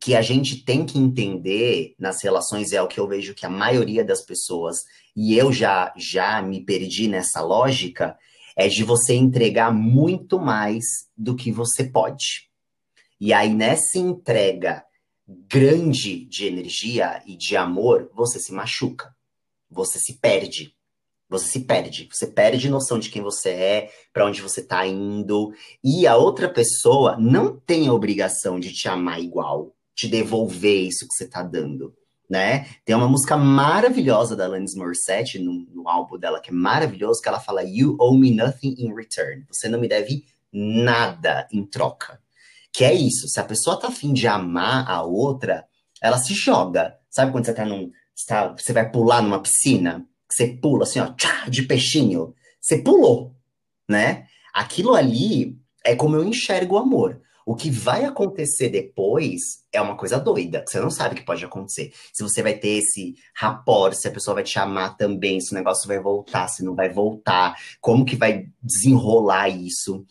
que 0.00 0.14
a 0.14 0.22
gente 0.22 0.64
tem 0.64 0.86
que 0.86 0.98
entender 0.98 1.94
nas 1.98 2.22
relações 2.22 2.72
é 2.72 2.80
o 2.80 2.88
que 2.88 2.98
eu 2.98 3.06
vejo 3.06 3.34
que 3.34 3.44
a 3.44 3.50
maioria 3.50 4.04
das 4.04 4.22
pessoas 4.22 4.78
e 5.14 5.36
eu 5.36 5.52
já 5.52 5.92
já 5.96 6.40
me 6.40 6.64
perdi 6.64 7.08
nessa 7.08 7.40
lógica 7.40 8.16
é 8.56 8.68
de 8.68 8.82
você 8.84 9.14
entregar 9.14 9.72
muito 9.72 10.38
mais 10.38 10.84
do 11.16 11.36
que 11.36 11.52
você 11.52 11.84
pode. 11.84 12.48
E 13.20 13.32
aí 13.32 13.52
nessa 13.52 13.98
entrega 13.98 14.84
grande 15.28 16.24
de 16.24 16.46
energia 16.46 17.22
e 17.26 17.36
de 17.36 17.56
amor, 17.56 18.10
você 18.14 18.40
se 18.40 18.52
machuca. 18.52 19.14
Você 19.70 19.98
se 19.98 20.14
perde. 20.14 20.74
Você 21.28 21.46
se 21.46 21.60
perde. 21.60 22.08
Você 22.10 22.26
perde 22.26 22.70
noção 22.70 22.98
de 22.98 23.10
quem 23.10 23.20
você 23.20 23.50
é, 23.50 23.90
para 24.12 24.24
onde 24.24 24.40
você 24.40 24.62
tá 24.62 24.86
indo. 24.86 25.52
E 25.84 26.06
a 26.06 26.16
outra 26.16 26.48
pessoa 26.48 27.18
não 27.18 27.54
tem 27.54 27.88
a 27.88 27.92
obrigação 27.92 28.58
de 28.58 28.72
te 28.72 28.88
amar 28.88 29.20
igual, 29.20 29.74
te 29.94 30.08
devolver 30.08 30.86
isso 30.86 31.06
que 31.06 31.14
você 31.14 31.28
tá 31.28 31.42
dando. 31.42 31.94
Né? 32.28 32.66
Tem 32.84 32.94
uma 32.94 33.08
música 33.08 33.36
maravilhosa 33.36 34.36
da 34.36 34.44
Alanis 34.44 34.74
Morissette 34.74 35.38
no, 35.38 35.66
no 35.74 35.88
álbum 35.88 36.18
dela 36.18 36.40
que 36.40 36.50
é 36.50 36.52
maravilhoso, 36.52 37.20
que 37.22 37.28
ela 37.28 37.40
fala 37.40 37.62
You 37.62 37.96
owe 37.98 38.18
me 38.18 38.30
nothing 38.30 38.74
in 38.78 38.94
return. 38.94 39.44
Você 39.50 39.68
não 39.68 39.80
me 39.80 39.88
deve 39.88 40.24
nada 40.52 41.46
em 41.52 41.64
troca. 41.64 42.20
Que 42.78 42.84
é 42.84 42.94
isso, 42.94 43.26
se 43.26 43.40
a 43.40 43.44
pessoa 43.44 43.76
tá 43.76 43.88
afim 43.88 44.12
de 44.12 44.28
amar 44.28 44.88
a 44.88 45.02
outra, 45.02 45.66
ela 46.00 46.16
se 46.16 46.32
joga. 46.32 46.96
Sabe 47.10 47.32
quando 47.32 47.44
você 47.44 47.52
tá 47.52 47.64
num. 47.64 47.90
Você, 48.14 48.26
tá, 48.28 48.54
você 48.56 48.72
vai 48.72 48.88
pular 48.88 49.20
numa 49.20 49.42
piscina? 49.42 50.06
Você 50.30 50.46
pula 50.46 50.84
assim, 50.84 51.00
ó, 51.00 51.12
tchá, 51.14 51.48
de 51.48 51.62
peixinho. 51.62 52.36
Você 52.60 52.78
pulou, 52.78 53.34
né? 53.88 54.28
Aquilo 54.54 54.94
ali 54.94 55.58
é 55.84 55.96
como 55.96 56.14
eu 56.14 56.22
enxergo 56.22 56.76
o 56.76 56.78
amor. 56.78 57.20
O 57.44 57.56
que 57.56 57.68
vai 57.68 58.04
acontecer 58.04 58.68
depois 58.68 59.40
é 59.72 59.80
uma 59.80 59.96
coisa 59.96 60.20
doida, 60.20 60.62
que 60.62 60.70
você 60.70 60.78
não 60.78 60.90
sabe 60.90 61.16
o 61.16 61.18
que 61.18 61.26
pode 61.26 61.44
acontecer. 61.44 61.92
Se 62.12 62.22
você 62.22 62.44
vai 62.44 62.54
ter 62.54 62.78
esse 62.78 63.16
rapport, 63.34 63.92
se 63.92 64.06
a 64.06 64.12
pessoa 64.12 64.36
vai 64.36 64.44
te 64.44 64.56
amar 64.56 64.96
também, 64.96 65.40
se 65.40 65.50
o 65.50 65.56
negócio 65.56 65.88
vai 65.88 65.98
voltar, 65.98 66.46
se 66.46 66.62
não 66.62 66.76
vai 66.76 66.90
voltar, 66.90 67.56
como 67.80 68.04
que 68.04 68.14
vai 68.14 68.46
desenrolar 68.62 69.48
isso. 69.48 70.06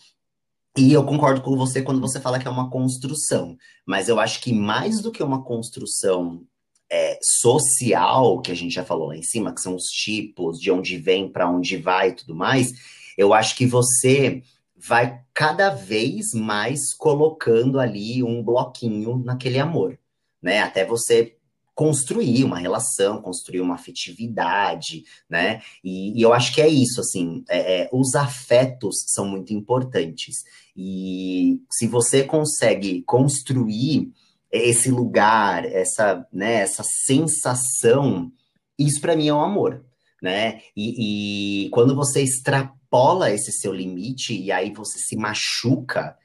E 0.77 0.93
eu 0.93 1.03
concordo 1.03 1.41
com 1.41 1.57
você 1.57 1.81
quando 1.81 1.99
você 1.99 2.21
fala 2.21 2.37
que 2.37 2.47
é 2.47 2.51
uma 2.51 2.69
construção, 2.69 3.57
mas 3.83 4.07
eu 4.07 4.19
acho 4.19 4.39
que 4.39 4.53
mais 4.53 5.01
do 5.01 5.11
que 5.11 5.23
uma 5.23 5.43
construção 5.43 6.43
é, 6.87 7.17
social, 7.21 8.39
que 8.41 8.51
a 8.51 8.55
gente 8.55 8.75
já 8.75 8.85
falou 8.85 9.07
lá 9.07 9.17
em 9.17 9.23
cima, 9.23 9.51
que 9.51 9.59
são 9.59 9.75
os 9.75 9.85
tipos, 9.85 10.59
de 10.59 10.69
onde 10.69 10.97
vem, 10.97 11.27
para 11.27 11.49
onde 11.49 11.77
vai 11.77 12.09
e 12.09 12.13
tudo 12.13 12.35
mais, 12.35 12.71
eu 13.17 13.33
acho 13.33 13.55
que 13.55 13.65
você 13.65 14.43
vai 14.75 15.19
cada 15.33 15.71
vez 15.71 16.33
mais 16.35 16.93
colocando 16.93 17.79
ali 17.79 18.21
um 18.21 18.43
bloquinho 18.43 19.17
naquele 19.17 19.57
amor, 19.57 19.97
né? 20.39 20.61
Até 20.61 20.85
você 20.85 21.36
construir 21.77 22.43
uma 22.43 22.57
relação, 22.57 23.21
construir 23.21 23.61
uma 23.61 23.75
afetividade, 23.75 25.03
né? 25.29 25.61
E, 25.83 26.19
e 26.19 26.23
eu 26.23 26.33
acho 26.33 26.51
que 26.51 26.59
é 26.59 26.67
isso, 26.67 26.99
assim, 26.99 27.43
é, 27.47 27.81
é, 27.81 27.89
os 27.93 28.15
afetos 28.15 29.05
são 29.09 29.27
muito 29.27 29.53
importantes. 29.53 30.37
E 30.75 31.61
se 31.71 31.85
você 31.85 32.23
consegue 32.23 33.03
construir 33.03 34.11
esse 34.51 34.89
lugar, 34.89 35.65
essa, 35.65 36.25
né, 36.33 36.55
essa 36.61 36.81
sensação, 36.83 38.31
isso 38.79 38.99
para 38.99 39.15
mim 39.15 39.27
é 39.27 39.33
um 39.35 39.43
amor, 39.43 39.85
né? 40.19 40.61
E, 40.75 41.65
e 41.65 41.69
quando 41.69 41.95
você 41.95 42.23
extrapola 42.23 43.31
esse 43.31 43.51
seu 43.51 43.71
limite 43.71 44.33
e 44.33 44.51
aí 44.51 44.73
você 44.73 44.97
se 44.97 45.15
machuca, 45.15 46.17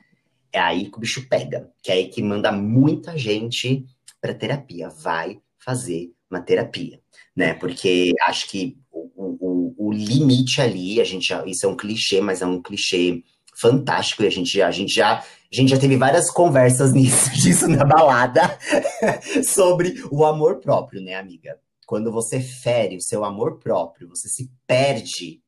é 0.50 0.58
aí 0.58 0.90
que 0.90 0.96
o 0.96 1.00
bicho 1.00 1.28
pega, 1.28 1.70
que 1.82 1.92
é 1.92 1.96
aí 1.96 2.08
que 2.08 2.22
manda 2.22 2.50
muita 2.50 3.18
gente 3.18 3.84
para 4.22 4.32
terapia. 4.32 4.88
Vai 4.88 5.42
fazer 5.58 6.12
uma 6.30 6.40
terapia, 6.40 7.00
né? 7.36 7.54
Porque 7.54 8.12
acho 8.22 8.48
que 8.48 8.78
o, 8.90 9.10
o, 9.16 9.74
o 9.88 9.92
limite 9.92 10.60
ali, 10.60 11.00
a 11.00 11.04
gente 11.04 11.28
já, 11.28 11.44
isso 11.44 11.66
é 11.66 11.68
um 11.68 11.76
clichê, 11.76 12.20
mas 12.20 12.40
é 12.40 12.46
um 12.46 12.62
clichê 12.62 13.22
fantástico 13.54 14.22
e 14.22 14.26
a 14.26 14.30
gente 14.30 14.62
a 14.62 14.70
gente 14.70 14.94
já, 14.94 15.18
a 15.18 15.24
gente 15.50 15.68
já 15.68 15.78
teve 15.78 15.96
várias 15.96 16.30
conversas 16.30 16.92
nisso, 16.94 17.30
disso 17.32 17.68
na 17.68 17.84
balada 17.84 18.58
sobre 19.44 20.02
o 20.10 20.24
amor 20.24 20.60
próprio, 20.60 21.02
né, 21.02 21.16
amiga? 21.16 21.58
Quando 21.86 22.10
você 22.10 22.40
fere 22.40 22.96
o 22.96 23.02
seu 23.02 23.24
amor 23.24 23.58
próprio, 23.58 24.08
você 24.08 24.28
se 24.28 24.50
perde, 24.66 25.42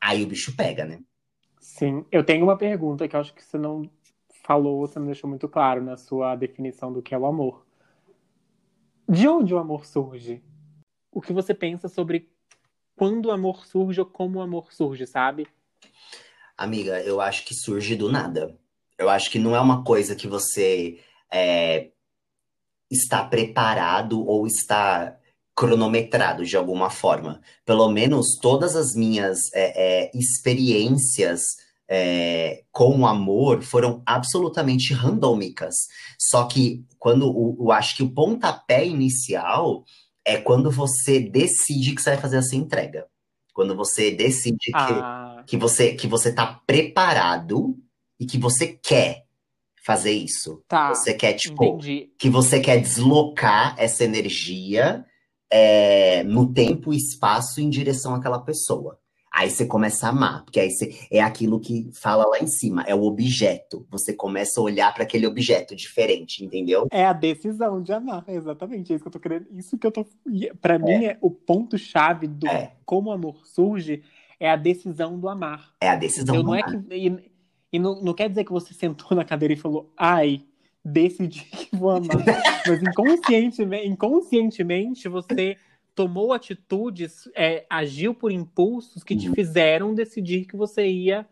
aí 0.00 0.22
o 0.22 0.28
bicho 0.28 0.54
pega, 0.54 0.84
né? 0.84 1.00
Sim, 1.60 2.04
eu 2.12 2.22
tenho 2.24 2.44
uma 2.44 2.56
pergunta 2.56 3.08
que 3.08 3.16
eu 3.16 3.20
acho 3.20 3.34
que 3.34 3.44
você 3.44 3.58
não 3.58 3.90
falou, 4.44 4.86
você 4.86 4.98
não 4.98 5.06
deixou 5.06 5.28
muito 5.28 5.48
claro 5.48 5.82
na 5.82 5.96
sua 5.96 6.36
definição 6.36 6.92
do 6.92 7.02
que 7.02 7.14
é 7.14 7.18
o 7.18 7.26
amor. 7.26 7.67
De 9.08 9.26
onde 9.26 9.54
o 9.54 9.58
amor 9.58 9.86
surge? 9.86 10.42
O 11.10 11.22
que 11.22 11.32
você 11.32 11.54
pensa 11.54 11.88
sobre 11.88 12.28
quando 12.94 13.26
o 13.26 13.30
amor 13.30 13.66
surge 13.66 14.00
ou 14.00 14.06
como 14.06 14.38
o 14.38 14.42
amor 14.42 14.72
surge, 14.72 15.06
sabe? 15.06 15.46
Amiga, 16.56 17.00
eu 17.00 17.20
acho 17.20 17.44
que 17.46 17.54
surge 17.54 17.96
do 17.96 18.12
nada. 18.12 18.58
Eu 18.98 19.08
acho 19.08 19.30
que 19.30 19.38
não 19.38 19.56
é 19.56 19.60
uma 19.60 19.82
coisa 19.82 20.14
que 20.14 20.26
você 20.26 21.00
é, 21.32 21.90
está 22.90 23.24
preparado 23.24 24.26
ou 24.26 24.46
está 24.46 25.18
cronometrado 25.54 26.44
de 26.44 26.56
alguma 26.56 26.90
forma. 26.90 27.40
Pelo 27.64 27.88
menos 27.88 28.36
todas 28.42 28.76
as 28.76 28.94
minhas 28.94 29.38
é, 29.54 30.04
é, 30.04 30.10
experiências 30.14 31.40
é, 31.88 32.64
com 32.70 33.00
o 33.00 33.06
amor 33.06 33.62
foram 33.62 34.02
absolutamente 34.04 34.92
randômicas. 34.92 35.74
Só 36.18 36.44
que 36.44 36.84
quando 36.98 37.56
eu 37.58 37.72
acho 37.72 37.96
que 37.96 38.02
o 38.02 38.10
pontapé 38.10 38.86
inicial 38.86 39.84
é 40.24 40.36
quando 40.36 40.70
você 40.70 41.18
decide 41.18 41.94
que 41.94 42.02
você 42.02 42.10
vai 42.10 42.20
fazer 42.20 42.38
essa 42.38 42.54
entrega. 42.54 43.06
Quando 43.54 43.74
você 43.74 44.10
decide 44.10 44.56
que, 44.58 44.72
ah. 44.74 45.42
que 45.46 45.56
você 45.56 45.94
que 45.94 46.06
você 46.06 46.28
está 46.28 46.60
preparado 46.66 47.76
e 48.20 48.26
que 48.26 48.38
você 48.38 48.68
quer 48.68 49.24
fazer 49.88 50.12
isso. 50.12 50.62
Tá. 50.68 50.90
Você 50.90 51.14
quer, 51.14 51.32
tipo, 51.32 51.64
Entendi. 51.64 52.12
que 52.18 52.28
você 52.28 52.60
quer 52.60 52.78
deslocar 52.78 53.74
essa 53.78 54.04
energia 54.04 55.02
é, 55.50 56.22
no 56.24 56.52
tempo 56.52 56.92
e 56.92 56.98
espaço 56.98 57.58
em 57.58 57.70
direção 57.70 58.14
àquela 58.14 58.38
pessoa. 58.38 58.98
Aí 59.38 59.50
você 59.50 59.64
começa 59.64 60.04
a 60.04 60.10
amar, 60.10 60.42
porque 60.42 60.58
aí 60.58 60.68
você, 60.68 60.98
é 61.12 61.20
aquilo 61.20 61.60
que 61.60 61.88
fala 61.92 62.26
lá 62.26 62.40
em 62.40 62.48
cima, 62.48 62.82
é 62.88 62.92
o 62.92 63.04
objeto. 63.04 63.86
Você 63.88 64.12
começa 64.12 64.60
a 64.60 64.64
olhar 64.64 64.92
para 64.92 65.04
aquele 65.04 65.28
objeto 65.28 65.76
diferente, 65.76 66.44
entendeu? 66.44 66.88
É 66.90 67.04
a 67.04 67.12
decisão 67.12 67.80
de 67.80 67.92
amar, 67.92 68.24
exatamente. 68.26 68.92
É 68.92 68.96
isso 68.96 69.04
que 69.04 69.08
eu 69.08 69.12
tô 69.12 69.20
querendo. 69.20 69.46
Isso 69.52 69.78
que 69.78 69.86
eu 69.86 69.92
tô. 69.92 70.04
Para 70.60 70.74
é. 70.74 70.78
mim, 70.78 71.04
é 71.04 71.18
o 71.20 71.30
ponto-chave 71.30 72.26
do 72.26 72.48
é. 72.48 72.72
como 72.84 73.10
o 73.10 73.12
amor 73.12 73.46
surge 73.46 74.02
é 74.40 74.50
a 74.50 74.56
decisão 74.56 75.16
do 75.16 75.28
amar. 75.28 75.72
É 75.80 75.88
a 75.88 75.94
decisão 75.94 76.34
eu, 76.34 76.42
do 76.42 76.48
não 76.48 76.54
amar. 76.54 76.74
É 76.74 76.78
que, 76.80 76.94
e, 76.96 77.30
e 77.74 77.78
não, 77.78 78.02
não 78.02 78.14
quer 78.14 78.28
dizer 78.28 78.42
que 78.42 78.50
você 78.50 78.74
sentou 78.74 79.06
na 79.16 79.24
cadeira 79.24 79.54
e 79.54 79.56
falou, 79.56 79.92
ai, 79.96 80.42
decidi 80.84 81.44
que 81.44 81.76
vou 81.76 81.90
amar. 81.90 82.24
Mas 82.66 82.82
inconscientemente, 82.82 83.86
inconscientemente 83.86 85.08
você 85.08 85.56
tomou 85.98 86.32
atitudes, 86.32 87.28
é, 87.34 87.66
agiu 87.68 88.14
por 88.14 88.30
impulsos 88.30 89.02
que 89.02 89.16
te 89.16 89.28
uhum. 89.28 89.34
fizeram 89.34 89.92
decidir 89.92 90.44
que 90.44 90.56
você 90.56 90.86
ia 90.86 91.26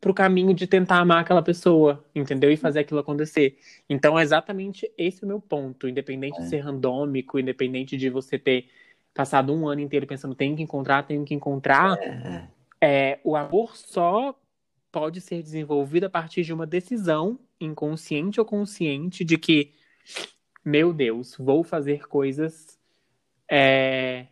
pro 0.00 0.14
caminho 0.14 0.54
de 0.54 0.64
tentar 0.64 1.00
amar 1.00 1.22
aquela 1.22 1.42
pessoa, 1.42 2.04
entendeu? 2.14 2.52
E 2.52 2.56
fazer 2.56 2.78
aquilo 2.78 3.00
acontecer. 3.00 3.58
Então, 3.90 4.16
é 4.16 4.22
exatamente 4.22 4.88
esse 4.96 5.24
o 5.24 5.26
meu 5.26 5.40
ponto. 5.40 5.88
Independente 5.88 6.38
é. 6.38 6.42
de 6.44 6.48
ser 6.48 6.60
randômico, 6.60 7.36
independente 7.36 7.96
de 7.96 8.08
você 8.08 8.38
ter 8.38 8.68
passado 9.12 9.52
um 9.52 9.66
ano 9.66 9.80
inteiro 9.80 10.06
pensando, 10.06 10.36
tenho 10.36 10.54
que 10.54 10.62
encontrar, 10.62 11.02
tenho 11.02 11.24
que 11.24 11.34
encontrar, 11.34 11.98
é. 12.00 12.46
É, 12.80 13.18
o 13.24 13.34
amor 13.34 13.76
só 13.76 14.38
pode 14.92 15.20
ser 15.20 15.42
desenvolvido 15.42 16.04
a 16.04 16.10
partir 16.10 16.44
de 16.44 16.52
uma 16.52 16.64
decisão 16.64 17.40
inconsciente 17.60 18.38
ou 18.38 18.46
consciente 18.46 19.24
de 19.24 19.36
que, 19.36 19.72
meu 20.64 20.92
Deus, 20.92 21.34
vou 21.36 21.64
fazer 21.64 22.06
coisas 22.06 22.76
é, 23.50 24.26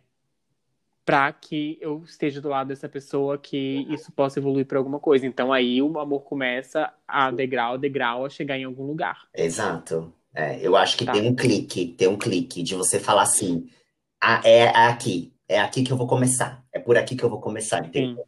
para 1.05 1.31
que 1.31 1.77
eu 1.79 2.03
esteja 2.03 2.41
do 2.41 2.49
lado 2.49 2.67
dessa 2.67 2.89
pessoa 2.89 3.37
que 3.37 3.85
isso 3.89 4.11
possa 4.11 4.39
evoluir 4.39 4.65
para 4.65 4.79
alguma 4.79 4.99
coisa. 4.99 5.27
Então 5.27 5.53
aí 5.53 5.81
o 5.81 5.99
amor 5.99 6.21
começa 6.21 6.91
a 7.07 7.29
degrau 7.29 7.77
degrau 7.77 8.25
a 8.25 8.29
chegar 8.29 8.57
em 8.57 8.63
algum 8.63 8.83
lugar. 8.83 9.27
Exato. 9.33 10.11
É, 10.33 10.59
eu 10.61 10.75
acho 10.75 10.97
que 10.97 11.05
tá. 11.05 11.13
tem 11.13 11.27
um 11.29 11.35
clique, 11.35 11.87
tem 11.87 12.07
um 12.07 12.17
clique 12.17 12.61
de 12.61 12.75
você 12.75 12.99
falar 12.99 13.21
assim, 13.21 13.69
ah, 14.21 14.41
é 14.43 14.67
aqui, 14.67 15.31
é 15.47 15.61
aqui 15.61 15.81
que 15.81 15.93
eu 15.93 15.95
vou 15.95 16.07
começar, 16.07 16.61
é 16.73 16.79
por 16.79 16.97
aqui 16.97 17.15
que 17.15 17.23
eu 17.23 17.29
vou 17.29 17.39
começar, 17.39 17.85
entendeu? 17.85 18.25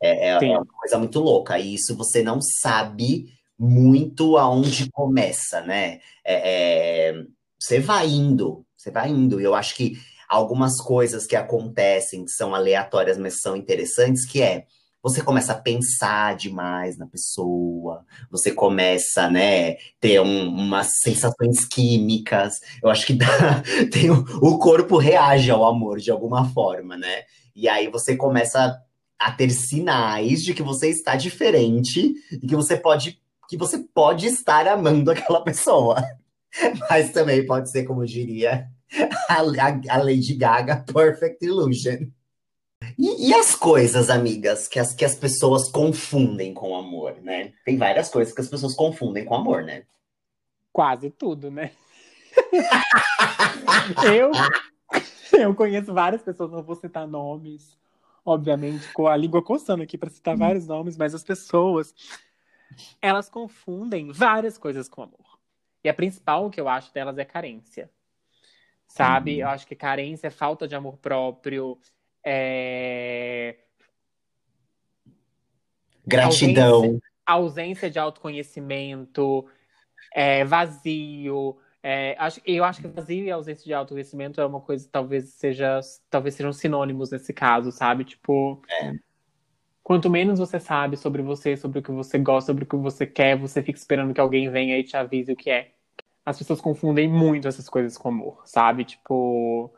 É, 0.00 0.28
é, 0.28 0.30
é, 0.30 0.56
uma 0.56 0.64
coisa 0.64 0.98
muito 0.98 1.18
louca, 1.18 1.58
e 1.58 1.74
isso 1.74 1.96
você 1.96 2.22
não 2.22 2.38
sabe 2.40 3.32
muito 3.58 4.36
aonde 4.36 4.88
começa, 4.92 5.60
né? 5.62 6.00
É, 6.24 7.08
é, 7.08 7.24
você 7.58 7.80
vai 7.80 8.06
indo, 8.06 8.64
você 8.76 8.92
vai 8.92 9.10
indo, 9.10 9.40
e 9.40 9.44
eu 9.44 9.56
acho 9.56 9.74
que 9.74 9.98
algumas 10.28 10.80
coisas 10.80 11.26
que 11.26 11.34
acontecem 11.34 12.24
que 12.24 12.30
são 12.30 12.54
aleatórias, 12.54 13.16
mas 13.16 13.40
são 13.40 13.56
interessantes, 13.56 14.26
que 14.26 14.42
é 14.42 14.66
você 15.02 15.22
começa 15.22 15.52
a 15.52 15.58
pensar 15.58 16.36
demais 16.36 16.98
na 16.98 17.06
pessoa, 17.06 18.04
você 18.30 18.50
começa, 18.50 19.30
né, 19.30 19.76
ter 20.00 20.20
um, 20.20 20.48
umas 20.48 20.98
sensações 21.00 21.64
químicas. 21.64 22.54
Eu 22.82 22.90
acho 22.90 23.06
que 23.06 23.14
dá, 23.14 23.26
tem 23.92 24.10
o, 24.10 24.58
corpo 24.58 24.98
reage 24.98 25.50
ao 25.50 25.64
amor 25.64 25.98
de 25.98 26.10
alguma 26.10 26.48
forma, 26.50 26.96
né? 26.96 27.22
E 27.54 27.68
aí 27.68 27.88
você 27.88 28.16
começa 28.16 28.76
a 29.18 29.32
ter 29.32 29.50
sinais 29.50 30.42
de 30.42 30.52
que 30.52 30.62
você 30.62 30.88
está 30.88 31.16
diferente 31.16 32.14
e 32.30 32.46
que 32.46 32.56
você 32.56 32.76
pode 32.76 33.18
que 33.48 33.56
você 33.56 33.78
pode 33.78 34.26
estar 34.26 34.68
amando 34.68 35.10
aquela 35.12 35.42
pessoa. 35.42 36.02
Mas 36.90 37.12
também 37.12 37.46
pode 37.46 37.70
ser, 37.70 37.84
como 37.84 38.04
diria 38.04 38.68
a, 39.28 39.34
a, 39.34 39.96
a 39.96 40.02
Lady 40.02 40.34
Gaga, 40.34 40.84
Perfect 40.92 41.44
Illusion. 41.44 42.10
E, 42.96 43.28
e, 43.28 43.34
as 43.34 43.54
coisas, 43.54 44.08
amigas, 44.08 44.68
que 44.68 44.78
as, 44.78 44.94
que 44.94 45.04
as 45.04 45.14
pessoas 45.14 45.68
confundem 45.70 46.54
com 46.54 46.76
amor, 46.76 47.20
né? 47.20 47.52
Tem 47.64 47.76
várias 47.76 48.08
coisas 48.08 48.32
que 48.32 48.40
as 48.40 48.48
pessoas 48.48 48.74
confundem 48.74 49.24
com 49.24 49.34
amor, 49.34 49.62
né? 49.62 49.84
Quase 50.72 51.10
tudo, 51.10 51.50
né? 51.50 51.72
eu, 54.06 54.30
eu 55.38 55.54
conheço 55.54 55.92
várias 55.92 56.22
pessoas, 56.22 56.52
não 56.52 56.62
vou 56.62 56.76
citar 56.76 57.06
nomes, 57.06 57.76
obviamente, 58.24 58.92
com 58.92 59.08
a 59.08 59.16
língua 59.16 59.42
coçando 59.42 59.82
aqui 59.82 59.98
para 59.98 60.10
citar 60.10 60.36
vários 60.36 60.66
nomes, 60.66 60.96
mas 60.96 61.14
as 61.14 61.24
pessoas, 61.24 61.92
elas 63.02 63.28
confundem 63.28 64.12
várias 64.12 64.56
coisas 64.56 64.88
com 64.88 65.02
amor. 65.02 65.38
E 65.82 65.88
a 65.88 65.94
principal 65.94 66.48
que 66.48 66.60
eu 66.60 66.68
acho 66.68 66.92
delas 66.94 67.18
é 67.18 67.24
carência 67.24 67.90
sabe? 68.88 69.34
Uhum. 69.34 69.40
Eu 69.42 69.48
acho 69.48 69.66
que 69.66 69.76
carência 69.76 70.26
é 70.26 70.30
falta 70.30 70.66
de 70.66 70.74
amor 70.74 70.96
próprio, 70.96 71.78
é... 72.24 73.56
Gratidão. 76.06 76.74
Ausência, 76.74 77.02
ausência 77.26 77.90
de 77.90 77.98
autoconhecimento, 77.98 79.46
é, 80.14 80.42
vazio. 80.44 81.58
É, 81.82 82.16
acho, 82.18 82.40
eu 82.44 82.64
acho 82.64 82.80
que 82.80 82.88
vazio 82.88 83.24
e 83.24 83.30
ausência 83.30 83.64
de 83.64 83.74
autoconhecimento 83.74 84.40
é 84.40 84.46
uma 84.46 84.60
coisa 84.60 84.88
talvez 84.90 85.28
seja 85.34 85.80
talvez 86.10 86.34
sejam 86.34 86.52
sinônimos 86.52 87.10
nesse 87.10 87.32
caso, 87.32 87.70
sabe? 87.70 88.04
Tipo, 88.04 88.62
é. 88.68 88.94
quanto 89.82 90.10
menos 90.10 90.38
você 90.38 90.58
sabe 90.58 90.96
sobre 90.96 91.22
você, 91.22 91.56
sobre 91.56 91.78
o 91.78 91.82
que 91.82 91.92
você 91.92 92.18
gosta, 92.18 92.52
sobre 92.52 92.64
o 92.64 92.66
que 92.66 92.76
você 92.76 93.06
quer, 93.06 93.36
você 93.36 93.62
fica 93.62 93.78
esperando 93.78 94.14
que 94.14 94.20
alguém 94.20 94.50
venha 94.50 94.78
e 94.78 94.82
te 94.82 94.96
avise 94.96 95.32
o 95.32 95.36
que 95.36 95.50
é 95.50 95.72
as 96.28 96.36
pessoas 96.36 96.60
confundem 96.60 97.08
muito 97.08 97.48
essas 97.48 97.70
coisas 97.70 97.96
com 97.96 98.10
amor, 98.10 98.42
sabe? 98.44 98.84
Tipo. 98.84 99.72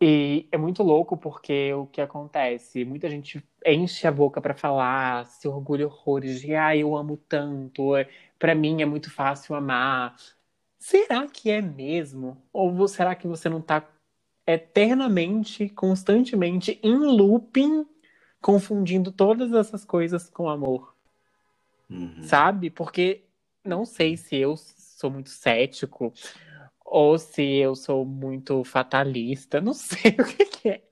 E 0.00 0.46
é 0.50 0.58
muito 0.58 0.82
louco 0.82 1.16
porque 1.16 1.72
o 1.72 1.86
que 1.86 2.00
acontece? 2.00 2.84
Muita 2.84 3.08
gente 3.08 3.42
enche 3.64 4.08
a 4.08 4.12
boca 4.12 4.40
para 4.40 4.54
falar, 4.54 5.24
se 5.24 5.46
orgulha 5.46 5.86
horrores 5.86 6.40
de, 6.40 6.54
ah, 6.54 6.76
eu 6.76 6.96
amo 6.96 7.16
tanto, 7.16 7.96
é, 7.96 8.08
para 8.38 8.54
mim 8.54 8.82
é 8.82 8.84
muito 8.84 9.10
fácil 9.10 9.54
amar. 9.54 10.16
Será 10.78 11.26
que 11.28 11.48
é 11.48 11.62
mesmo? 11.62 12.36
Ou 12.52 12.86
será 12.88 13.14
que 13.14 13.28
você 13.28 13.48
não 13.48 13.62
tá 13.62 13.88
eternamente, 14.46 15.68
constantemente, 15.70 16.78
em 16.82 16.96
looping, 16.96 17.86
confundindo 18.40 19.12
todas 19.12 19.52
essas 19.52 19.84
coisas 19.84 20.28
com 20.28 20.50
amor? 20.50 20.94
Uhum. 21.88 22.22
Sabe? 22.22 22.68
Porque 22.68 23.22
não 23.64 23.84
sei 23.84 24.16
se 24.16 24.36
eu 24.36 24.56
sou 24.96 25.10
muito 25.10 25.28
cético 25.28 26.12
ou 26.84 27.18
se 27.18 27.42
eu 27.42 27.74
sou 27.74 28.04
muito 28.06 28.64
fatalista, 28.64 29.60
não 29.60 29.74
sei 29.74 30.12
o 30.18 30.24
que, 30.24 30.44
que 30.46 30.68
é. 30.70 30.82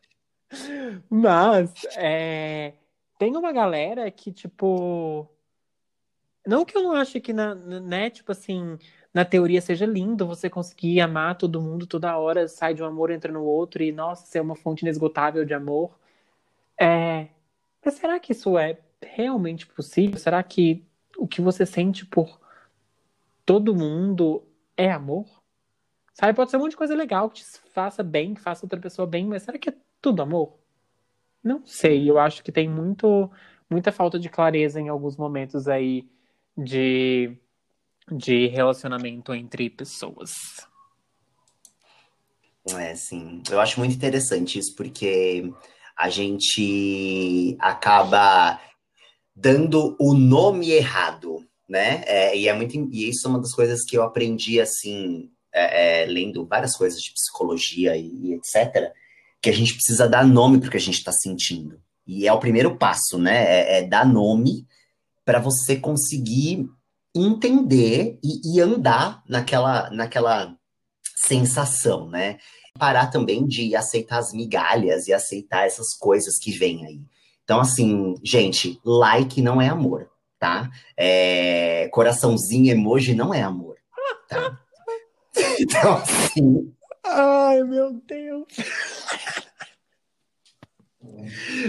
Mas 1.09 1.73
é, 1.97 2.75
tem 3.19 3.37
uma 3.37 3.53
galera 3.53 4.11
que, 4.11 4.31
tipo. 4.31 5.29
Não 6.47 6.65
que 6.65 6.77
eu 6.77 6.83
não 6.83 6.93
ache 6.93 7.21
que, 7.21 7.33
na, 7.33 7.55
né, 7.55 8.11
tipo 8.11 8.31
assim, 8.31 8.77
na 9.15 9.25
teoria 9.25 9.63
seja 9.63 9.87
lindo 9.87 10.27
você 10.27 10.51
conseguir 10.51 11.01
amar 11.01 11.39
todo 11.39 11.63
mundo 11.63 11.87
toda 11.87 12.19
hora, 12.19 12.47
sai 12.49 12.75
de 12.75 12.83
um 12.83 12.87
amor, 12.87 13.11
entra 13.11 13.33
no 13.33 13.43
outro 13.43 13.83
e, 13.83 13.91
nossa, 13.91 14.27
ser 14.27 14.41
uma 14.41 14.55
fonte 14.55 14.83
inesgotável 14.83 15.45
de 15.47 15.55
amor. 15.55 15.99
É, 16.79 17.29
mas 17.83 17.95
será 17.95 18.21
que 18.21 18.33
isso 18.33 18.59
é 18.59 18.79
realmente 19.03 19.67
possível? 19.67 20.19
Será 20.19 20.43
que 20.43 20.85
o 21.17 21.27
que 21.27 21.41
você 21.41 21.65
sente 21.65 22.05
por 22.05 22.39
todo 23.45 23.75
mundo 23.75 24.47
é 24.77 24.91
amor? 24.91 25.27
Sabe, 26.13 26.35
pode 26.35 26.51
ser 26.51 26.57
um 26.57 26.61
monte 26.61 26.71
de 26.71 26.77
coisa 26.77 26.95
legal 26.95 27.29
que 27.29 27.43
te 27.43 27.45
faça 27.73 28.03
bem, 28.03 28.35
que 28.35 28.41
faça 28.41 28.65
outra 28.65 28.81
pessoa 28.81 29.07
bem, 29.07 29.27
mas 29.27 29.43
será 29.43 29.59
que 29.59 29.71
é 29.71 29.75
tudo 30.01 30.23
amor? 30.23 30.59
Não 31.43 31.65
sei, 31.67 32.09
eu 32.09 32.19
acho 32.19 32.43
que 32.43 32.53
tem 32.53 32.69
muito, 32.69 33.31
muita 33.69 33.91
falta 33.91 34.19
de 34.19 34.29
clareza 34.29 34.81
em 34.81 34.89
alguns 34.89 35.17
momentos 35.17 35.67
aí 35.69 36.09
de, 36.57 37.37
de 38.11 38.47
relacionamento 38.47 39.35
entre 39.35 39.69
pessoas. 39.69 40.33
É, 42.71 42.95
sim. 42.95 43.43
Eu 43.51 43.61
acho 43.61 43.79
muito 43.79 43.95
interessante 43.95 44.59
isso, 44.59 44.75
porque 44.75 45.53
a 45.97 46.09
gente 46.09 47.57
acaba 47.61 48.59
dando 49.37 49.97
o 50.01 50.15
nome 50.15 50.71
errado, 50.71 51.45
né? 51.69 52.03
É, 52.07 52.37
e 52.37 52.49
é 52.49 52.53
muito 52.55 52.77
e 52.93 53.09
isso 53.09 53.27
é 53.27 53.31
uma 53.31 53.41
das 53.41 53.53
coisas 53.53 53.85
que 53.85 53.97
eu 53.97 54.03
aprendi 54.03 54.61
assim 54.61 55.31
é, 55.53 56.03
é, 56.03 56.07
lendo 56.07 56.45
várias 56.47 56.77
coisas 56.77 57.01
de 57.01 57.13
psicologia 57.13 57.97
e, 57.97 58.07
e, 58.07 58.35
etc, 58.35 58.93
que 59.41 59.49
a 59.49 59.53
gente 59.53 59.75
precisa 59.75 60.09
dar 60.09 60.27
nome 60.27 60.59
para 60.59 60.69
o 60.69 60.71
que 60.71 60.77
a 60.77 60.81
gente 60.81 60.99
está 60.99 61.13
sentindo. 61.13 61.81
E 62.07 62.27
é 62.27 62.33
o 62.33 62.41
primeiro 62.41 62.77
passo, 62.77 63.19
né? 63.19 63.45
É, 63.45 63.79
é 63.79 63.83
dar 63.87 64.05
nome 64.05 64.67
para 65.25 65.39
você 65.39 65.77
conseguir 65.77 66.69
entender 67.15 68.19
e, 68.23 68.57
e, 68.57 68.61
andar 68.61 69.23
naquela, 69.29 69.89
naquela 69.91 70.57
sensação, 71.17 72.09
né? 72.09 72.39
Parar 72.77 73.07
também 73.07 73.47
de 73.47 73.77
aceitar 73.77 74.19
as 74.19 74.33
migalhas 74.33 75.07
e 75.07 75.13
aceitar 75.13 75.67
essas 75.67 75.95
coisas 75.97 76.37
que 76.37 76.51
vêm 76.51 76.85
aí. 76.85 77.01
Então, 77.45 77.61
assim, 77.61 78.17
gente, 78.25 78.81
like 78.85 79.41
não 79.41 79.63
é 79.63 79.69
amor, 79.69 80.11
tá? 80.45 80.71
É, 80.95 81.89
coraçãozinho, 81.89 82.71
emoji 82.71 83.15
não 83.15 83.33
é 83.33 83.41
amor, 83.41 83.77
tá? 84.29 84.61
Então, 85.59 85.95
assim. 85.95 86.73
Ai, 87.03 87.63
meu 87.65 88.01
Deus. 88.07 88.47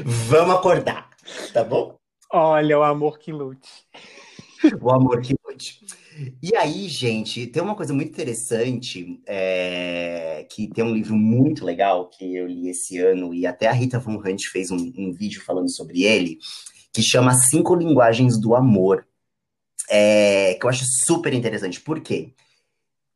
Vamos 0.03 0.55
acordar, 0.55 1.09
tá 1.51 1.63
bom? 1.63 1.97
Olha, 2.31 2.77
o 2.77 2.83
amor 2.83 3.17
que 3.17 3.31
lute. 3.31 3.87
O 4.81 4.91
amor 4.91 5.21
que 5.21 5.33
lute. 5.47 5.79
E 6.43 6.55
aí, 6.55 6.87
gente, 6.87 7.47
tem 7.47 7.63
uma 7.63 7.75
coisa 7.75 7.93
muito 7.93 8.11
interessante, 8.11 9.19
é, 9.25 10.45
que 10.49 10.67
tem 10.67 10.83
um 10.83 10.93
livro 10.93 11.15
muito 11.15 11.65
legal 11.65 12.07
que 12.09 12.35
eu 12.35 12.45
li 12.45 12.69
esse 12.69 12.99
ano, 12.99 13.33
e 13.33 13.47
até 13.47 13.67
a 13.67 13.71
Rita 13.71 13.99
Von 13.99 14.17
Hunt 14.17 14.43
fez 14.51 14.69
um, 14.69 14.93
um 14.97 15.11
vídeo 15.11 15.41
falando 15.41 15.69
sobre 15.69 16.03
ele, 16.03 16.37
que 16.95 17.03
chama 17.03 17.33
Cinco 17.33 17.75
Linguagens 17.75 18.39
do 18.39 18.55
Amor. 18.55 19.05
É, 19.89 20.55
que 20.55 20.65
eu 20.65 20.69
acho 20.69 20.83
super 21.05 21.33
interessante. 21.33 21.79
Por 21.79 21.99
quê? 21.99 22.33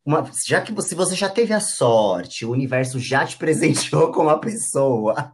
uma, 0.05 0.29
já 0.47 0.59
que 0.59 0.71
você, 0.71 0.95
você 0.95 1.15
já 1.15 1.29
teve 1.29 1.53
a 1.53 1.59
sorte, 1.59 2.45
o 2.45 2.51
universo 2.51 2.99
já 2.99 3.25
te 3.25 3.37
presenteou 3.39 4.11
com 4.11 4.23
uma 4.23 4.39
pessoa 4.39 5.33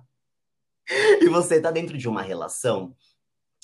e 1.22 1.30
você 1.30 1.56
está 1.56 1.72
dentro 1.72 1.98
de 1.98 2.10
uma 2.10 2.22
relação, 2.22 2.93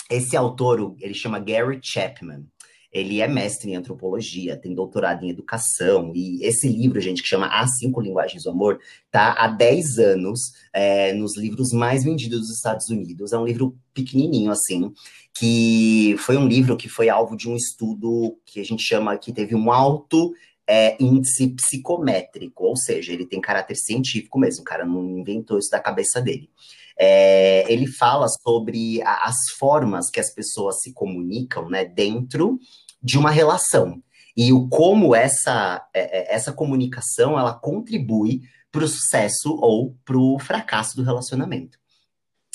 esse 0.09 0.35
autor, 0.37 0.95
ele 0.99 1.13
chama 1.13 1.39
Gary 1.39 1.79
Chapman. 1.81 2.45
Ele 2.91 3.21
é 3.21 3.27
mestre 3.27 3.71
em 3.71 3.75
antropologia, 3.75 4.57
tem 4.57 4.75
doutorado 4.75 5.23
em 5.23 5.29
educação, 5.29 6.11
e 6.13 6.43
esse 6.45 6.67
livro, 6.67 6.99
gente, 6.99 7.21
que 7.21 7.27
chama 7.27 7.47
As 7.47 7.77
Cinco 7.77 8.01
Linguagens 8.01 8.43
do 8.43 8.49
Amor, 8.49 8.79
tá 9.09 9.33
há 9.37 9.47
10 9.47 9.97
anos 9.97 10.51
é, 10.73 11.13
nos 11.13 11.37
livros 11.37 11.71
mais 11.71 12.03
vendidos 12.03 12.41
dos 12.41 12.55
Estados 12.55 12.89
Unidos. 12.89 13.31
É 13.31 13.37
um 13.37 13.45
livro 13.45 13.77
pequenininho, 13.93 14.51
assim, 14.51 14.91
que 15.37 16.15
foi 16.19 16.35
um 16.35 16.47
livro 16.47 16.75
que 16.75 16.89
foi 16.89 17.07
alvo 17.07 17.37
de 17.37 17.49
um 17.49 17.55
estudo 17.55 18.37
que 18.45 18.59
a 18.59 18.65
gente 18.65 18.83
chama, 18.83 19.17
que 19.17 19.31
teve 19.31 19.55
um 19.55 19.71
alto 19.71 20.33
é, 20.67 20.95
índice 21.01 21.47
psicométrico, 21.47 22.63
ou 22.63 22.77
seja, 22.77 23.11
ele 23.11 23.25
tem 23.25 23.41
caráter 23.41 23.75
científico 23.75 24.39
mesmo, 24.39 24.61
o 24.61 24.65
cara 24.65 24.85
não 24.85 25.19
inventou 25.19 25.57
isso 25.57 25.69
da 25.69 25.79
cabeça 25.79 26.21
dele. 26.21 26.49
É, 26.99 27.71
ele 27.71 27.87
fala 27.87 28.27
sobre 28.27 29.01
a, 29.01 29.27
as 29.27 29.37
formas 29.57 30.09
que 30.09 30.19
as 30.19 30.33
pessoas 30.33 30.81
se 30.81 30.93
comunicam 30.93 31.69
né, 31.69 31.85
dentro 31.85 32.59
de 33.01 33.17
uma 33.17 33.31
relação 33.31 34.01
e 34.35 34.53
o 34.53 34.67
como 34.69 35.15
essa, 35.15 35.85
é, 35.93 36.19
é, 36.19 36.35
essa 36.35 36.53
comunicação 36.53 37.37
ela 37.37 37.53
contribui 37.53 38.41
para 38.71 38.85
o 38.85 38.87
sucesso 38.87 39.57
ou 39.59 39.95
para 40.05 40.17
o 40.17 40.39
fracasso 40.39 40.95
do 40.95 41.03
relacionamento. 41.03 41.77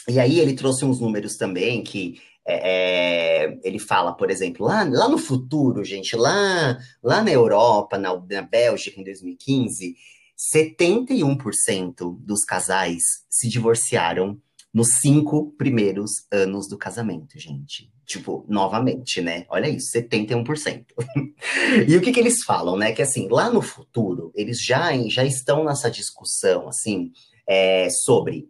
E 0.09 0.19
aí 0.19 0.39
ele 0.39 0.55
trouxe 0.55 0.85
uns 0.85 1.01
números 1.01 1.37
também 1.37 1.83
que 1.83 2.21
é, 2.49 3.45
é, 3.45 3.59
ele 3.65 3.79
fala, 3.79 4.13
por 4.13 4.31
exemplo, 4.31 4.65
lá, 4.65 4.85
lá 4.85 5.09
no 5.09 5.19
futuro, 5.19 5.85
gente, 5.85 6.15
lá, 6.15 6.79
lá 7.03 7.23
na 7.23 7.33
Europa, 7.33 7.99
na, 7.99 8.17
na 8.31 8.43
Bélgica, 8.43 9.01
em 9.01 9.05
2015, 9.05 9.97
71% 10.37 12.19
dos 12.21 12.45
casais 12.45 13.03
se 13.29 13.49
divorciaram 13.49 14.41
nos 14.73 14.99
cinco 15.01 15.53
primeiros 15.53 16.27
anos 16.31 16.69
do 16.69 16.77
casamento, 16.77 17.39
gente. 17.39 17.91
Tipo, 18.07 18.45
novamente, 18.49 19.21
né? 19.21 19.47
Olha 19.49 19.69
isso, 19.69 19.91
71%. 19.97 20.85
e 21.89 21.97
o 21.97 22.01
que, 22.01 22.13
que 22.13 22.21
eles 22.21 22.45
falam, 22.45 22.77
né? 22.77 22.93
Que 22.93 23.03
assim, 23.03 23.27
lá 23.29 23.51
no 23.51 23.63
futuro, 23.63 24.31
eles 24.35 24.63
já, 24.63 24.93
já 25.09 25.25
estão 25.25 25.65
nessa 25.65 25.91
discussão, 25.91 26.69
assim, 26.69 27.11
é, 27.49 27.89
sobre 27.91 28.49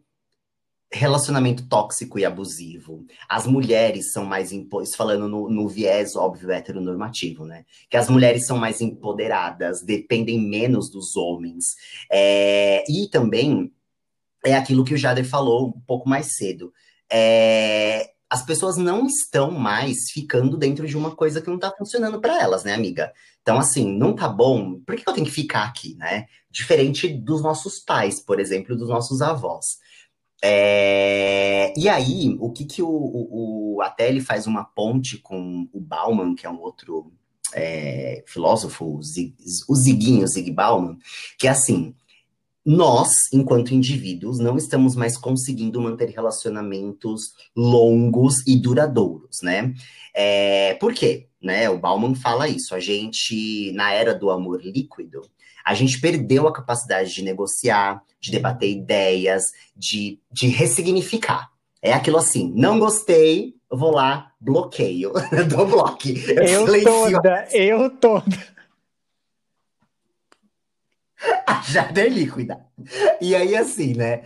relacionamento 0.92 1.68
tóxico 1.68 2.18
e 2.18 2.24
abusivo. 2.24 3.04
As 3.28 3.46
mulheres 3.46 4.12
são 4.12 4.24
mais 4.24 4.52
impostas, 4.52 4.96
falando 4.96 5.28
no, 5.28 5.50
no, 5.50 5.68
viés 5.68 6.14
óbvio 6.14 6.50
heteronormativo, 6.50 7.44
né? 7.44 7.64
Que 7.90 7.96
as 7.96 8.08
mulheres 8.08 8.46
são 8.46 8.56
mais 8.56 8.80
empoderadas, 8.80 9.82
dependem 9.82 10.40
menos 10.40 10.90
dos 10.90 11.16
homens. 11.16 11.64
É, 12.10 12.84
e 12.88 13.08
também 13.08 13.72
é 14.44 14.54
aquilo 14.54 14.84
que 14.84 14.94
o 14.94 14.98
Jader 14.98 15.24
falou 15.24 15.68
um 15.68 15.80
pouco 15.80 16.08
mais 16.08 16.36
cedo. 16.36 16.72
É, 17.10 18.10
as 18.28 18.44
pessoas 18.44 18.76
não 18.76 19.06
estão 19.06 19.50
mais 19.50 20.10
ficando 20.12 20.56
dentro 20.56 20.86
de 20.86 20.96
uma 20.96 21.14
coisa 21.14 21.40
que 21.40 21.48
não 21.48 21.58
tá 21.58 21.72
funcionando 21.76 22.20
para 22.20 22.40
elas, 22.40 22.64
né, 22.64 22.74
amiga? 22.74 23.12
Então, 23.40 23.58
assim, 23.58 23.96
não 23.96 24.14
tá 24.14 24.28
bom, 24.28 24.80
por 24.80 24.96
que 24.96 25.08
eu 25.08 25.12
tenho 25.12 25.26
que 25.26 25.32
ficar 25.32 25.64
aqui, 25.64 25.94
né? 25.96 26.26
Diferente 26.50 27.08
dos 27.08 27.42
nossos 27.42 27.78
pais, 27.78 28.20
por 28.20 28.40
exemplo, 28.40 28.76
dos 28.76 28.88
nossos 28.88 29.22
avós. 29.22 29.78
É, 30.42 31.72
e 31.76 31.88
aí, 31.88 32.36
o 32.40 32.50
que 32.50 32.64
que 32.64 32.82
o, 32.82 32.88
o, 32.88 33.76
o, 33.76 33.82
até 33.82 34.08
ele 34.08 34.20
faz 34.20 34.46
uma 34.46 34.64
ponte 34.64 35.18
com 35.18 35.68
o 35.72 35.80
Bauman, 35.80 36.34
que 36.34 36.46
é 36.46 36.50
um 36.50 36.60
outro 36.60 37.12
é, 37.54 38.22
filósofo, 38.26 38.96
o, 38.96 39.02
Zig, 39.02 39.34
o 39.68 39.74
Ziguinho, 39.74 40.26
Zig 40.26 40.50
Bauman, 40.50 40.98
que 41.38 41.46
é 41.46 41.50
assim, 41.50 41.94
nós, 42.64 43.12
enquanto 43.32 43.72
indivíduos, 43.72 44.40
não 44.40 44.56
estamos 44.56 44.96
mais 44.96 45.16
conseguindo 45.16 45.80
manter 45.80 46.08
relacionamentos 46.08 47.32
longos 47.56 48.44
e 48.46 48.56
duradouros, 48.56 49.38
né? 49.42 49.72
É, 50.12 50.74
por 50.74 50.92
quê? 50.92 51.28
Né, 51.40 51.70
o 51.70 51.78
Bauman 51.78 52.14
fala 52.16 52.48
isso. 52.48 52.74
A 52.74 52.80
gente, 52.80 53.70
na 53.72 53.92
era 53.92 54.12
do 54.12 54.30
amor 54.30 54.60
líquido, 54.64 55.22
a 55.66 55.74
gente 55.74 56.00
perdeu 56.00 56.46
a 56.46 56.52
capacidade 56.52 57.12
de 57.12 57.22
negociar, 57.22 58.00
de 58.20 58.30
debater 58.30 58.70
ideias, 58.70 59.50
de, 59.76 60.20
de 60.30 60.46
ressignificar. 60.46 61.50
É 61.82 61.92
aquilo 61.92 62.18
assim, 62.18 62.52
não 62.54 62.78
gostei, 62.78 63.54
eu 63.68 63.76
vou 63.76 63.90
lá, 63.90 64.30
bloqueio, 64.40 65.12
dou 65.50 65.66
bloque. 65.66 66.22
Eu, 66.28 66.68
eu 66.68 66.84
toda, 66.84 67.48
eu 67.52 67.90
toda. 67.90 68.55
A 71.46 71.62
Jade 71.62 72.00
é 72.00 72.08
líquida. 72.08 72.66
E 73.20 73.34
aí, 73.34 73.56
assim, 73.56 73.94
né? 73.94 74.24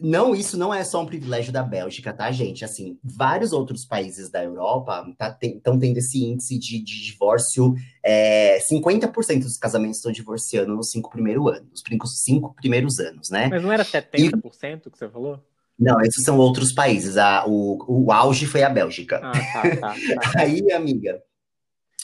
Não, 0.00 0.34
isso 0.34 0.58
não 0.58 0.74
é 0.74 0.82
só 0.84 1.02
um 1.02 1.06
privilégio 1.06 1.52
da 1.52 1.62
Bélgica, 1.62 2.12
tá, 2.12 2.30
gente? 2.30 2.64
Assim, 2.64 2.98
vários 3.02 3.52
outros 3.52 3.84
países 3.84 4.30
da 4.30 4.42
Europa 4.42 5.06
estão 5.08 5.16
tá, 5.18 5.78
tendo 5.80 5.98
esse 5.98 6.24
índice 6.24 6.58
de, 6.58 6.82
de 6.82 7.04
divórcio. 7.04 7.74
É, 8.04 8.58
50% 8.70 9.42
dos 9.42 9.56
casamentos 9.56 9.98
estão 9.98 10.12
divorciando 10.12 10.74
nos 10.74 10.90
cinco 10.90 11.10
primeiros 11.10 11.46
anos, 11.46 11.82
nos 11.90 12.22
cinco 12.22 12.54
primeiros 12.54 12.98
anos, 12.98 13.30
né? 13.30 13.48
Mas 13.48 13.62
não 13.62 13.72
era 13.72 13.84
70% 13.84 14.86
e... 14.86 14.90
que 14.90 14.98
você 14.98 15.08
falou? 15.08 15.40
Não, 15.78 16.00
esses 16.00 16.24
são 16.24 16.38
outros 16.38 16.72
países. 16.72 17.16
A, 17.16 17.46
o, 17.46 17.78
o 17.86 18.12
auge 18.12 18.46
foi 18.46 18.62
a 18.62 18.70
Bélgica. 18.70 19.20
Ah, 19.22 19.32
tá, 19.32 19.76
tá, 19.76 19.76
tá. 19.76 19.94
Aí, 20.40 20.72
amiga, 20.72 21.22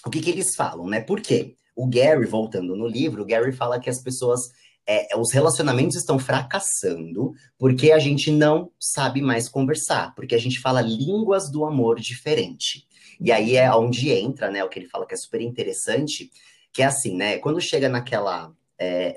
o 0.06 0.10
que, 0.10 0.20
que 0.20 0.30
eles 0.30 0.54
falam, 0.54 0.86
né? 0.86 1.00
Por 1.00 1.20
quê? 1.20 1.56
O 1.74 1.86
Gary, 1.86 2.26
voltando 2.26 2.76
no 2.76 2.86
livro, 2.86 3.22
o 3.22 3.26
Gary 3.26 3.52
fala 3.52 3.80
que 3.80 3.90
as 3.90 4.02
pessoas. 4.02 4.50
É, 4.84 5.16
os 5.16 5.30
relacionamentos 5.30 5.94
estão 5.96 6.18
fracassando 6.18 7.32
porque 7.56 7.92
a 7.92 8.00
gente 8.00 8.32
não 8.32 8.68
sabe 8.80 9.22
mais 9.22 9.48
conversar, 9.48 10.12
porque 10.16 10.34
a 10.34 10.38
gente 10.38 10.58
fala 10.58 10.80
línguas 10.80 11.48
do 11.52 11.64
amor 11.64 12.00
diferente. 12.00 12.84
E 13.20 13.30
aí 13.30 13.54
é 13.56 13.72
onde 13.72 14.10
entra, 14.10 14.50
né, 14.50 14.64
o 14.64 14.68
que 14.68 14.80
ele 14.80 14.88
fala 14.88 15.06
que 15.06 15.14
é 15.14 15.16
super 15.16 15.40
interessante, 15.40 16.32
que 16.72 16.82
é 16.82 16.86
assim, 16.86 17.16
né, 17.16 17.38
quando 17.38 17.60
chega 17.60 17.88
naquela. 17.88 18.52
É, 18.76 19.14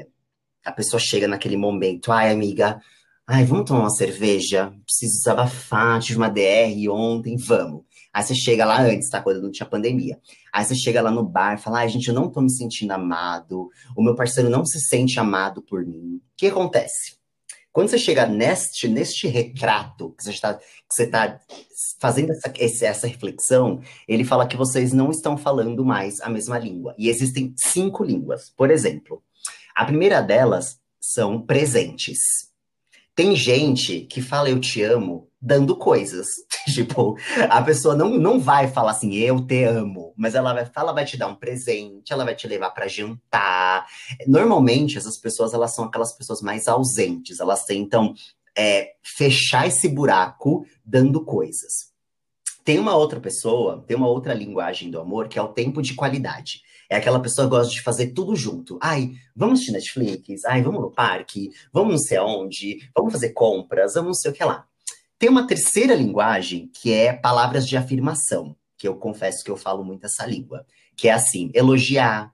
é, 0.00 0.06
a 0.64 0.72
pessoa 0.72 0.98
chega 0.98 1.28
naquele 1.28 1.56
momento, 1.56 2.10
ai, 2.10 2.32
amiga, 2.32 2.80
ai, 3.26 3.44
vamos 3.44 3.66
tomar 3.66 3.80
uma 3.80 3.90
cerveja? 3.90 4.72
Preciso 4.84 5.18
desabafar, 5.18 6.00
tive 6.00 6.18
uma 6.18 6.30
DR 6.30 6.88
ontem, 6.90 7.36
vamos. 7.36 7.84
Aí 8.16 8.22
você 8.22 8.34
chega 8.34 8.64
lá 8.64 8.80
antes, 8.80 9.10
tá? 9.10 9.20
Quando 9.20 9.42
não 9.42 9.50
tinha 9.50 9.68
pandemia. 9.68 10.18
Aí 10.50 10.64
você 10.64 10.74
chega 10.74 11.02
lá 11.02 11.10
no 11.10 11.22
bar 11.22 11.52
e 11.52 11.58
fala: 11.58 11.80
ai, 11.80 11.88
gente, 11.90 12.08
eu 12.08 12.14
não 12.14 12.30
tô 12.30 12.40
me 12.40 12.50
sentindo 12.50 12.90
amado. 12.92 13.68
O 13.94 14.02
meu 14.02 14.14
parceiro 14.14 14.48
não 14.48 14.64
se 14.64 14.80
sente 14.80 15.20
amado 15.20 15.60
por 15.60 15.84
mim. 15.84 16.16
O 16.16 16.20
que 16.34 16.46
acontece? 16.46 17.18
Quando 17.70 17.90
você 17.90 17.98
chega 17.98 18.24
neste, 18.24 18.88
neste 18.88 19.28
retrato, 19.28 20.14
que 20.16 20.24
você 20.24 20.30
está, 20.30 20.58
tá 21.10 21.40
fazendo 22.00 22.32
essa, 22.32 22.86
essa 22.86 23.06
reflexão, 23.06 23.82
ele 24.08 24.24
fala 24.24 24.46
que 24.46 24.56
vocês 24.56 24.94
não 24.94 25.10
estão 25.10 25.36
falando 25.36 25.84
mais 25.84 26.18
a 26.22 26.30
mesma 26.30 26.58
língua. 26.58 26.94
E 26.96 27.10
existem 27.10 27.52
cinco 27.54 28.02
línguas. 28.02 28.48
Por 28.56 28.70
exemplo, 28.70 29.22
a 29.74 29.84
primeira 29.84 30.22
delas 30.22 30.78
são 30.98 31.38
presentes. 31.38 32.20
Tem 33.14 33.36
gente 33.36 34.00
que 34.06 34.22
fala 34.22 34.48
eu 34.48 34.58
te 34.58 34.82
amo 34.82 35.28
dando 35.46 35.76
coisas. 35.76 36.26
tipo, 36.74 37.16
a 37.48 37.62
pessoa 37.62 37.94
não, 37.94 38.18
não 38.18 38.40
vai 38.40 38.66
falar 38.66 38.90
assim, 38.90 39.14
eu 39.14 39.40
te 39.40 39.62
amo, 39.62 40.12
mas 40.16 40.34
ela 40.34 40.52
vai, 40.52 40.68
ela 40.76 40.92
vai 40.92 41.04
te 41.04 41.16
dar 41.16 41.28
um 41.28 41.36
presente, 41.36 42.12
ela 42.12 42.24
vai 42.24 42.34
te 42.34 42.48
levar 42.48 42.70
para 42.70 42.88
jantar. 42.88 43.86
Normalmente, 44.26 44.98
essas 44.98 45.16
pessoas, 45.16 45.54
elas 45.54 45.72
são 45.72 45.84
aquelas 45.84 46.12
pessoas 46.12 46.42
mais 46.42 46.66
ausentes, 46.66 47.38
elas 47.38 47.64
tentam 47.64 48.12
é, 48.58 48.94
fechar 49.02 49.68
esse 49.68 49.88
buraco 49.88 50.66
dando 50.84 51.24
coisas. 51.24 51.94
Tem 52.64 52.80
uma 52.80 52.96
outra 52.96 53.20
pessoa, 53.20 53.84
tem 53.86 53.96
uma 53.96 54.08
outra 54.08 54.34
linguagem 54.34 54.90
do 54.90 54.98
amor, 54.98 55.28
que 55.28 55.38
é 55.38 55.42
o 55.42 55.52
tempo 55.52 55.80
de 55.80 55.94
qualidade. 55.94 56.62
É 56.90 56.96
aquela 56.96 57.20
pessoa 57.20 57.46
que 57.46 57.50
gosta 57.50 57.72
de 57.72 57.82
fazer 57.82 58.08
tudo 58.08 58.34
junto. 58.34 58.78
Ai, 58.82 59.12
vamos 59.34 59.60
assistir 59.60 59.72
Netflix, 59.72 60.44
ai, 60.44 60.62
vamos 60.62 60.80
no 60.80 60.90
parque, 60.90 61.50
vamos 61.72 61.92
não 61.92 61.98
sei 61.98 62.16
aonde, 62.16 62.90
vamos 62.96 63.12
fazer 63.12 63.30
compras, 63.30 63.94
vamos 63.94 64.08
não 64.08 64.14
sei 64.14 64.30
o 64.32 64.34
que 64.34 64.44
lá. 64.44 64.66
Tem 65.18 65.30
uma 65.30 65.46
terceira 65.46 65.94
linguagem 65.94 66.70
que 66.74 66.92
é 66.92 67.12
palavras 67.12 67.66
de 67.66 67.76
afirmação, 67.76 68.54
que 68.76 68.86
eu 68.86 68.96
confesso 68.96 69.42
que 69.42 69.50
eu 69.50 69.56
falo 69.56 69.82
muito 69.82 70.04
essa 70.04 70.26
língua, 70.26 70.66
que 70.94 71.08
é 71.08 71.12
assim, 71.12 71.50
elogiar. 71.54 72.32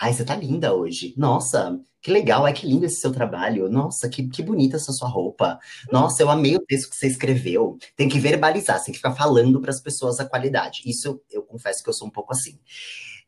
Ai, 0.00 0.14
você 0.14 0.24
tá 0.24 0.34
linda 0.34 0.74
hoje. 0.74 1.12
Nossa, 1.16 1.78
que 2.00 2.10
legal, 2.10 2.46
ai 2.46 2.54
que 2.54 2.66
lindo 2.66 2.86
esse 2.86 3.00
seu 3.00 3.12
trabalho. 3.12 3.68
Nossa, 3.68 4.08
que, 4.08 4.26
que 4.28 4.42
bonita 4.42 4.76
essa 4.76 4.92
sua 4.92 5.08
roupa. 5.08 5.58
Nossa, 5.92 6.22
eu 6.22 6.30
amei 6.30 6.56
o 6.56 6.64
texto 6.64 6.88
que 6.88 6.96
você 6.96 7.06
escreveu. 7.06 7.76
Tem 7.94 8.08
que 8.08 8.18
verbalizar, 8.18 8.82
tem 8.82 8.92
que 8.92 8.98
ficar 8.98 9.14
falando 9.14 9.60
para 9.60 9.70
as 9.70 9.80
pessoas 9.80 10.18
a 10.18 10.24
qualidade. 10.24 10.82
Isso 10.86 11.08
eu, 11.08 11.22
eu 11.30 11.42
confesso 11.42 11.82
que 11.82 11.90
eu 11.90 11.94
sou 11.94 12.08
um 12.08 12.10
pouco 12.10 12.32
assim. 12.32 12.58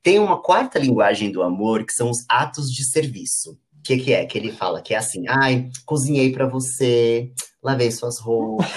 Tem 0.03 0.19
uma 0.19 0.41
quarta 0.41 0.79
linguagem 0.79 1.31
do 1.31 1.43
amor, 1.43 1.85
que 1.85 1.93
são 1.93 2.11
os 2.11 2.25
atos 2.29 2.71
de 2.71 2.91
serviço 2.91 3.59
que, 3.85 3.99
que 3.99 4.13
é? 4.15 4.25
Que 4.25 4.39
ele 4.39 4.51
fala 4.51 4.81
que 4.81 4.95
é 4.95 4.97
assim, 4.97 5.25
ai, 5.29 5.69
cozinhei 5.85 6.33
para 6.33 6.49
você, 6.49 7.31
lavei 7.65 7.91
suas 7.91 8.21
roupas, 8.21 8.69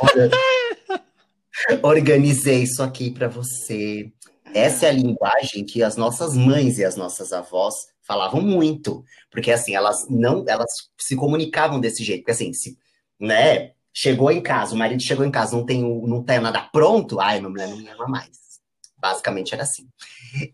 organizei 1.82 2.62
isso 2.62 2.82
aqui 2.82 3.10
para 3.10 3.28
você. 3.28 4.10
Essa 4.54 4.86
é 4.86 4.88
a 4.88 4.92
linguagem 4.92 5.64
que 5.64 5.82
as 5.82 5.96
nossas 5.96 6.34
mães 6.34 6.78
e 6.78 6.84
as 6.84 6.96
nossas 6.96 7.32
avós 7.32 7.74
falavam 8.02 8.40
muito, 8.40 9.04
porque 9.30 9.52
assim, 9.52 9.74
elas 9.74 10.08
não, 10.08 10.44
elas 10.48 10.70
se 10.98 11.14
comunicavam 11.14 11.78
desse 11.78 12.02
jeito, 12.02 12.22
porque 12.22 12.32
assim, 12.32 12.52
se, 12.52 12.76
né, 13.20 13.72
chegou 13.92 14.32
em 14.32 14.42
casa, 14.42 14.74
o 14.74 14.78
marido 14.78 15.02
chegou 15.02 15.24
em 15.24 15.30
casa, 15.30 15.54
não 15.54 15.64
tem, 15.64 15.82
não 15.82 16.22
tem 16.24 16.40
nada 16.40 16.62
pronto, 16.72 17.20
ai, 17.20 17.40
não 17.40 17.50
me 17.50 17.62
ama 17.62 18.08
mais. 18.08 18.49
Basicamente 19.00 19.54
era 19.54 19.62
assim. 19.62 19.88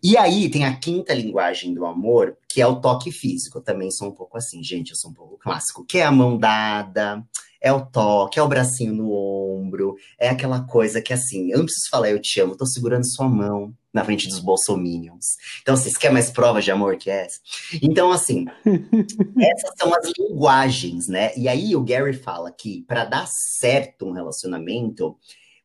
E 0.01 0.17
aí 0.17 0.49
tem 0.49 0.65
a 0.65 0.75
quinta 0.77 1.13
linguagem 1.13 1.73
do 1.73 1.85
amor, 1.85 2.37
que 2.47 2.61
é 2.61 2.67
o 2.67 2.79
toque 2.79 3.11
físico. 3.11 3.57
Eu 3.57 3.63
também 3.63 3.91
sou 3.91 4.07
um 4.07 4.13
pouco 4.13 4.37
assim, 4.37 4.63
gente, 4.63 4.91
eu 4.91 4.95
sou 4.95 5.11
um 5.11 5.13
pouco 5.13 5.37
clássico. 5.37 5.85
Que 5.85 5.99
é 5.99 6.05
a 6.05 6.11
mão 6.11 6.37
dada, 6.37 7.23
é 7.61 7.71
o 7.71 7.85
toque, 7.85 8.39
é 8.39 8.43
o 8.43 8.47
bracinho 8.47 8.93
no 8.93 9.11
ombro, 9.11 9.95
é 10.19 10.29
aquela 10.29 10.61
coisa 10.61 11.01
que 11.01 11.13
assim, 11.13 11.51
eu 11.51 11.59
não 11.59 11.65
preciso 11.65 11.89
falar 11.89 12.09
eu 12.09 12.21
te 12.21 12.39
amo, 12.39 12.55
tô 12.55 12.65
segurando 12.65 13.05
sua 13.05 13.27
mão 13.27 13.73
na 13.93 14.05
frente 14.05 14.27
dos 14.27 14.39
bolsominions. 14.39 15.37
Então, 15.61 15.73
assim, 15.73 15.89
você 15.89 15.97
quer 15.97 16.11
mais 16.11 16.29
prova 16.29 16.61
de 16.61 16.69
amor 16.69 16.97
que 16.97 17.09
essa? 17.09 17.39
Então, 17.81 18.11
assim, 18.11 18.45
essas 18.65 19.71
são 19.77 19.93
as 19.93 20.11
linguagens, 20.17 21.07
né? 21.07 21.31
E 21.35 21.47
aí 21.47 21.75
o 21.75 21.83
Gary 21.83 22.13
fala 22.13 22.51
que 22.51 22.83
para 22.87 23.05
dar 23.05 23.27
certo 23.27 24.05
um 24.05 24.11
relacionamento, 24.11 25.17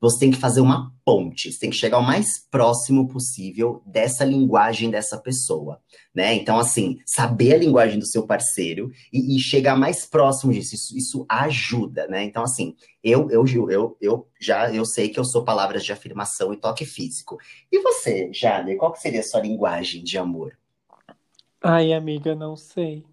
você 0.03 0.19
tem 0.19 0.33
que 0.33 0.37
fazer 0.37 0.61
uma 0.61 0.93
ponte, 1.05 1.53
você 1.53 1.61
tem 1.61 1.71
que 1.71 1.77
chegar 1.77 1.99
o 1.99 2.03
mais 2.03 2.45
próximo 2.51 3.07
possível 3.07 3.81
dessa 3.87 4.25
linguagem 4.25 4.91
dessa 4.91 5.17
pessoa, 5.17 5.81
né? 6.13 6.35
Então, 6.35 6.59
assim, 6.59 6.99
saber 7.07 7.55
a 7.55 7.59
linguagem 7.59 8.01
do 8.01 8.07
seu 8.07 8.27
parceiro 8.27 8.91
e, 9.13 9.37
e 9.37 9.39
chegar 9.39 9.77
mais 9.77 10.05
próximo 10.05 10.53
disso, 10.53 10.75
isso, 10.75 10.99
isso, 10.99 11.27
ajuda, 11.29 12.09
né? 12.09 12.25
Então, 12.25 12.43
assim, 12.43 12.75
eu, 13.03 13.31
eu, 13.31 13.45
eu, 13.71 13.97
eu 14.01 14.29
já 14.41 14.75
eu 14.75 14.85
sei 14.85 15.09
que 15.09 15.21
eu 15.21 15.25
sou 15.25 15.45
palavras 15.45 15.85
de 15.85 15.93
afirmação 15.93 16.53
e 16.53 16.57
toque 16.57 16.85
físico. 16.85 17.39
E 17.71 17.81
você, 17.81 18.29
Jane, 18.33 18.77
qual 18.77 18.95
seria 18.97 19.21
a 19.21 19.25
sua 19.25 19.41
linguagem 19.41 20.03
de 20.03 20.19
amor? 20.19 20.59
Ai, 21.63 21.93
amiga, 21.93 22.35
não 22.35 22.57
sei. 22.57 23.05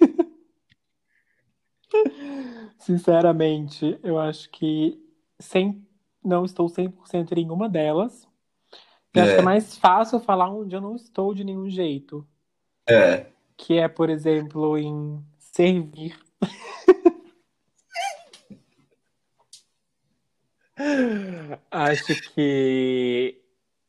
Sinceramente, 2.78 3.98
eu 4.02 4.18
acho 4.18 4.50
que 4.50 4.98
sem 5.38 5.84
não 6.24 6.44
estou 6.44 6.68
100% 6.68 7.32
em 7.32 7.34
nenhuma 7.44 7.68
delas. 7.68 8.26
E 9.14 9.20
é. 9.20 9.22
acho 9.22 9.34
que 9.34 9.40
é 9.40 9.42
mais 9.42 9.76
fácil 9.76 10.18
falar 10.18 10.50
onde 10.50 10.74
eu 10.74 10.80
não 10.80 10.96
estou 10.96 11.34
de 11.34 11.44
nenhum 11.44 11.68
jeito. 11.68 12.26
É. 12.88 13.26
Que 13.56 13.78
é, 13.78 13.86
por 13.86 14.10
exemplo, 14.10 14.76
em 14.76 15.24
servir. 15.38 16.18
acho 21.70 22.32
que. 22.32 23.40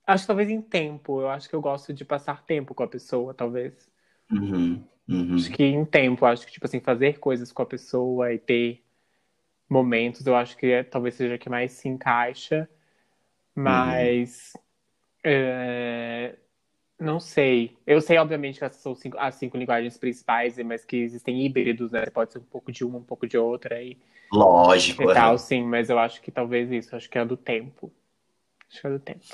Acho 0.05 0.23
que 0.23 0.27
talvez 0.27 0.51
em 0.51 0.61
tempo. 0.61 1.21
Eu 1.21 1.29
acho 1.29 1.49
que 1.49 1.55
eu 1.55 1.61
gosto 1.61 1.91
de 1.91 2.05
passar 2.05 2.45
tempo 2.45 2.75
com 2.75 2.83
a 2.83 2.88
pessoa, 2.88 3.33
talvez. 3.33 3.89
Uhum, 4.31 4.83
uhum. 5.09 5.36
Acho 5.36 5.51
que 5.51 5.63
em 5.63 5.83
tempo, 5.83 6.23
acho 6.25 6.45
que, 6.45 6.51
tipo 6.51 6.67
assim, 6.67 6.79
fazer 6.79 7.17
coisas 7.19 7.51
com 7.51 7.63
a 7.63 7.65
pessoa 7.65 8.31
e 8.31 8.38
ter 8.38 8.84
momentos, 9.70 10.26
eu 10.26 10.36
acho 10.36 10.57
que 10.57 10.68
é, 10.68 10.84
talvez 10.84 11.16
seja 11.16 11.38
que 11.38 11.49
mais 11.49 11.72
se 11.72 11.88
encaixa, 11.88 12.70
mas 13.53 14.53
uhum. 14.55 14.61
é, 15.24 16.36
não 16.99 17.20
sei. 17.20 17.78
Eu 17.86 17.99
sei, 17.99 18.18
obviamente, 18.18 18.59
que 18.59 18.66
essas 18.66 18.82
são 18.82 18.95
cinco, 18.95 19.18
as 19.20 19.36
cinco 19.36 19.57
linguagens 19.57 19.97
principais, 19.97 20.57
mas 20.59 20.86
que 20.86 20.97
existem 20.97 21.45
híbridos, 21.45 21.91
né? 21.91 22.05
Pode 22.07 22.34
ser 22.34 22.39
um 22.39 22.43
pouco 22.43 22.72
de 22.72 22.84
uma, 22.86 22.99
um 22.99 23.03
pouco 23.03 23.28
de 23.28 23.38
outra 23.38 23.76
aí. 23.76 23.97
Lógico. 24.32 25.03
E 25.03 25.13
tal, 25.13 25.38
sim, 25.38 25.63
mas 25.63 25.89
eu 25.89 25.99
acho 25.99 26.22
que 26.22 26.32
talvez 26.32 26.72
isso, 26.72 26.95
acho 26.95 27.09
que 27.09 27.18
é 27.18 27.26
do 27.26 27.38
tempo. 27.38 27.91
Acho 28.70 28.82
que 28.82 28.88
é 28.88 28.89
do 28.89 28.99
tempo. 28.99 29.26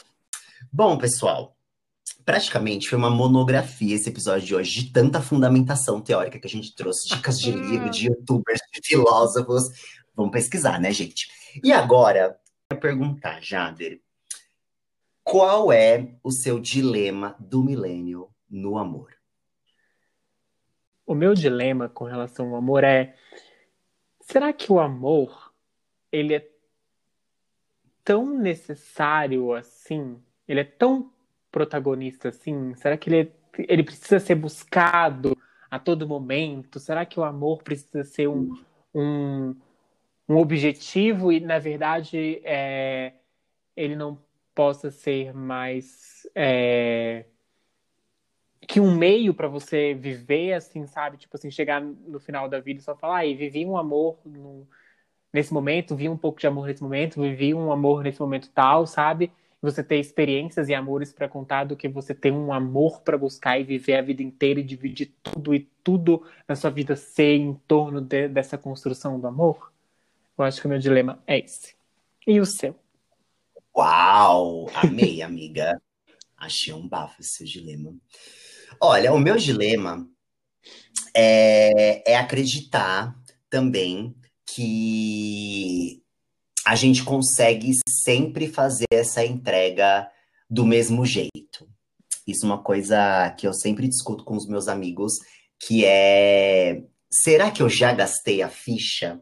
Bom, 0.71 0.97
pessoal, 0.97 1.55
praticamente 2.25 2.89
foi 2.89 2.97
uma 2.97 3.09
monografia 3.09 3.95
esse 3.95 4.09
episódio 4.09 4.47
de 4.47 4.55
hoje, 4.55 4.83
de 4.83 4.91
tanta 4.91 5.21
fundamentação 5.21 6.01
teórica 6.01 6.39
que 6.39 6.47
a 6.47 6.49
gente 6.49 6.75
trouxe, 6.75 7.09
dicas 7.09 7.39
de 7.39 7.51
livro, 7.51 7.89
de 7.89 8.07
youtubers, 8.07 8.59
de 8.73 8.81
filósofos. 8.83 9.69
Vamos 10.15 10.31
pesquisar, 10.31 10.79
né, 10.79 10.91
gente? 10.91 11.29
E 11.63 11.71
agora, 11.71 12.39
eu 12.69 12.77
perguntar, 12.77 13.41
Jader, 13.41 14.01
qual 15.23 15.71
é 15.71 16.15
o 16.23 16.31
seu 16.31 16.59
dilema 16.59 17.35
do 17.39 17.63
milênio 17.63 18.29
no 18.49 18.77
amor? 18.77 19.13
O 21.05 21.13
meu 21.13 21.33
dilema 21.33 21.89
com 21.89 22.05
relação 22.05 22.49
ao 22.49 22.55
amor 22.55 22.83
é: 22.83 23.15
será 24.21 24.53
que 24.53 24.71
o 24.71 24.79
amor 24.79 25.53
ele 26.11 26.35
é 26.35 26.49
tão 28.03 28.37
necessário 28.37 29.53
assim? 29.53 30.21
Ele 30.47 30.61
é 30.61 30.65
tão 30.65 31.11
protagonista 31.51 32.29
assim? 32.29 32.73
Será 32.75 32.97
que 32.97 33.09
ele, 33.09 33.21
é, 33.21 33.65
ele 33.67 33.83
precisa 33.83 34.19
ser 34.19 34.35
buscado 34.35 35.37
a 35.69 35.77
todo 35.77 36.07
momento? 36.07 36.79
Será 36.79 37.05
que 37.05 37.19
o 37.19 37.23
amor 37.23 37.63
precisa 37.63 38.03
ser 38.03 38.27
um, 38.27 38.55
um, 38.93 39.55
um 40.27 40.37
objetivo 40.37 41.31
e, 41.31 41.39
na 41.39 41.59
verdade, 41.59 42.41
é, 42.43 43.13
ele 43.75 43.95
não 43.95 44.17
possa 44.53 44.91
ser 44.91 45.33
mais 45.33 46.27
é, 46.35 47.25
que 48.67 48.79
um 48.79 48.95
meio 48.95 49.33
para 49.33 49.47
você 49.47 49.93
viver, 49.93 50.53
assim, 50.53 50.85
sabe? 50.85 51.17
Tipo 51.17 51.35
assim, 51.35 51.51
chegar 51.51 51.81
no 51.81 52.19
final 52.19 52.47
da 52.47 52.59
vida 52.59 52.79
e 52.79 52.83
só 52.83 52.95
falar, 52.95 53.17
ai, 53.17 53.33
vivi 53.33 53.65
um 53.65 53.77
amor 53.77 54.19
nesse 55.33 55.53
momento, 55.53 55.95
vi 55.95 56.07
um 56.07 56.17
pouco 56.17 56.39
de 56.39 56.47
amor 56.47 56.67
nesse 56.67 56.83
momento, 56.83 57.21
vivi 57.21 57.53
um 57.53 57.71
amor 57.71 58.03
nesse 58.03 58.19
momento 58.19 58.49
tal, 58.49 58.85
sabe? 58.85 59.31
Você 59.61 59.83
ter 59.83 59.99
experiências 59.99 60.69
e 60.69 60.73
amores 60.73 61.13
para 61.13 61.29
contar 61.29 61.65
do 61.65 61.77
que 61.77 61.87
você 61.87 62.15
ter 62.15 62.31
um 62.31 62.51
amor 62.51 63.01
para 63.01 63.17
buscar 63.17 63.59
e 63.59 63.63
viver 63.63 63.95
a 63.95 64.01
vida 64.01 64.23
inteira 64.23 64.59
e 64.59 64.63
dividir 64.63 65.13
tudo 65.21 65.53
e 65.53 65.69
tudo 65.83 66.25
na 66.47 66.55
sua 66.55 66.71
vida 66.71 66.95
ser 66.95 67.35
em 67.35 67.53
torno 67.67 68.01
de, 68.01 68.27
dessa 68.27 68.57
construção 68.57 69.19
do 69.19 69.27
amor. 69.27 69.71
Eu 70.37 70.45
acho 70.45 70.59
que 70.59 70.65
o 70.65 70.69
meu 70.69 70.79
dilema 70.79 71.21
é 71.27 71.39
esse. 71.39 71.75
E 72.25 72.39
o 72.39 72.45
seu? 72.45 72.75
Uau! 73.75 74.67
Amei, 74.73 75.21
amiga. 75.23 75.79
Achei 76.35 76.73
um 76.73 76.87
bafo 76.87 77.21
esse 77.21 77.37
seu 77.37 77.45
dilema. 77.45 77.93
Olha, 78.79 79.13
o 79.13 79.19
meu 79.19 79.37
dilema 79.37 80.09
é, 81.15 82.13
é 82.13 82.17
acreditar 82.17 83.15
também 83.49 84.15
que 84.45 86.00
a 86.71 86.75
gente 86.75 87.03
consegue 87.03 87.73
sempre 87.85 88.47
fazer 88.47 88.85
essa 88.93 89.25
entrega 89.25 90.09
do 90.49 90.65
mesmo 90.65 91.05
jeito. 91.05 91.67
Isso 92.25 92.45
é 92.45 92.49
uma 92.49 92.63
coisa 92.63 93.29
que 93.31 93.45
eu 93.45 93.51
sempre 93.51 93.89
discuto 93.89 94.23
com 94.23 94.37
os 94.37 94.47
meus 94.47 94.69
amigos, 94.69 95.15
que 95.59 95.83
é 95.83 96.81
será 97.11 97.51
que 97.51 97.61
eu 97.61 97.67
já 97.67 97.91
gastei 97.91 98.41
a 98.41 98.47
ficha? 98.47 99.21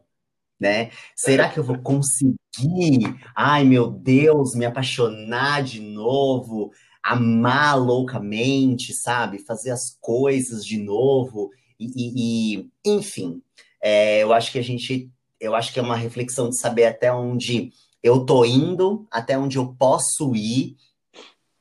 Né? 0.60 0.92
Será 1.16 1.48
que 1.48 1.58
eu 1.58 1.64
vou 1.64 1.78
conseguir, 1.78 3.18
ai 3.34 3.64
meu 3.64 3.90
Deus, 3.90 4.54
me 4.54 4.64
apaixonar 4.64 5.64
de 5.64 5.80
novo, 5.80 6.70
amar 7.02 7.76
loucamente, 7.76 8.94
sabe? 8.94 9.44
Fazer 9.44 9.72
as 9.72 9.98
coisas 10.00 10.64
de 10.64 10.78
novo 10.78 11.50
e, 11.80 11.86
e, 11.96 12.60
e 12.60 12.70
enfim, 12.84 13.42
é, 13.82 14.22
eu 14.22 14.32
acho 14.32 14.52
que 14.52 14.58
a 14.60 14.62
gente 14.62 15.10
eu 15.40 15.54
acho 15.54 15.72
que 15.72 15.80
é 15.80 15.82
uma 15.82 15.96
reflexão 15.96 16.50
de 16.50 16.60
saber 16.60 16.84
até 16.84 17.12
onde 17.12 17.72
eu 18.02 18.24
tô 18.24 18.44
indo, 18.44 19.06
até 19.10 19.38
onde 19.38 19.56
eu 19.56 19.74
posso 19.74 20.34
ir. 20.34 20.76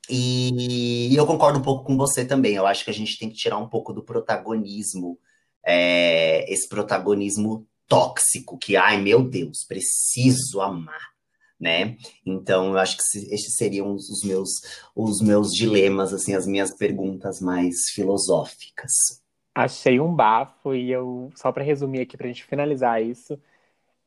E, 0.09 1.15
eu 1.15 1.25
concordo 1.25 1.59
um 1.59 1.61
pouco 1.61 1.85
com 1.85 1.95
você 1.95 2.25
também. 2.25 2.55
Eu 2.55 2.65
acho 2.65 2.83
que 2.83 2.89
a 2.89 2.93
gente 2.93 3.17
tem 3.17 3.29
que 3.29 3.37
tirar 3.37 3.57
um 3.57 3.69
pouco 3.69 3.93
do 3.93 4.03
protagonismo, 4.03 5.17
é, 5.63 6.51
esse 6.51 6.67
protagonismo 6.67 7.65
tóxico, 7.87 8.57
que, 8.57 8.75
ai 8.75 9.01
meu 9.01 9.23
Deus, 9.23 9.65
preciso 9.67 10.61
amar, 10.61 11.09
né? 11.59 11.97
Então, 12.25 12.71
eu 12.71 12.77
acho 12.77 12.97
que 12.97 13.03
esses 13.33 13.55
seriam 13.55 13.93
os 13.93 14.23
meus, 14.23 14.49
os 14.95 15.21
meus 15.21 15.51
dilemas, 15.51 16.13
assim, 16.13 16.33
as 16.33 16.45
minhas 16.45 16.75
perguntas 16.75 17.39
mais 17.39 17.89
filosóficas. 17.93 18.91
Achei 19.53 19.99
um 19.99 20.13
bafo 20.13 20.73
e 20.73 20.91
eu, 20.91 21.31
só 21.35 21.51
para 21.51 21.63
resumir 21.63 22.01
aqui, 22.01 22.15
para 22.15 22.27
a 22.27 22.31
gente 22.31 22.45
finalizar 22.45 23.03
isso, 23.03 23.37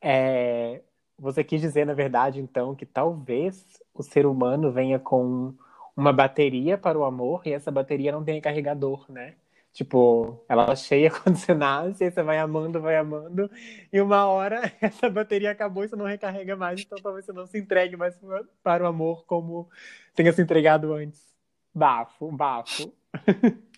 é, 0.03 0.81
você 1.17 1.43
quis 1.43 1.61
dizer, 1.61 1.85
na 1.85 1.93
verdade, 1.93 2.41
então, 2.41 2.75
que 2.75 2.85
talvez 2.85 3.65
o 3.93 4.03
ser 4.03 4.25
humano 4.25 4.71
venha 4.71 4.99
com 4.99 5.53
uma 5.95 6.11
bateria 6.11 6.77
para 6.77 6.97
o 6.99 7.05
amor 7.05 7.41
e 7.45 7.53
essa 7.53 7.71
bateria 7.71 8.11
não 8.11 8.23
tenha 8.23 8.41
carregador, 8.41 9.05
né? 9.09 9.35
Tipo, 9.71 10.43
ela 10.47 10.75
cheia 10.75 11.09
quando 11.23 11.37
você 11.37 11.53
nasce, 11.53 12.03
aí 12.03 12.11
você 12.11 12.21
vai 12.21 12.37
amando, 12.37 12.81
vai 12.81 12.97
amando, 12.97 13.49
e 13.91 14.01
uma 14.01 14.25
hora 14.27 14.71
essa 14.81 15.09
bateria 15.09 15.51
acabou 15.51 15.83
e 15.83 15.87
você 15.87 15.95
não 15.95 16.05
recarrega 16.05 16.55
mais, 16.55 16.81
então 16.81 16.97
talvez 17.01 17.25
você 17.25 17.33
não 17.33 17.47
se 17.47 17.57
entregue 17.57 17.95
mais 17.95 18.15
para 18.61 18.83
o 18.83 18.87
amor 18.87 19.25
como 19.25 19.69
tenha 20.13 20.31
se 20.33 20.41
entregado 20.41 20.93
antes. 20.93 21.21
Bafo, 21.73 22.31
bafo. 22.31 22.93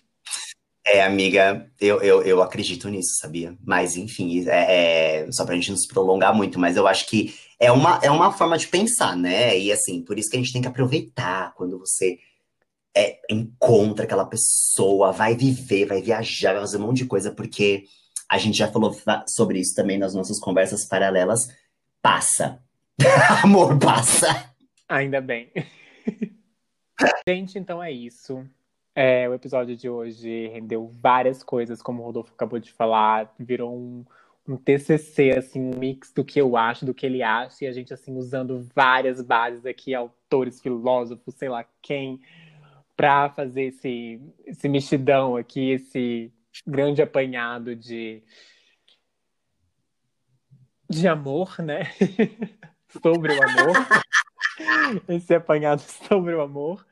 É, 0.87 1.03
amiga, 1.03 1.67
eu, 1.81 1.99
eu, 2.01 2.21
eu 2.21 2.41
acredito 2.43 2.87
nisso, 2.89 3.17
sabia? 3.19 3.57
Mas, 3.63 3.97
enfim, 3.97 4.47
é, 4.47 5.23
é, 5.23 5.31
só 5.31 5.43
pra 5.43 5.55
gente 5.55 5.71
não 5.71 5.77
se 5.77 5.87
prolongar 5.87 6.33
muito, 6.35 6.59
mas 6.59 6.77
eu 6.77 6.87
acho 6.87 7.07
que 7.07 7.33
é 7.59 7.71
uma, 7.71 7.99
é 8.03 8.11
uma 8.11 8.31
forma 8.31 8.55
de 8.55 8.67
pensar, 8.67 9.17
né? 9.17 9.57
E, 9.57 9.71
assim, 9.71 10.03
por 10.03 10.19
isso 10.19 10.29
que 10.29 10.37
a 10.37 10.39
gente 10.39 10.53
tem 10.53 10.61
que 10.61 10.67
aproveitar 10.67 11.55
quando 11.55 11.79
você 11.79 12.19
é, 12.95 13.19
encontra 13.29 14.05
aquela 14.05 14.25
pessoa, 14.25 15.11
vai 15.11 15.35
viver, 15.35 15.85
vai 15.85 16.03
viajar, 16.03 16.53
vai 16.53 16.61
fazer 16.61 16.77
um 16.77 16.81
monte 16.81 16.97
de 16.97 17.05
coisa, 17.05 17.31
porque 17.31 17.85
a 18.29 18.37
gente 18.37 18.57
já 18.57 18.71
falou 18.71 18.95
sobre 19.27 19.59
isso 19.59 19.73
também 19.73 19.97
nas 19.97 20.13
nossas 20.13 20.39
conversas 20.39 20.85
paralelas. 20.85 21.47
Passa. 21.99 22.61
Amor, 23.43 23.79
passa. 23.79 24.53
Ainda 24.87 25.19
bem. 25.19 25.51
gente, 27.27 27.57
então 27.57 27.83
é 27.83 27.91
isso. 27.91 28.47
É, 28.95 29.27
o 29.27 29.33
episódio 29.33 29.75
de 29.75 29.89
hoje 29.89 30.47
rendeu 30.47 30.87
várias 30.87 31.43
coisas, 31.43 31.81
como 31.81 32.01
o 32.01 32.05
Rodolfo 32.05 32.33
acabou 32.33 32.59
de 32.59 32.71
falar, 32.71 33.35
virou 33.37 33.75
um, 33.75 34.05
um 34.47 34.55
TCC, 34.55 35.31
assim, 35.31 35.59
um 35.59 35.77
mix 35.77 36.13
do 36.13 36.23
que 36.23 36.39
eu 36.39 36.55
acho, 36.55 36.85
do 36.85 36.93
que 36.93 37.05
ele 37.05 37.21
acha, 37.21 37.65
e 37.65 37.67
a 37.67 37.73
gente, 37.73 37.93
assim, 37.93 38.15
usando 38.15 38.65
várias 38.73 39.21
bases 39.21 39.65
aqui, 39.65 39.93
autores, 39.93 40.61
filósofos, 40.61 41.35
sei 41.35 41.49
lá 41.49 41.65
quem, 41.81 42.21
para 42.95 43.29
fazer 43.31 43.63
esse, 43.63 44.21
esse 44.45 44.69
mexidão 44.69 45.35
aqui, 45.35 45.71
esse 45.71 46.31
grande 46.65 47.01
apanhado 47.01 47.75
de, 47.75 48.23
de 50.89 51.05
amor, 51.05 51.61
né? 51.61 51.83
sobre 53.03 53.33
o 53.33 53.43
amor. 53.43 53.75
esse 55.09 55.35
apanhado 55.35 55.81
sobre 55.81 56.33
o 56.33 56.41
amor. 56.41 56.87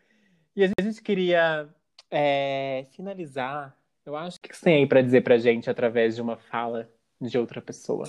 E 0.54 0.66
a 0.66 0.70
gente 0.82 1.02
queria 1.02 1.74
é, 2.16 2.86
finalizar, 2.92 3.76
eu 4.06 4.16
acho 4.16 4.40
que 4.40 4.56
você 4.56 4.66
tem 4.66 4.76
aí 4.76 4.88
para 4.88 5.02
dizer 5.02 5.24
pra 5.24 5.40
gente 5.40 5.70
através 5.70 6.16
de 6.16 6.22
uma 6.22 6.38
fala 6.38 6.88
de 7.20 7.38
outra 7.40 7.60
pessoa. 7.60 8.08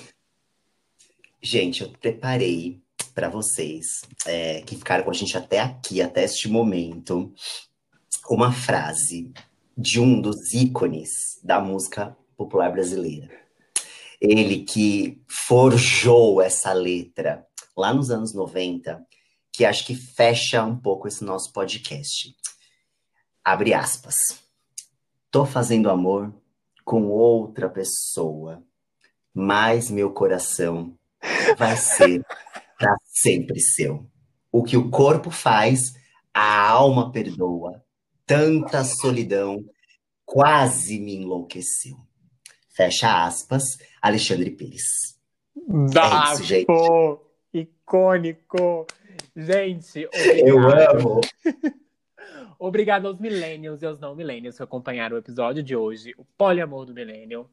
Gente, 1.41 1.83
eu 1.83 1.89
preparei 1.89 2.83
para 3.15 3.31
vocês 3.31 4.03
é, 4.27 4.61
que 4.63 4.77
ficaram 4.77 5.05
com 5.05 5.11
a 5.11 5.15
gente 5.15 5.37
até 5.39 5.61
aqui, 5.61 6.03
até 6.03 6.25
este 6.25 6.49
momento, 6.49 7.33
uma 8.29 8.53
frase 8.53 9.33
de 9.77 9.99
um 9.99 10.21
dos 10.21 10.53
ícones 10.53 11.41
da 11.43 11.59
música 11.61 12.17
popular 12.37 12.71
brasileira. 12.71 13.31
Ele 14.21 14.65
que 14.65 15.23
forjou 15.29 16.43
essa 16.43 16.73
letra 16.73 17.47
lá 17.77 17.95
nos 17.95 18.11
anos 18.11 18.35
90, 18.35 19.03
que 19.53 19.65
acho 19.65 19.87
que 19.87 19.95
fecha 19.95 20.63
um 20.63 20.77
pouco 20.77 21.09
esse 21.09 21.25
nosso 21.25 21.53
podcast. 21.53 22.35
Abre 23.45 23.75
aspas. 23.75 24.15
Tô 25.31 25.45
fazendo 25.45 25.91
amor 25.91 26.33
com 26.83 27.09
outra 27.09 27.69
pessoa, 27.69 28.63
mas 29.35 29.91
meu 29.91 30.13
coração 30.13 30.97
vai 31.59 31.77
ser 31.77 32.25
para 32.79 32.97
sempre 33.05 33.61
seu. 33.61 34.07
O 34.51 34.63
que 34.63 34.79
o 34.79 34.91
corpo 34.91 35.31
faz, 35.31 35.93
a 36.33 36.71
alma 36.71 37.13
perdoa. 37.13 37.85
Tanta 38.25 38.83
solidão 38.83 39.63
quase 40.25 40.99
me 40.99 41.17
enlouqueceu. 41.17 41.97
Fecha 42.71 43.27
aspas, 43.27 43.65
Alexandre 44.01 44.51
Pires. 44.51 45.19
Bafo, 45.93 46.31
é 46.31 46.33
isso, 46.33 46.45
gente. 46.45 46.67
Icônico. 47.53 48.87
Gente, 49.37 50.07
obrigado. 50.07 50.49
eu 50.49 50.59
amo. 50.61 51.21
Obrigado 52.67 53.07
aos 53.07 53.19
millennials 53.19 53.83
e 53.83 53.87
aos 53.87 54.01
não 54.01 54.17
millennials 54.17 54.57
que 54.57 54.63
acompanharam 54.63 55.17
o 55.17 55.19
episódio 55.19 55.63
de 55.63 55.77
hoje, 55.77 56.15
o 56.17 56.25
poliamor 56.25 56.87
do 56.87 56.95
millennial. 56.95 57.47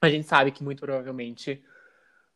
A 0.00 0.08
gente 0.08 0.26
sabe 0.26 0.50
que 0.50 0.64
muito 0.64 0.80
provavelmente 0.80 1.62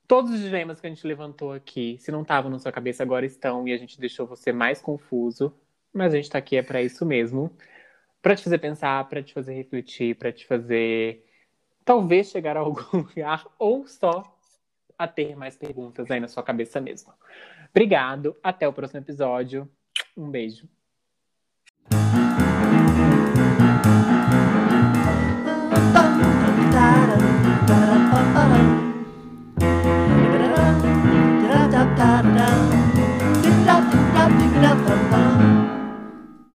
todos 0.06 0.30
os 0.30 0.38
dilemas 0.38 0.80
que 0.80 0.86
a 0.86 0.90
gente 0.90 1.04
levantou 1.04 1.52
aqui, 1.52 1.96
se 1.98 2.12
não 2.12 2.22
estavam 2.22 2.48
na 2.48 2.60
sua 2.60 2.70
cabeça, 2.70 3.02
agora 3.02 3.26
estão 3.26 3.66
e 3.66 3.72
a 3.72 3.76
gente 3.76 3.98
deixou 3.98 4.24
você 4.24 4.52
mais 4.52 4.80
confuso. 4.80 5.52
Mas 5.92 6.14
a 6.14 6.16
gente 6.16 6.30
tá 6.30 6.38
aqui 6.38 6.56
é 6.56 6.62
para 6.62 6.80
isso 6.80 7.04
mesmo, 7.04 7.50
para 8.22 8.36
te 8.36 8.44
fazer 8.44 8.58
pensar, 8.58 9.08
para 9.08 9.20
te 9.20 9.34
fazer 9.34 9.54
refletir, 9.54 10.14
para 10.14 10.30
te 10.30 10.46
fazer 10.46 11.26
talvez 11.84 12.30
chegar 12.30 12.56
a 12.56 12.60
algum 12.60 12.98
lugar 13.02 13.44
ou 13.58 13.84
só 13.88 14.22
a 14.96 15.08
ter 15.08 15.34
mais 15.34 15.56
perguntas 15.56 16.08
aí 16.08 16.20
na 16.20 16.28
sua 16.28 16.44
cabeça 16.44 16.80
mesmo. 16.80 17.12
Obrigado, 17.70 18.36
até 18.44 18.68
o 18.68 18.72
próximo 18.72 19.00
episódio. 19.00 19.68
Um 20.16 20.30
beijo. 20.30 20.68